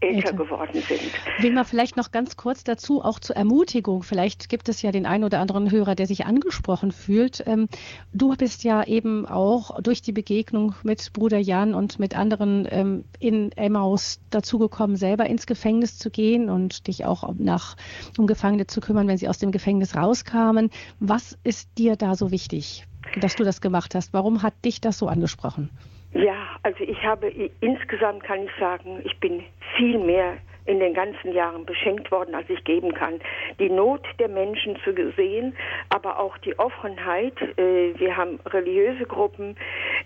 [0.00, 1.00] älter geworden sind.
[1.38, 5.06] Will man vielleicht noch ganz kurz dazu, auch zur Ermutigung, vielleicht gibt es ja den
[5.06, 7.42] einen oder anderen Hörer, der sich angesprochen fühlt.
[7.46, 7.68] Ähm,
[8.12, 13.04] du bist ja eben auch durch die Begegnung mit Bruder Jan und mit anderen ähm,
[13.18, 17.76] in Emmaus dazugekommen, selber ins Gefängnis zu gehen und dich auch nach,
[18.16, 20.70] um Gefangene zu kümmern, wenn sie aus dem Gefängnis rauskamen.
[21.00, 22.86] Was ist dir da so wichtig,
[23.16, 24.12] dass du das gemacht hast?
[24.12, 25.70] Warum hat dich das so angesprochen?
[26.14, 27.28] Ja, also ich habe
[27.60, 29.42] insgesamt kann ich sagen, ich bin
[29.76, 33.20] viel mehr in den ganzen Jahren beschenkt worden, als ich geben kann.
[33.58, 35.54] Die Not der Menschen zu sehen,
[35.88, 37.34] aber auch die Offenheit.
[37.56, 39.56] Äh, wir haben religiöse Gruppen,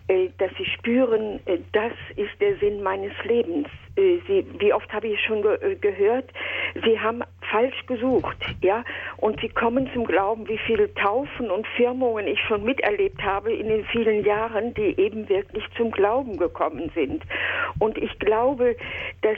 [0.07, 3.69] äh, dass sie spüren, äh, das ist der Sinn meines Lebens.
[3.95, 6.25] Sie, wie oft habe ich schon ge gehört,
[6.83, 8.85] sie haben falsch gesucht, ja,
[9.19, 13.69] und sie kommen zum Glauben, wie viele Taufen und Firmungen ich schon miterlebt habe in
[13.69, 17.23] den vielen Jahren, die eben wirklich zum Glauben gekommen sind.
[17.79, 18.77] Und ich glaube,
[19.21, 19.37] dass,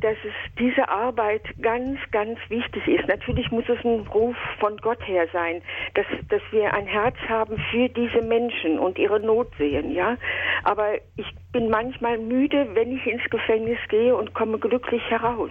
[0.00, 3.08] dass es diese Arbeit ganz, ganz wichtig ist.
[3.08, 5.62] Natürlich muss es ein Ruf von Gott her sein,
[5.94, 10.18] dass, dass wir ein Herz haben für diese Menschen und ihre Not sehen, ja.
[10.64, 15.50] Aber ich bin manchmal müde, wenn ich ins Gefängnis gehe und komme glücklich heraus.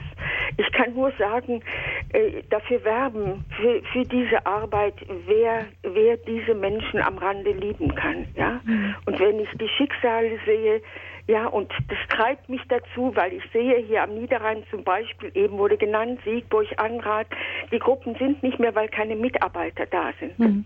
[0.58, 1.62] Ich kann nur sagen,
[2.10, 4.96] äh, dafür werben, für, für diese Arbeit,
[5.26, 8.26] wer, wer diese Menschen am Rande lieben kann.
[8.36, 8.62] Ja?
[8.64, 8.96] Mhm.
[9.06, 10.82] Und wenn ich die Schicksale sehe,
[11.28, 15.58] ja, und das treibt mich dazu, weil ich sehe hier am Niederrhein zum Beispiel, eben
[15.58, 17.28] wurde genannt, Siegburg, Anrat,
[17.72, 20.38] die Gruppen sind nicht mehr, weil keine Mitarbeiter da sind.
[20.38, 20.66] Mhm.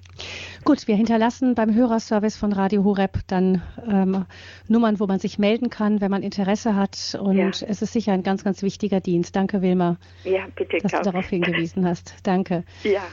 [0.65, 4.25] Gut, wir hinterlassen beim Hörerservice von Radio Horeb dann ähm,
[4.67, 7.15] Nummern, wo man sich melden kann, wenn man Interesse hat.
[7.21, 7.49] Und ja.
[7.49, 9.35] es ist sicher ein ganz, ganz wichtiger Dienst.
[9.35, 12.15] Danke, Wilma, ja, bitte, dass du darauf hingewiesen hast.
[12.23, 12.63] Danke.
[12.83, 13.03] Ja.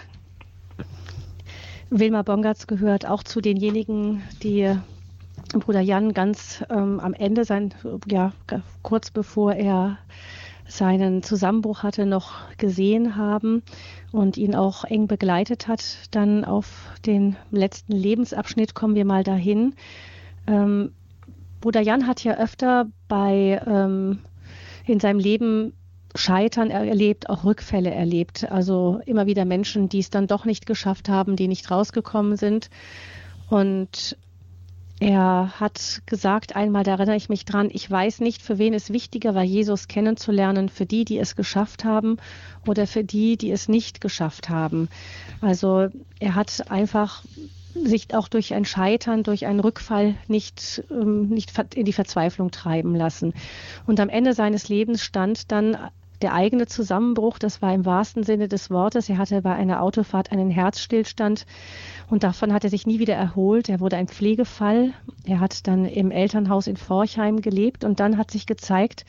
[1.90, 4.74] Wilma Bongatz gehört auch zu denjenigen, die
[5.60, 7.74] Bruder Jan ganz ähm, am Ende, sein,
[8.06, 8.32] ja,
[8.82, 9.98] kurz bevor er
[10.66, 13.62] seinen Zusammenbruch hatte, noch gesehen haben
[14.12, 15.85] und ihn auch eng begleitet hat.
[16.10, 19.74] Dann auf den letzten Lebensabschnitt kommen wir mal dahin.
[20.47, 20.93] Ähm,
[21.60, 24.20] Bruder Jan hat ja öfter bei ähm,
[24.86, 25.72] in seinem Leben
[26.14, 28.51] Scheitern erlebt, auch Rückfälle erlebt.
[28.51, 32.70] Also immer wieder Menschen, die es dann doch nicht geschafft haben, die nicht rausgekommen sind.
[33.51, 34.16] Und
[35.00, 38.92] er hat gesagt einmal, da erinnere ich mich dran, ich weiß nicht, für wen es
[38.92, 42.16] wichtiger war, Jesus kennenzulernen, für die, die es geschafft haben
[42.66, 44.88] oder für die, die es nicht geschafft haben.
[45.40, 45.88] Also
[46.20, 47.24] er hat einfach
[47.74, 52.94] sich auch durch ein Scheitern, durch einen Rückfall nicht, ähm, nicht in die Verzweiflung treiben
[52.94, 53.34] lassen.
[53.86, 55.76] Und am Ende seines Lebens stand dann
[56.24, 59.10] der eigene Zusammenbruch, das war im wahrsten Sinne des Wortes.
[59.10, 61.44] Er hatte bei einer Autofahrt einen Herzstillstand
[62.09, 63.68] und davon hat er sich nie wieder erholt.
[63.68, 64.94] Er wurde ein Pflegefall.
[65.26, 69.05] Er hat dann im Elternhaus in Forchheim gelebt und dann hat sich gezeigt,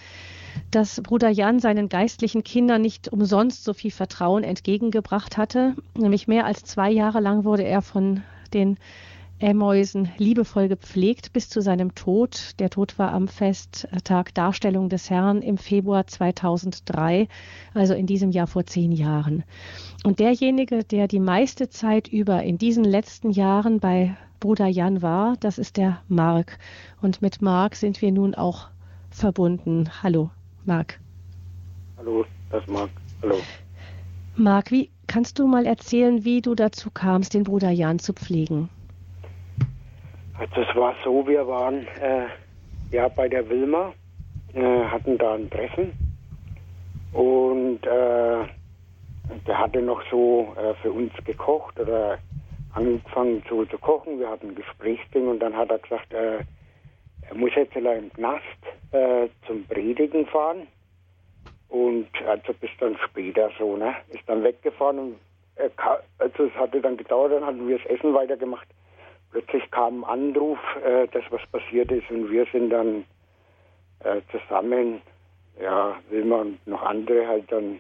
[0.71, 5.73] dass Bruder Jan seinen geistlichen Kindern nicht umsonst so viel Vertrauen entgegengebracht hatte.
[5.97, 8.23] Nämlich mehr als zwei Jahre lang wurde er von
[8.53, 8.75] den
[9.41, 12.53] Amäusen liebevoll gepflegt bis zu seinem Tod.
[12.59, 17.27] Der Tod war am Festtag Darstellung des Herrn im Februar 2003,
[17.73, 19.43] also in diesem Jahr vor zehn Jahren.
[20.05, 25.35] Und derjenige, der die meiste Zeit über in diesen letzten Jahren bei Bruder Jan war,
[25.41, 26.57] das ist der Mark.
[27.01, 28.69] Und mit Mark sind wir nun auch
[29.09, 29.89] verbunden.
[30.01, 30.29] Hallo,
[30.63, 30.99] Mark.
[31.97, 32.89] Hallo, das ist Mark.
[33.21, 33.35] Hallo.
[34.37, 38.69] Mark, wie kannst du mal erzählen, wie du dazu kamst, den Bruder Jan zu pflegen?
[40.37, 42.27] Also es war so, wir waren äh,
[42.91, 43.93] ja bei der Wilma,
[44.53, 45.93] äh, hatten da ein Treffen
[47.11, 48.45] und äh,
[49.47, 52.19] der hatte noch so äh, für uns gekocht oder
[52.73, 54.19] angefangen so zu kochen.
[54.19, 56.39] Wir hatten ein Gesprächsding und dann hat er gesagt, äh,
[57.21, 58.43] er muss jetzt im Knast
[58.91, 60.67] äh, zum Predigen fahren.
[61.69, 63.95] Und also bis dann später so, ne?
[64.09, 65.19] Ist dann weggefahren und
[66.19, 68.67] also es hatte dann gedauert, dann hatten wir das Essen weitergemacht
[69.35, 73.03] plötzlich kam ein Anruf, äh, dass was passiert ist und wir sind dann
[73.99, 75.01] äh, zusammen,
[75.61, 77.79] ja, Wilma und noch andere halt dann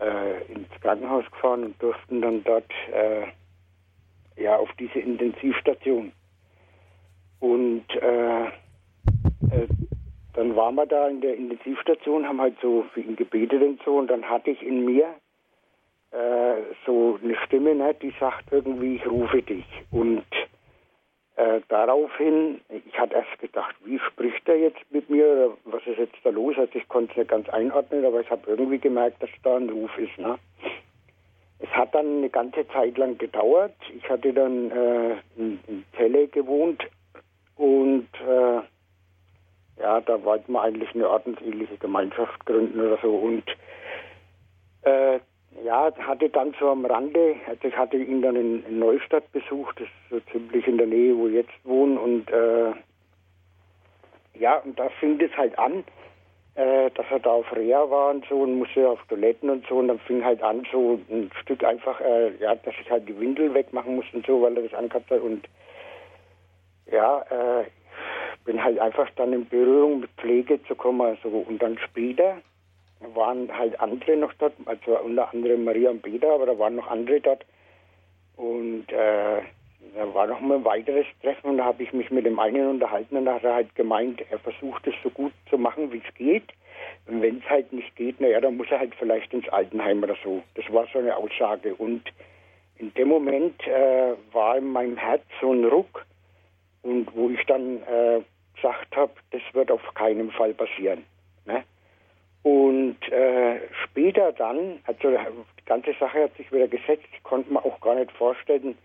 [0.00, 3.26] äh, ins Krankenhaus gefahren und durften dann dort äh,
[4.42, 6.10] ja auf diese Intensivstation.
[7.38, 9.68] Und äh, äh,
[10.32, 13.98] dann waren wir da in der Intensivstation, haben halt so für ihn gebetet und so
[13.98, 15.14] und dann hatte ich in mir
[16.86, 19.64] so eine Stimme, ne, die sagt irgendwie, ich rufe dich.
[19.90, 20.22] Und
[21.36, 25.98] äh, daraufhin, ich hatte erst gedacht, wie spricht er jetzt mit mir oder was ist
[25.98, 26.56] jetzt da los?
[26.56, 29.68] Also ich konnte es nicht ganz einordnen, aber ich habe irgendwie gemerkt, dass da ein
[29.68, 30.16] Ruf ist.
[30.18, 30.38] Ne?
[31.58, 33.74] Es hat dann eine ganze Zeit lang gedauert.
[33.96, 36.84] Ich hatte dann äh, in, in Celle gewohnt
[37.56, 38.60] und äh,
[39.80, 43.12] ja, da wollte man eigentlich eine ordensähnliche Gemeinschaft gründen oder so.
[43.12, 43.44] Und
[44.82, 45.18] äh,
[45.62, 49.86] ja, hatte dann so am Rande, also ich hatte ihn dann in, Neustadt besucht, das
[49.86, 51.96] ist so ziemlich in der Nähe, wo wir jetzt wohnen.
[51.96, 52.72] Und äh,
[54.34, 55.84] ja, und da fing es halt an,
[56.56, 59.76] äh, dass er da auf Reha war und so und musste auf Toiletten und so.
[59.76, 63.18] Und dann fing halt an, so ein Stück einfach, äh, ja, dass ich halt die
[63.18, 65.20] Windel wegmachen musste und so, weil er das angehabt hat.
[65.20, 65.48] Und
[66.90, 67.64] ja, äh,
[68.44, 71.00] bin halt einfach dann in Berührung mit Pflege zu kommen.
[71.00, 72.38] Also, und dann später
[73.14, 76.88] waren halt andere noch dort, also unter anderem Maria und Peter, aber da waren noch
[76.88, 77.44] andere dort.
[78.36, 79.42] Und äh,
[79.94, 82.68] da war noch mal ein weiteres Treffen und da habe ich mich mit dem einen
[82.68, 86.02] unterhalten und da hat er halt gemeint, er versucht es so gut zu machen, wie
[86.06, 86.52] es geht.
[87.06, 90.16] Und wenn es halt nicht geht, naja, dann muss er halt vielleicht ins Altenheim oder
[90.24, 90.42] so.
[90.54, 91.74] Das war so eine Aussage.
[91.74, 92.02] Und
[92.76, 96.04] in dem Moment äh, war in meinem Herz so ein Ruck
[96.82, 98.20] und wo ich dann äh,
[98.54, 101.04] gesagt habe, das wird auf keinen Fall passieren.
[101.46, 101.64] Ne?
[102.44, 105.10] Und äh, später dann, also
[105.58, 108.76] die ganze Sache hat sich wieder gesetzt, ich konnte mir auch gar nicht vorstellen,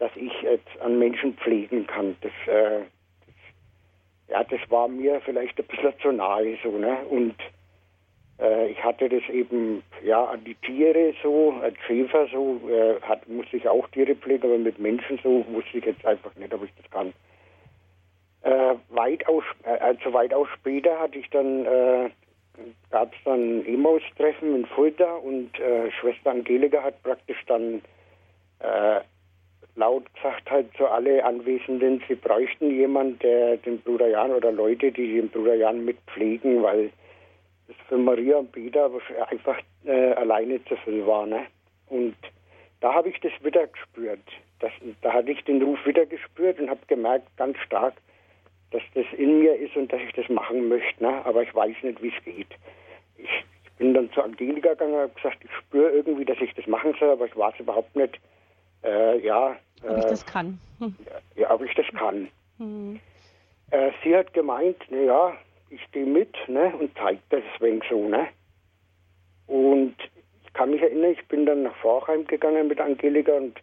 [0.00, 2.16] dass ich jetzt an Menschen pflegen kann.
[2.20, 6.98] Das, äh, das, ja, das war mir vielleicht ein bisschen zu nahe so, ne?
[7.08, 7.36] Und
[8.40, 13.28] äh, ich hatte das eben ja an die Tiere so, als Schäfer so, äh, hat,
[13.28, 16.64] musste ich auch Tiere pflegen, aber mit Menschen so wusste ich jetzt einfach nicht, ob
[16.64, 17.12] ich das kann.
[18.42, 21.66] Äh, weitaus, äh, also weitaus später hatte ich dann,
[22.90, 27.82] gab es dann Emaus-Treffen in Fulda und äh, Schwester Angelika hat praktisch dann
[28.60, 29.00] äh,
[29.76, 34.90] laut gesagt halt zu alle Anwesenden, sie bräuchten jemanden, der den Bruder Jan oder Leute,
[34.90, 36.90] die den Bruder Jan mitpflegen, weil
[37.68, 38.90] das für Maria und Peter
[39.28, 41.26] einfach äh, alleine zu viel war.
[41.26, 41.46] Ne?
[41.88, 42.16] Und
[42.80, 44.20] da habe ich das wieder gespürt.
[44.60, 44.72] Das,
[45.02, 47.94] da hatte ich den Ruf wieder gespürt und habe gemerkt, ganz stark,
[48.76, 51.02] dass das in mir ist und dass ich das machen möchte.
[51.02, 51.24] Ne?
[51.24, 52.48] Aber ich weiß nicht, wie es geht.
[53.16, 56.52] Ich, ich, bin dann zu Angelika gegangen und habe gesagt, ich spüre irgendwie, dass ich
[56.54, 58.18] das machen soll, aber ich weiß überhaupt nicht,
[58.84, 59.56] äh, ja.
[59.82, 60.58] Ob ich das äh, kann.
[60.78, 60.96] Hm.
[61.34, 62.28] Ja, ob ich das kann.
[62.58, 63.00] Hm.
[63.70, 65.36] Äh, sie hat gemeint, naja,
[65.70, 68.08] ich gehe mit ne, und zeige das wegen so.
[68.08, 68.28] Ne?
[69.46, 69.96] Und
[70.44, 73.62] ich kann mich erinnern, ich bin dann nach Vorheim gegangen mit Angelika und äh,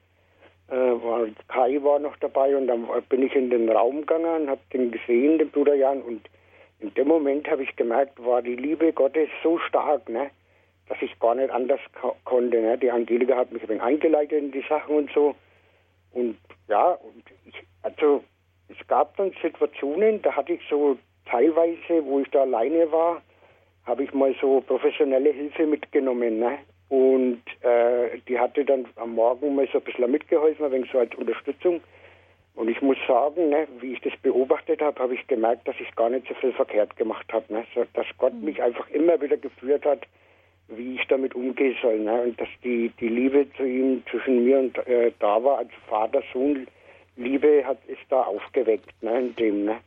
[0.75, 4.61] war, Kai war noch dabei und dann bin ich in den Raum gegangen und habe
[4.71, 6.01] den gesehen, den Bruder Jan.
[6.01, 6.29] Und
[6.79, 10.29] in dem Moment habe ich gemerkt, war die Liebe Gottes so stark, ne,
[10.89, 12.61] dass ich gar nicht anders ko konnte.
[12.61, 12.77] Ne?
[12.77, 15.35] Die Angelika hat mich ein eingeleitet in die Sachen und so.
[16.11, 16.37] Und
[16.67, 18.23] ja, und ich, also
[18.67, 23.21] es gab dann Situationen, da hatte ich so teilweise, wo ich da alleine war,
[23.85, 26.39] habe ich mal so professionelle Hilfe mitgenommen.
[26.39, 26.59] Ne?
[26.93, 31.15] Und äh, die hatte dann am Morgen mal so ein bisschen mitgeholfen, wenig so als
[31.15, 31.81] Unterstützung.
[32.53, 35.95] Und ich muss sagen, ne, wie ich das beobachtet habe, habe ich gemerkt, dass ich
[35.95, 37.51] gar nicht so viel verkehrt gemacht habe.
[37.51, 37.65] Ne?
[37.73, 38.45] So, dass Gott mhm.
[38.45, 40.01] mich einfach immer wieder geführt hat,
[40.67, 41.97] wie ich damit umgehen soll.
[41.97, 42.21] Ne?
[42.21, 47.65] Und dass die, die Liebe zu ihm zwischen mir und äh, da war, als Vater-Sohn-Liebe
[47.65, 49.65] hat, ist da aufgeweckt ne, in dem.
[49.65, 49.77] Ne?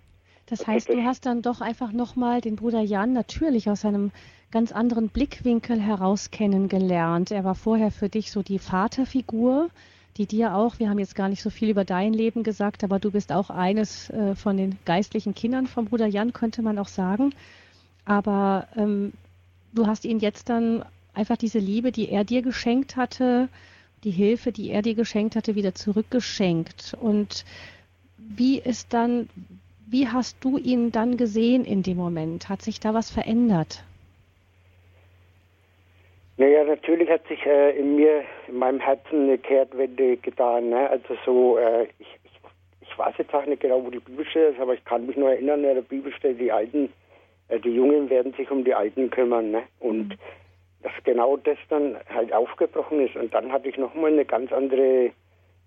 [0.46, 4.12] Das heißt, du hast dann doch einfach nochmal den Bruder Jan natürlich aus einem
[4.52, 7.32] ganz anderen Blickwinkel heraus kennengelernt.
[7.32, 9.70] Er war vorher für dich so die Vaterfigur,
[10.16, 12.98] die dir auch, wir haben jetzt gar nicht so viel über dein Leben gesagt, aber
[12.98, 16.88] du bist auch eines äh, von den geistlichen Kindern vom Bruder Jan, könnte man auch
[16.88, 17.34] sagen.
[18.04, 19.12] Aber ähm,
[19.74, 23.48] du hast ihn jetzt dann einfach diese Liebe, die er dir geschenkt hatte,
[24.04, 26.96] die Hilfe, die er dir geschenkt hatte, wieder zurückgeschenkt.
[27.00, 27.44] Und
[28.16, 29.28] wie ist dann,
[29.88, 32.48] wie hast du ihn dann gesehen in dem Moment?
[32.48, 33.84] Hat sich da was verändert?
[36.38, 40.68] Naja, natürlich hat sich äh, in mir, in meinem Herzen eine Kehrtwende getan.
[40.68, 40.90] Ne?
[40.90, 42.40] Also so, äh, ich, ich,
[42.82, 45.30] ich, weiß jetzt auch nicht genau, wo die Bibelstelle ist, aber ich kann mich nur
[45.30, 46.92] erinnern, in der Bibelstelle, die Alten,
[47.48, 49.50] äh, die Jungen werden sich um die Alten kümmern.
[49.50, 49.62] Ne?
[49.78, 50.18] Und mhm.
[50.82, 53.16] dass genau das dann halt aufgebrochen ist.
[53.16, 55.12] Und dann hatte ich nochmal eine ganz andere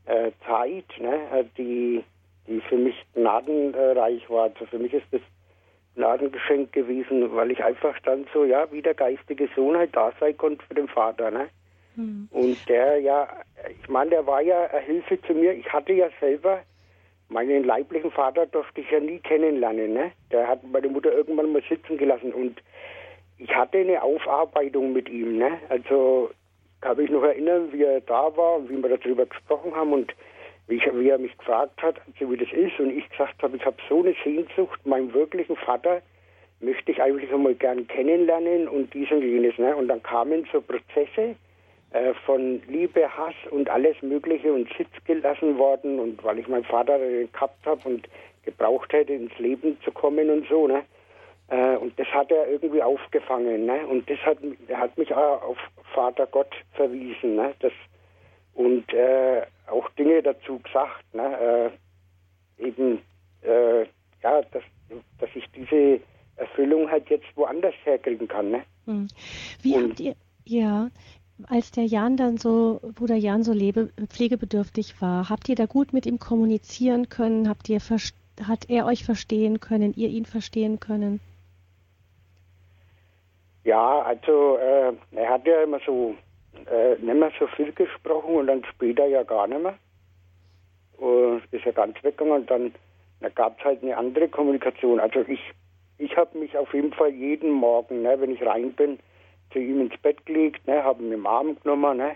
[0.06, 1.20] äh, Zeit, ne?
[1.34, 2.04] Äh, die
[2.50, 4.46] die für mich gnadenreich war.
[4.46, 5.22] Also für mich ist das
[5.96, 10.38] Gnadengeschenk gewesen, weil ich einfach dann so, ja, wie der geistige Sohn halt da sein
[10.38, 11.48] konnte für den Vater, ne?
[11.96, 12.28] Mhm.
[12.32, 13.28] Und der ja,
[13.82, 15.54] ich meine, der war ja eine Hilfe zu mir.
[15.54, 16.60] Ich hatte ja selber
[17.30, 20.12] meinen leiblichen Vater durfte ich ja nie kennenlernen, ne?
[20.32, 22.62] Der hat meine Mutter irgendwann mal sitzen gelassen und
[23.38, 25.60] ich hatte eine Aufarbeitung mit ihm, ne?
[25.70, 26.32] Also
[26.82, 30.14] kann mich noch erinnern, wie er da war und wie wir darüber gesprochen haben und
[30.70, 33.58] wie, ich, wie er mich gefragt hat, also wie das ist, und ich gesagt habe,
[33.58, 36.02] ich habe so eine Sehnsucht, meinen wirklichen Vater
[36.62, 39.58] möchte ich eigentlich einmal gern kennenlernen und dies und jenes.
[39.58, 39.76] Ne?
[39.76, 41.36] Und dann kamen so Prozesse
[41.92, 46.66] äh, von Liebe, Hass und alles Mögliche und Sitz gelassen worden und weil ich meinen
[46.66, 48.08] Vater gehabt habe und
[48.44, 50.68] gebraucht hätte, ins Leben zu kommen und so.
[50.68, 50.84] Ne?
[51.50, 53.66] Äh, und das hat er irgendwie aufgefangen.
[53.66, 53.88] Ne?
[53.88, 54.38] Und das hat,
[54.68, 55.58] er hat mich auch auf
[55.94, 57.36] Vater Gott verwiesen.
[57.36, 57.54] Ne?
[57.60, 57.74] Das,
[58.54, 61.72] und äh, auch Dinge dazu gesagt, ne?
[62.60, 63.02] äh, eben
[63.42, 63.84] äh,
[64.24, 64.64] ja, dass,
[65.20, 66.02] dass ich diese
[66.36, 68.52] Erfüllung halt jetzt woanders herkriegen kann.
[68.52, 68.62] Ne?
[68.86, 69.08] Hm.
[69.62, 70.16] Wie Und, habt ihr,
[70.46, 70.90] ja,
[71.48, 75.94] als der Jan dann so, Bruder Jan so lebe, pflegebedürftig war, habt ihr da gut
[75.94, 77.48] mit ihm kommunizieren können?
[77.48, 77.80] Habt ihr
[78.48, 81.20] hat er euch verstehen können, ihr ihn verstehen können?
[83.64, 86.16] Ja, also äh, er hat ja immer so
[86.68, 89.78] äh, nicht mehr so viel gesprochen und dann später ja gar nicht mehr.
[90.98, 92.74] Und ist ja ganz weggegangen und dann,
[93.22, 95.00] dann gab es halt eine andere Kommunikation.
[95.00, 95.40] Also ich,
[95.98, 99.00] ich habe mich auf jeden Fall jeden Morgen, ne, wenn ich rein bin,
[99.52, 102.16] zu ihm ins Bett gelegt, ne, habe ihn im Arm genommen, ne,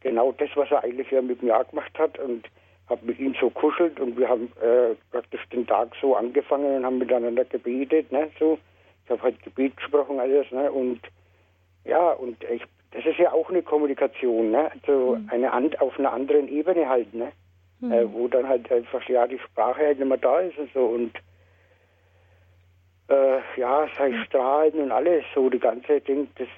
[0.00, 2.46] genau das, was er eigentlich ja mit mir gemacht hat und
[2.88, 6.84] habe mit ihm so kuschelt und wir haben äh, praktisch den Tag so angefangen und
[6.84, 8.58] haben miteinander gebetet, ne, so.
[9.04, 11.00] Ich habe halt Gebet gesprochen alles, ne, und
[11.84, 12.62] ja, und ich,
[12.96, 15.28] das ist ja auch eine Kommunikation, ne, also mhm.
[15.30, 17.32] eine auf einer anderen Ebene halt, ne,
[17.80, 17.92] mhm.
[17.92, 20.84] äh, wo dann halt einfach ja die Sprache halt nicht mehr da ist und so
[20.86, 21.12] und
[23.08, 26.48] äh, ja, sei Strahlen und alles, so die ganze Ding, das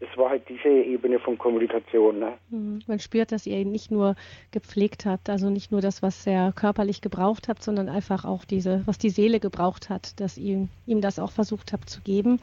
[0.00, 2.20] das war halt diese Ebene von Kommunikation.
[2.20, 2.32] Ne?
[2.48, 2.80] Mhm.
[2.86, 4.16] Man spürt, dass ihr ihn nicht nur
[4.50, 8.82] gepflegt habt, also nicht nur das, was er körperlich gebraucht habt, sondern einfach auch diese,
[8.86, 12.40] was die Seele gebraucht hat, dass ihr ihm das auch versucht habt zu geben.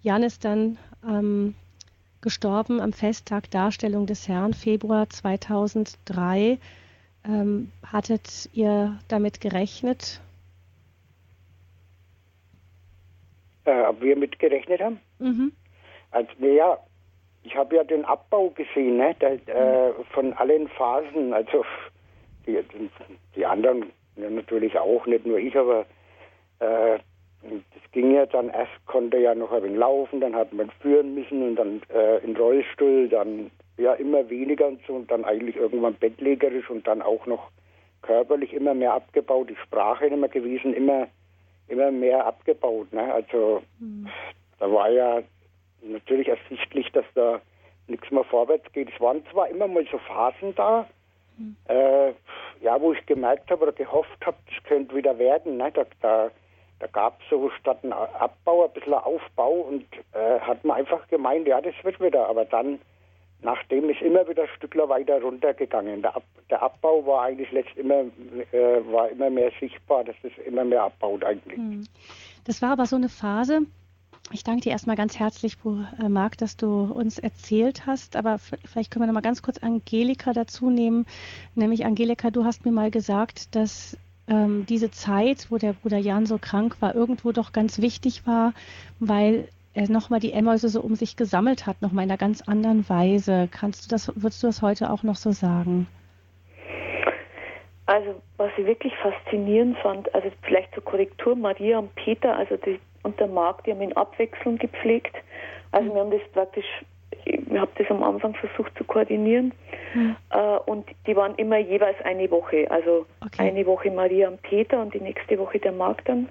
[0.00, 1.54] Jan ist dann ähm,
[2.24, 6.58] gestorben am Festtag Darstellung des Herrn, Februar 2003.
[7.26, 10.20] Ähm, hattet ihr damit gerechnet?
[13.64, 14.98] Äh, ob wir mitgerechnet haben?
[15.18, 15.52] Mhm.
[16.10, 16.78] Also, naja,
[17.44, 21.32] ich habe ja den Abbau gesehen, ne, der, äh, von allen Phasen.
[21.34, 21.64] Also
[22.46, 22.58] die,
[23.36, 25.86] die anderen ja, natürlich auch, nicht nur ich, aber
[26.60, 26.98] äh,
[27.50, 31.14] das ging ja dann erst, konnte ja noch ein wenig laufen, dann hat man führen
[31.14, 35.56] müssen und dann äh, in Rollstuhl, dann ja immer weniger und so und dann eigentlich
[35.56, 37.50] irgendwann bettlägerisch und dann auch noch
[38.02, 41.08] körperlich immer mehr abgebaut, die Sprache immer gewesen, immer
[41.68, 42.92] immer mehr abgebaut.
[42.92, 43.12] Ne?
[43.12, 44.08] Also mhm.
[44.58, 45.22] da war ja
[45.82, 47.40] natürlich ersichtlich, dass da
[47.86, 48.90] nichts mehr vorwärts geht.
[48.92, 50.86] Es waren zwar immer mal so Phasen da,
[51.36, 51.56] mhm.
[51.68, 52.12] äh,
[52.60, 55.58] ja, wo ich gemerkt habe oder gehofft habe, das könnte wieder werden.
[55.58, 55.70] Ne?
[55.72, 56.30] Da, da,
[56.84, 61.08] da gab es so statt ein Abbau ein bisschen Aufbau und äh, hat man einfach
[61.08, 62.28] gemeint, ja, das wird wieder.
[62.28, 62.78] Aber dann,
[63.40, 66.02] nachdem ist immer wieder Stückler weiter runtergegangen.
[66.02, 68.00] Der, Ab, der Abbau war eigentlich letzt immer,
[68.52, 71.56] äh, war immer mehr sichtbar, dass es immer mehr abbaut eigentlich.
[71.56, 71.86] Mhm.
[72.44, 73.62] Das war aber so eine Phase,
[74.30, 78.16] ich danke dir erstmal ganz herzlich, äh, Marc, dass du uns erzählt hast.
[78.16, 81.06] Aber vielleicht können wir noch mal ganz kurz Angelika dazu nehmen.
[81.54, 83.96] Nämlich, Angelika, du hast mir mal gesagt, dass
[84.28, 88.52] ähm, diese Zeit, wo der Bruder Jan so krank war, irgendwo doch ganz wichtig war,
[89.00, 92.88] weil er nochmal die Emmäuse so um sich gesammelt hat, nochmal in einer ganz anderen
[92.88, 93.48] Weise.
[93.50, 95.86] Kannst du das, würdest du das heute auch noch so sagen?
[97.86, 102.78] Also, was ich wirklich faszinierend fand, also vielleicht zur Korrektur, Maria und Peter, also die
[103.02, 105.14] und der Marc, die haben ihn abwechselnd gepflegt.
[105.72, 106.64] Also wir haben das praktisch,
[107.54, 109.52] ich habe das am Anfang versucht zu koordinieren
[109.94, 110.16] mhm.
[110.30, 112.70] äh, und die waren immer jeweils eine Woche.
[112.70, 113.48] Also okay.
[113.48, 116.28] eine Woche Maria und Peter und die nächste Woche der Marc dann.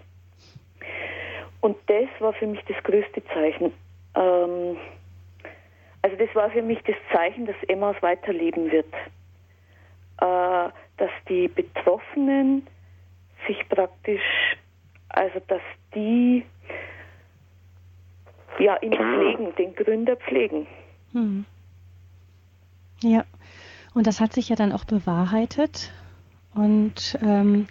[1.62, 3.72] Und das war für mich das größte Zeichen.
[4.16, 4.78] Ähm,
[6.02, 8.94] also das war für mich das Zeichen, dass Emmaus weiterleben wird.
[10.20, 12.68] Äh, dass die Betroffenen
[13.48, 14.22] sich praktisch,
[15.10, 15.62] also dass
[15.96, 16.46] die
[18.60, 20.68] ja, ihn pflegen, den Gründer pflegen.
[21.14, 21.46] Hm.
[23.02, 23.26] Ja,
[23.94, 25.92] und das hat sich ja dann auch bewahrheitet.
[26.56, 27.68] Und ähm,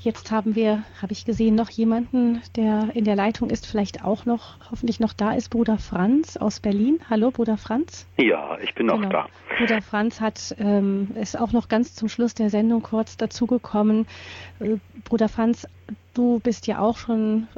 [0.00, 4.24] jetzt haben wir, habe ich gesehen, noch jemanden, der in der Leitung ist, vielleicht auch
[4.24, 7.00] noch, hoffentlich noch da ist, Bruder Franz aus Berlin.
[7.08, 8.06] Hallo, Bruder Franz.
[8.16, 9.10] Ja, ich bin noch genau.
[9.10, 9.28] da.
[9.58, 14.06] Bruder Franz hat, ähm, ist auch noch ganz zum Schluss der Sendung kurz dazugekommen.
[14.60, 15.66] Äh, Bruder Franz,
[16.14, 17.48] du bist ja auch schon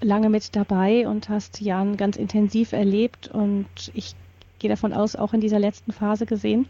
[0.00, 4.14] lange mit dabei und hast Jan ganz intensiv erlebt und ich
[4.64, 6.66] gehe davon aus, auch in dieser letzten Phase gesehen.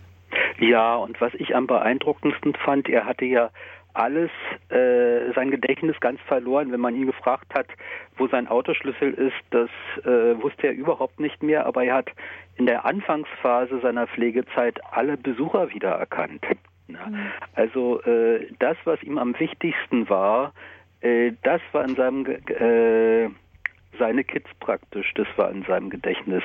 [0.59, 3.51] Ja, und was ich am beeindruckendsten fand, er hatte ja
[3.93, 4.31] alles,
[4.71, 6.73] äh, sein Gedächtnis ganz verloren.
[6.73, 7.69] Wenn man ihn gefragt hat,
[8.17, 9.71] wo sein Autoschlüssel ist, das
[10.05, 12.11] äh, wusste er überhaupt nicht mehr, aber er hat
[12.57, 16.45] in der Anfangsphase seiner Pflegezeit alle Besucher wiedererkannt.
[16.89, 17.07] Ja.
[17.07, 17.19] Mhm.
[17.55, 20.53] Also äh, das, was ihm am wichtigsten war,
[21.01, 23.29] äh, das war in seinem, äh,
[24.01, 26.43] seine Kids praktisch, das war in seinem Gedächtnis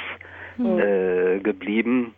[0.60, 0.80] mhm.
[0.80, 2.14] äh, geblieben.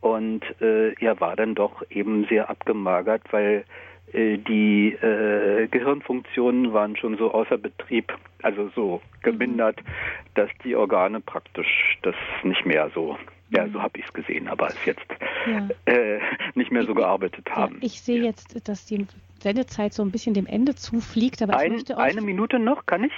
[0.00, 3.64] Und äh, er war dann doch eben sehr abgemagert, weil
[4.12, 9.88] äh, die äh, Gehirnfunktionen waren schon so außer Betrieb, also so gemindert, mhm.
[10.34, 13.16] dass die Organe praktisch das nicht mehr so
[13.50, 15.06] ja, so habe ich es gesehen, aber es jetzt
[15.46, 15.68] ja.
[15.84, 16.20] äh,
[16.54, 17.76] nicht mehr so gearbeitet haben.
[17.76, 19.06] Ja, ich sehe jetzt, dass die
[19.40, 22.86] Sendezeit so ein bisschen dem Ende zufliegt, aber ein, ich möchte auch eine Minute noch,
[22.86, 23.12] kann ich?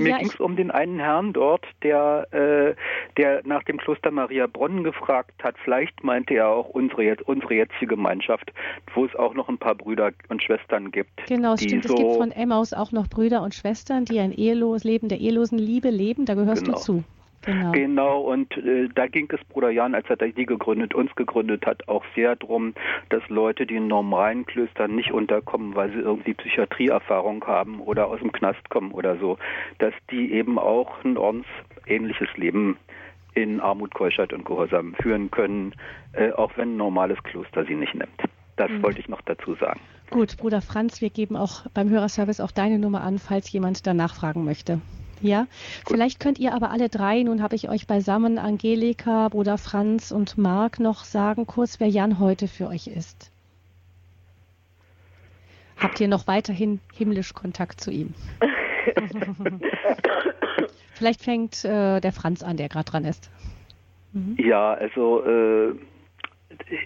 [0.00, 2.74] Mir ja, ging es um den einen Herrn dort, der, äh,
[3.16, 5.56] der nach dem Kloster Maria Bronn gefragt hat.
[5.62, 8.52] Vielleicht meinte er auch unsere, unsere jetzige Gemeinschaft,
[8.94, 11.26] wo es auch noch ein paar Brüder und Schwestern gibt.
[11.26, 11.84] Genau, es stimmt.
[11.84, 15.18] So es gibt von Emmaus auch noch Brüder und Schwestern, die ein ehelos Leben der
[15.18, 16.24] ehelosen Liebe leben.
[16.24, 16.76] Da gehörst genau.
[16.76, 17.04] du zu.
[17.42, 17.72] Genau.
[17.72, 21.88] genau, und äh, da ging es Bruder Jan, als er die gegründet, uns gegründet hat,
[21.88, 22.74] auch sehr darum,
[23.08, 28.20] dass Leute, die in normalen Klöstern nicht unterkommen, weil sie irgendwie Psychiatrieerfahrung haben oder aus
[28.20, 29.38] dem Knast kommen oder so,
[29.78, 32.76] dass die eben auch ein ordensähnliches Leben
[33.34, 35.74] in Armut, Keuschheit und Gehorsam führen können,
[36.12, 38.20] äh, auch wenn ein normales Kloster sie nicht nimmt.
[38.56, 38.82] Das mhm.
[38.82, 39.80] wollte ich noch dazu sagen.
[40.10, 44.14] Gut, Bruder Franz, wir geben auch beim Hörerservice auch deine Nummer an, falls jemand danach
[44.14, 44.80] fragen möchte.
[45.22, 45.46] Ja,
[45.84, 45.94] Gut.
[45.94, 50.38] vielleicht könnt ihr aber alle drei, nun habe ich euch beisammen, Angelika, Bruder Franz und
[50.38, 53.30] Marc, noch sagen kurz, wer Jan heute für euch ist.
[55.76, 58.14] Habt ihr noch weiterhin himmlisch Kontakt zu ihm?
[60.92, 63.30] vielleicht fängt äh, der Franz an, der gerade dran ist.
[64.12, 64.36] Mhm.
[64.38, 65.74] Ja, also äh,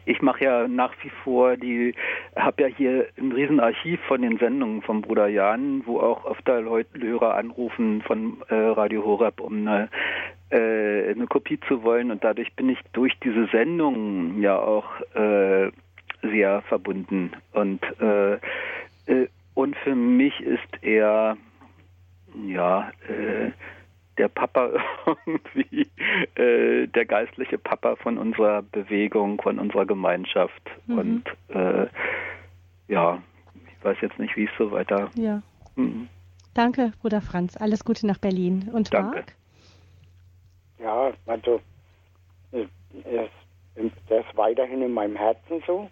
[0.04, 1.94] ich mache ja nach wie vor die,
[2.36, 7.00] habe ja hier ein Riesenarchiv von den Sendungen vom Bruder Jan, wo auch öfter Leute,
[7.00, 9.88] Hörer anrufen von äh, Radio Horeb, um eine,
[10.50, 12.10] äh, eine Kopie zu wollen.
[12.10, 15.70] Und dadurch bin ich durch diese Sendungen ja auch äh,
[16.22, 17.32] sehr verbunden.
[17.52, 18.34] Und, äh,
[19.06, 21.36] äh, und für mich ist er,
[22.46, 23.50] ja, äh,
[24.18, 24.70] der Papa
[25.26, 25.88] irgendwie,
[26.36, 30.62] äh, der geistliche Papa von unserer Bewegung, von unserer Gemeinschaft.
[30.86, 30.98] Mhm.
[30.98, 31.86] Und äh,
[32.88, 33.22] ja,
[33.54, 35.10] ich weiß jetzt nicht, wie es so weiter.
[35.14, 35.42] Ja.
[35.76, 36.08] Mhm.
[36.54, 37.56] Danke, Bruder Franz.
[37.56, 38.70] Alles Gute nach Berlin.
[38.72, 39.16] Und Danke.
[39.16, 39.34] Marc?
[40.78, 41.60] Ja, also,
[42.52, 45.90] er ist, der ist weiterhin in meinem Herzen so.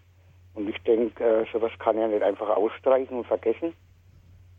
[0.54, 3.72] Und ich denke, äh, sowas kann er nicht einfach ausstreichen und vergessen.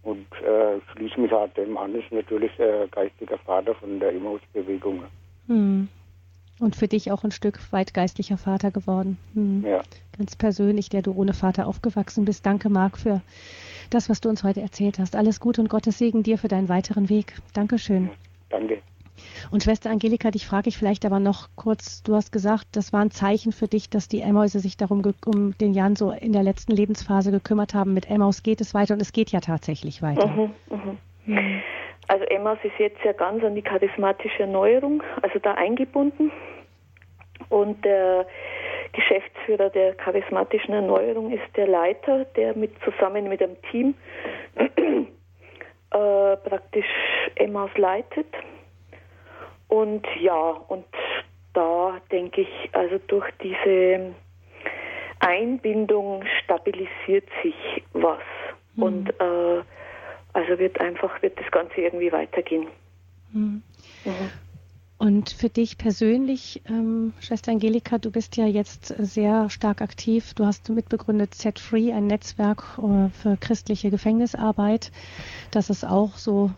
[0.03, 5.03] Und äh, schließe mich halt dem an, ist natürlich der geistiger Vater von der Emmaus-Bewegung.
[5.47, 5.87] Hm.
[6.59, 9.17] Und für dich auch ein Stück weit geistlicher Vater geworden.
[9.33, 9.65] Hm.
[9.65, 9.81] Ja.
[10.17, 12.45] Ganz persönlich, der du ohne Vater aufgewachsen bist.
[12.45, 13.21] Danke, Marc, für
[13.89, 15.15] das, was du uns heute erzählt hast.
[15.15, 17.35] Alles Gute und Gottes Segen dir für deinen weiteren Weg.
[17.53, 18.11] Dankeschön.
[18.49, 18.81] Danke.
[19.51, 23.01] Und Schwester Angelika, dich frage ich vielleicht aber noch kurz, du hast gesagt, das war
[23.01, 26.43] ein Zeichen für dich, dass die Emmäuse sich darum um den Jan so in der
[26.43, 27.93] letzten Lebensphase gekümmert haben.
[27.93, 30.27] Mit Emmaus geht es weiter und es geht ja tatsächlich weiter.
[30.27, 30.95] Mhm, mh.
[31.25, 31.61] Mhm.
[32.07, 36.31] Also Emmaus ist jetzt ja ganz an die charismatische Erneuerung, also da eingebunden.
[37.49, 38.25] Und der
[38.93, 43.95] Geschäftsführer der charismatischen Erneuerung ist der Leiter, der mit zusammen mit einem Team
[44.55, 46.85] äh, praktisch
[47.35, 48.27] Emmaus leitet.
[49.73, 50.85] Und ja, und
[51.53, 54.13] da denke ich, also durch diese
[55.19, 57.55] Einbindung stabilisiert sich
[57.93, 58.21] was.
[58.75, 58.83] Mhm.
[58.83, 59.63] Und äh,
[60.33, 62.67] also wird einfach, wird das Ganze irgendwie weitergehen.
[63.31, 63.63] Mhm.
[64.05, 64.31] Mhm.
[64.99, 70.35] Und für dich persönlich, ähm, Schwester Angelika, du bist ja jetzt sehr stark aktiv.
[70.35, 74.91] Du hast mitbegründet Set Free, ein Netzwerk äh, für christliche Gefängnisarbeit.
[75.49, 76.51] Das ist auch so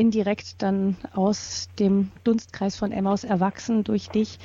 [0.00, 4.38] indirekt dann aus dem Dunstkreis von Emmaus erwachsen durch dich.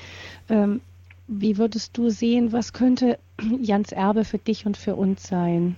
[0.49, 0.81] Ähm,
[1.27, 3.17] wie würdest du sehen, was könnte
[3.61, 5.77] Jans Erbe für dich und für uns sein?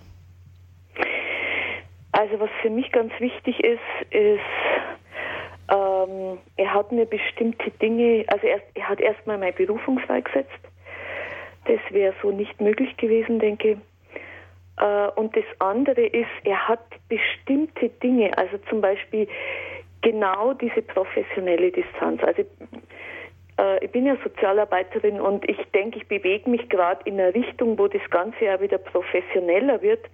[2.12, 3.80] Also was für mich ganz wichtig ist,
[4.10, 4.40] ist,
[5.70, 10.60] ähm, er hat mir bestimmte Dinge, also er, er hat erstmal meine Berufung freigesetzt.
[11.66, 13.78] Das wäre so nicht möglich gewesen, denke ich.
[14.80, 19.28] Äh, und das andere ist, er hat bestimmte Dinge, also zum Beispiel
[20.02, 22.22] genau diese professionelle Distanz.
[22.24, 22.44] Also
[23.60, 27.78] äh, ich bin ja Sozialarbeiterin und ich denke, ich bewege mich gerade in eine Richtung,
[27.78, 30.06] wo das Ganze ja wieder professioneller wird.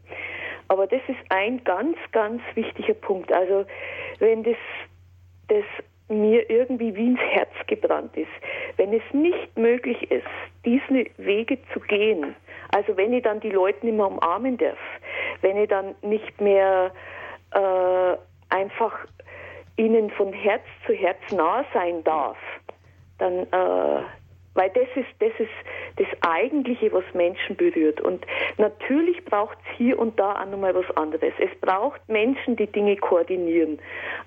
[0.69, 3.31] Aber das ist ein ganz, ganz wichtiger Punkt.
[3.31, 3.65] Also
[4.19, 4.55] wenn das,
[5.49, 5.65] das
[6.07, 8.31] mir irgendwie wie ins Herz gebrannt ist,
[8.77, 10.25] wenn es nicht möglich ist,
[10.65, 12.35] diese Wege zu gehen,
[12.73, 14.77] also wenn ich dann die Leute nicht mehr umarmen darf,
[15.41, 16.91] wenn ich dann nicht mehr
[17.51, 18.17] äh,
[18.49, 18.97] einfach
[19.77, 22.37] ihnen von Herz zu Herz nah sein darf,
[23.19, 24.03] dann äh,
[24.55, 25.51] weil das ist, das ist
[25.97, 28.01] das Eigentliche, was Menschen berührt.
[28.01, 28.25] Und
[28.57, 31.33] natürlich braucht es hier und da auch nochmal was anderes.
[31.39, 33.79] Es braucht Menschen, die Dinge koordinieren.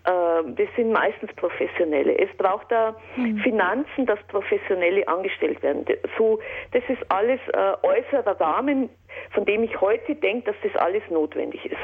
[0.06, 2.18] Ähm, das sind meistens Professionelle.
[2.18, 3.38] Es braucht da mhm.
[3.38, 5.84] Finanzen, dass Professionelle angestellt werden.
[6.18, 6.40] So,
[6.72, 8.88] das ist alles äh, äußerer Rahmen,
[9.30, 11.76] von dem ich heute denke, dass das alles notwendig ist.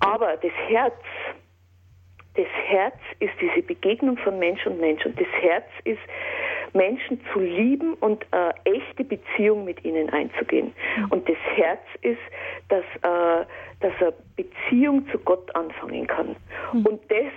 [0.00, 0.94] Aber das Herz,
[2.34, 6.00] das Herz ist diese Begegnung von Mensch und Mensch und das Herz ist
[6.72, 10.72] Menschen zu lieben und äh, echte Beziehung mit ihnen einzugehen.
[10.96, 11.06] Mhm.
[11.10, 12.20] Und das Herz ist,
[12.68, 13.44] dass, äh,
[13.80, 16.36] dass er Beziehung zu Gott anfangen kann.
[16.72, 16.86] Mhm.
[16.86, 17.32] Und das,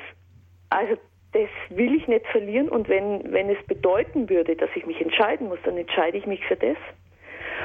[0.70, 0.98] also
[1.34, 5.48] das will ich nicht verlieren und wenn, wenn es bedeuten würde, dass ich mich entscheiden
[5.48, 6.78] muss, dann entscheide ich mich für das.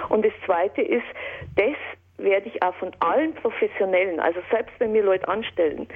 [0.09, 1.07] Und das Zweite ist,
[1.57, 1.75] das
[2.19, 5.87] werde ich auch von allen Professionellen, also selbst wenn wir Leute anstellen,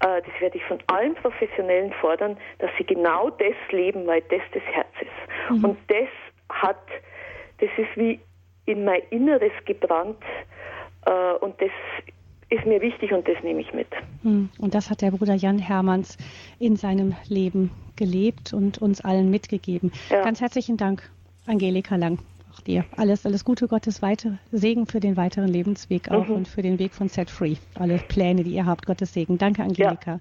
[0.00, 4.42] äh, das werde ich von allen Professionellen fordern, dass sie genau das leben, weil das
[4.52, 5.50] das Herz ist.
[5.50, 5.64] Mhm.
[5.64, 6.08] Und das
[6.50, 6.82] hat,
[7.58, 8.20] das ist wie
[8.66, 10.22] in mein Inneres gebrannt
[11.06, 11.70] äh, und das
[12.50, 13.88] ist mir wichtig und das nehme ich mit.
[14.22, 14.50] Mhm.
[14.58, 16.18] Und das hat der Bruder Jan Hermanns
[16.58, 19.92] in seinem Leben gelebt und uns allen mitgegeben.
[20.08, 20.22] Ja.
[20.24, 21.08] Ganz herzlichen Dank,
[21.46, 22.18] Angelika Lang
[22.60, 26.34] auch dir alles, alles Gute, Gottes weiter Segen für den weiteren Lebensweg auch mhm.
[26.34, 27.56] und für den Weg von Set Free.
[27.74, 29.38] Alle Pläne, die ihr habt, Gottes Segen.
[29.38, 30.12] Danke, Angelika.
[30.12, 30.20] Ja.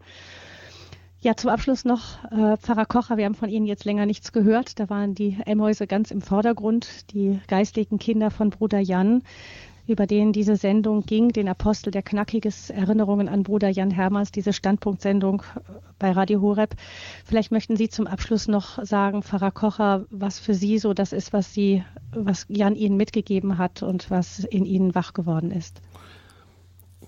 [1.21, 3.17] Ja, zum Abschluss noch äh, Pfarrer Kocher.
[3.17, 4.79] Wir haben von Ihnen jetzt länger nichts gehört.
[4.79, 9.23] Da waren die Emmäuse ganz im Vordergrund, die geistlichen Kinder von Bruder Jan
[9.89, 14.53] über den diese Sendung ging, den Apostel der Knackiges Erinnerungen an Bruder Jan Hermers, diese
[14.53, 15.43] Standpunktsendung
[15.97, 16.75] bei Radio Horeb.
[17.25, 21.33] Vielleicht möchten Sie zum Abschluss noch sagen, Pfarrer Kocher, was für Sie so das ist,
[21.33, 21.83] was Sie,
[22.13, 25.81] was Jan Ihnen mitgegeben hat und was in Ihnen wach geworden ist.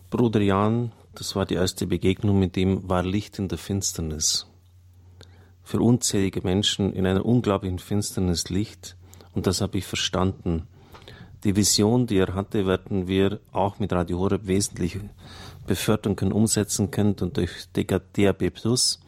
[0.09, 4.47] Bruder Jan, das war die erste Begegnung mit ihm, war Licht in der Finsternis.
[5.63, 8.97] Für unzählige Menschen in einer unglaublichen Finsternis Licht.
[9.33, 10.67] Und das habe ich verstanden.
[11.43, 14.99] Die Vision, die er hatte, werden wir auch mit Radio Horeb wesentlich
[15.65, 18.99] befördern können, umsetzen können und durch DAB Plus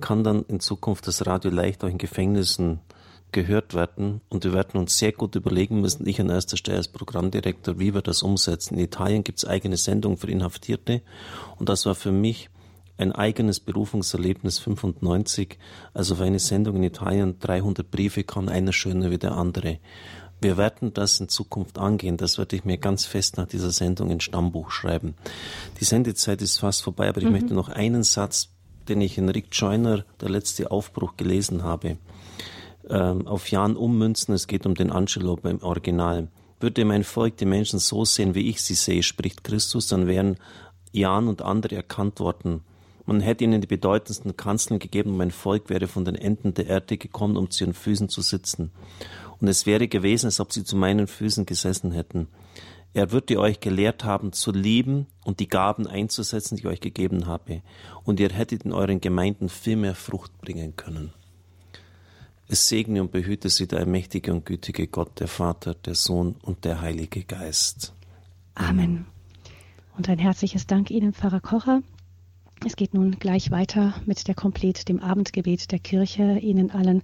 [0.00, 2.80] kann dann in Zukunft das Radio leicht auch in Gefängnissen
[3.32, 6.88] gehört werden und wir werden uns sehr gut überlegen müssen, ich an erster Stelle als
[6.88, 8.74] Programmdirektor, wie wir das umsetzen.
[8.74, 11.02] In Italien gibt es eigene Sendungen für Inhaftierte
[11.56, 12.50] und das war für mich
[13.00, 15.58] ein eigenes Berufungserlebnis 95.
[15.94, 19.78] Also für eine Sendung in Italien 300 Briefe kam einer schöner wie der andere.
[20.40, 22.16] Wir werden das in Zukunft angehen.
[22.16, 25.14] Das werde ich mir ganz fest nach dieser Sendung ins Stammbuch schreiben.
[25.78, 27.32] Die Sendezeit ist fast vorbei, aber ich mhm.
[27.32, 28.48] möchte noch einen Satz,
[28.88, 31.98] den ich in Rick Joyner, der letzte Aufbruch, gelesen habe,
[32.88, 34.34] ähm, auf Jan ummünzen.
[34.34, 36.28] Es geht um den Angelo beim Original.
[36.58, 40.36] Würde mein Volk die Menschen so sehen, wie ich sie sehe, spricht Christus, dann wären
[40.92, 42.62] Jan und andere erkannt worden.
[43.06, 46.66] Man hätte ihnen die bedeutendsten Kanzeln gegeben und mein Volk wäre von den Enden der
[46.66, 48.72] Erde gekommen, um zu ihren Füßen zu sitzen
[49.40, 52.28] und es wäre gewesen, als ob sie zu meinen Füßen gesessen hätten.
[52.92, 57.26] Er würde euch gelehrt haben zu lieben und die Gaben einzusetzen, die ich euch gegeben
[57.26, 57.62] habe,
[58.04, 61.12] und ihr hättet in euren Gemeinden viel mehr Frucht bringen können.
[62.48, 66.64] Es segne und behüte sie der allmächtige und gütige Gott, der Vater, der Sohn und
[66.64, 67.94] der Heilige Geist.
[68.56, 69.06] Amen.
[69.96, 71.82] Und ein herzliches Dank Ihnen, Pfarrer Kocher.
[72.66, 76.40] Es geht nun gleich weiter mit der Komplett, dem Abendgebet der Kirche.
[76.40, 77.02] Ihnen allen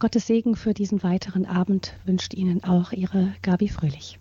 [0.00, 4.20] Gottes Segen für diesen weiteren Abend wünscht Ihnen auch Ihre Gabi Fröhlich.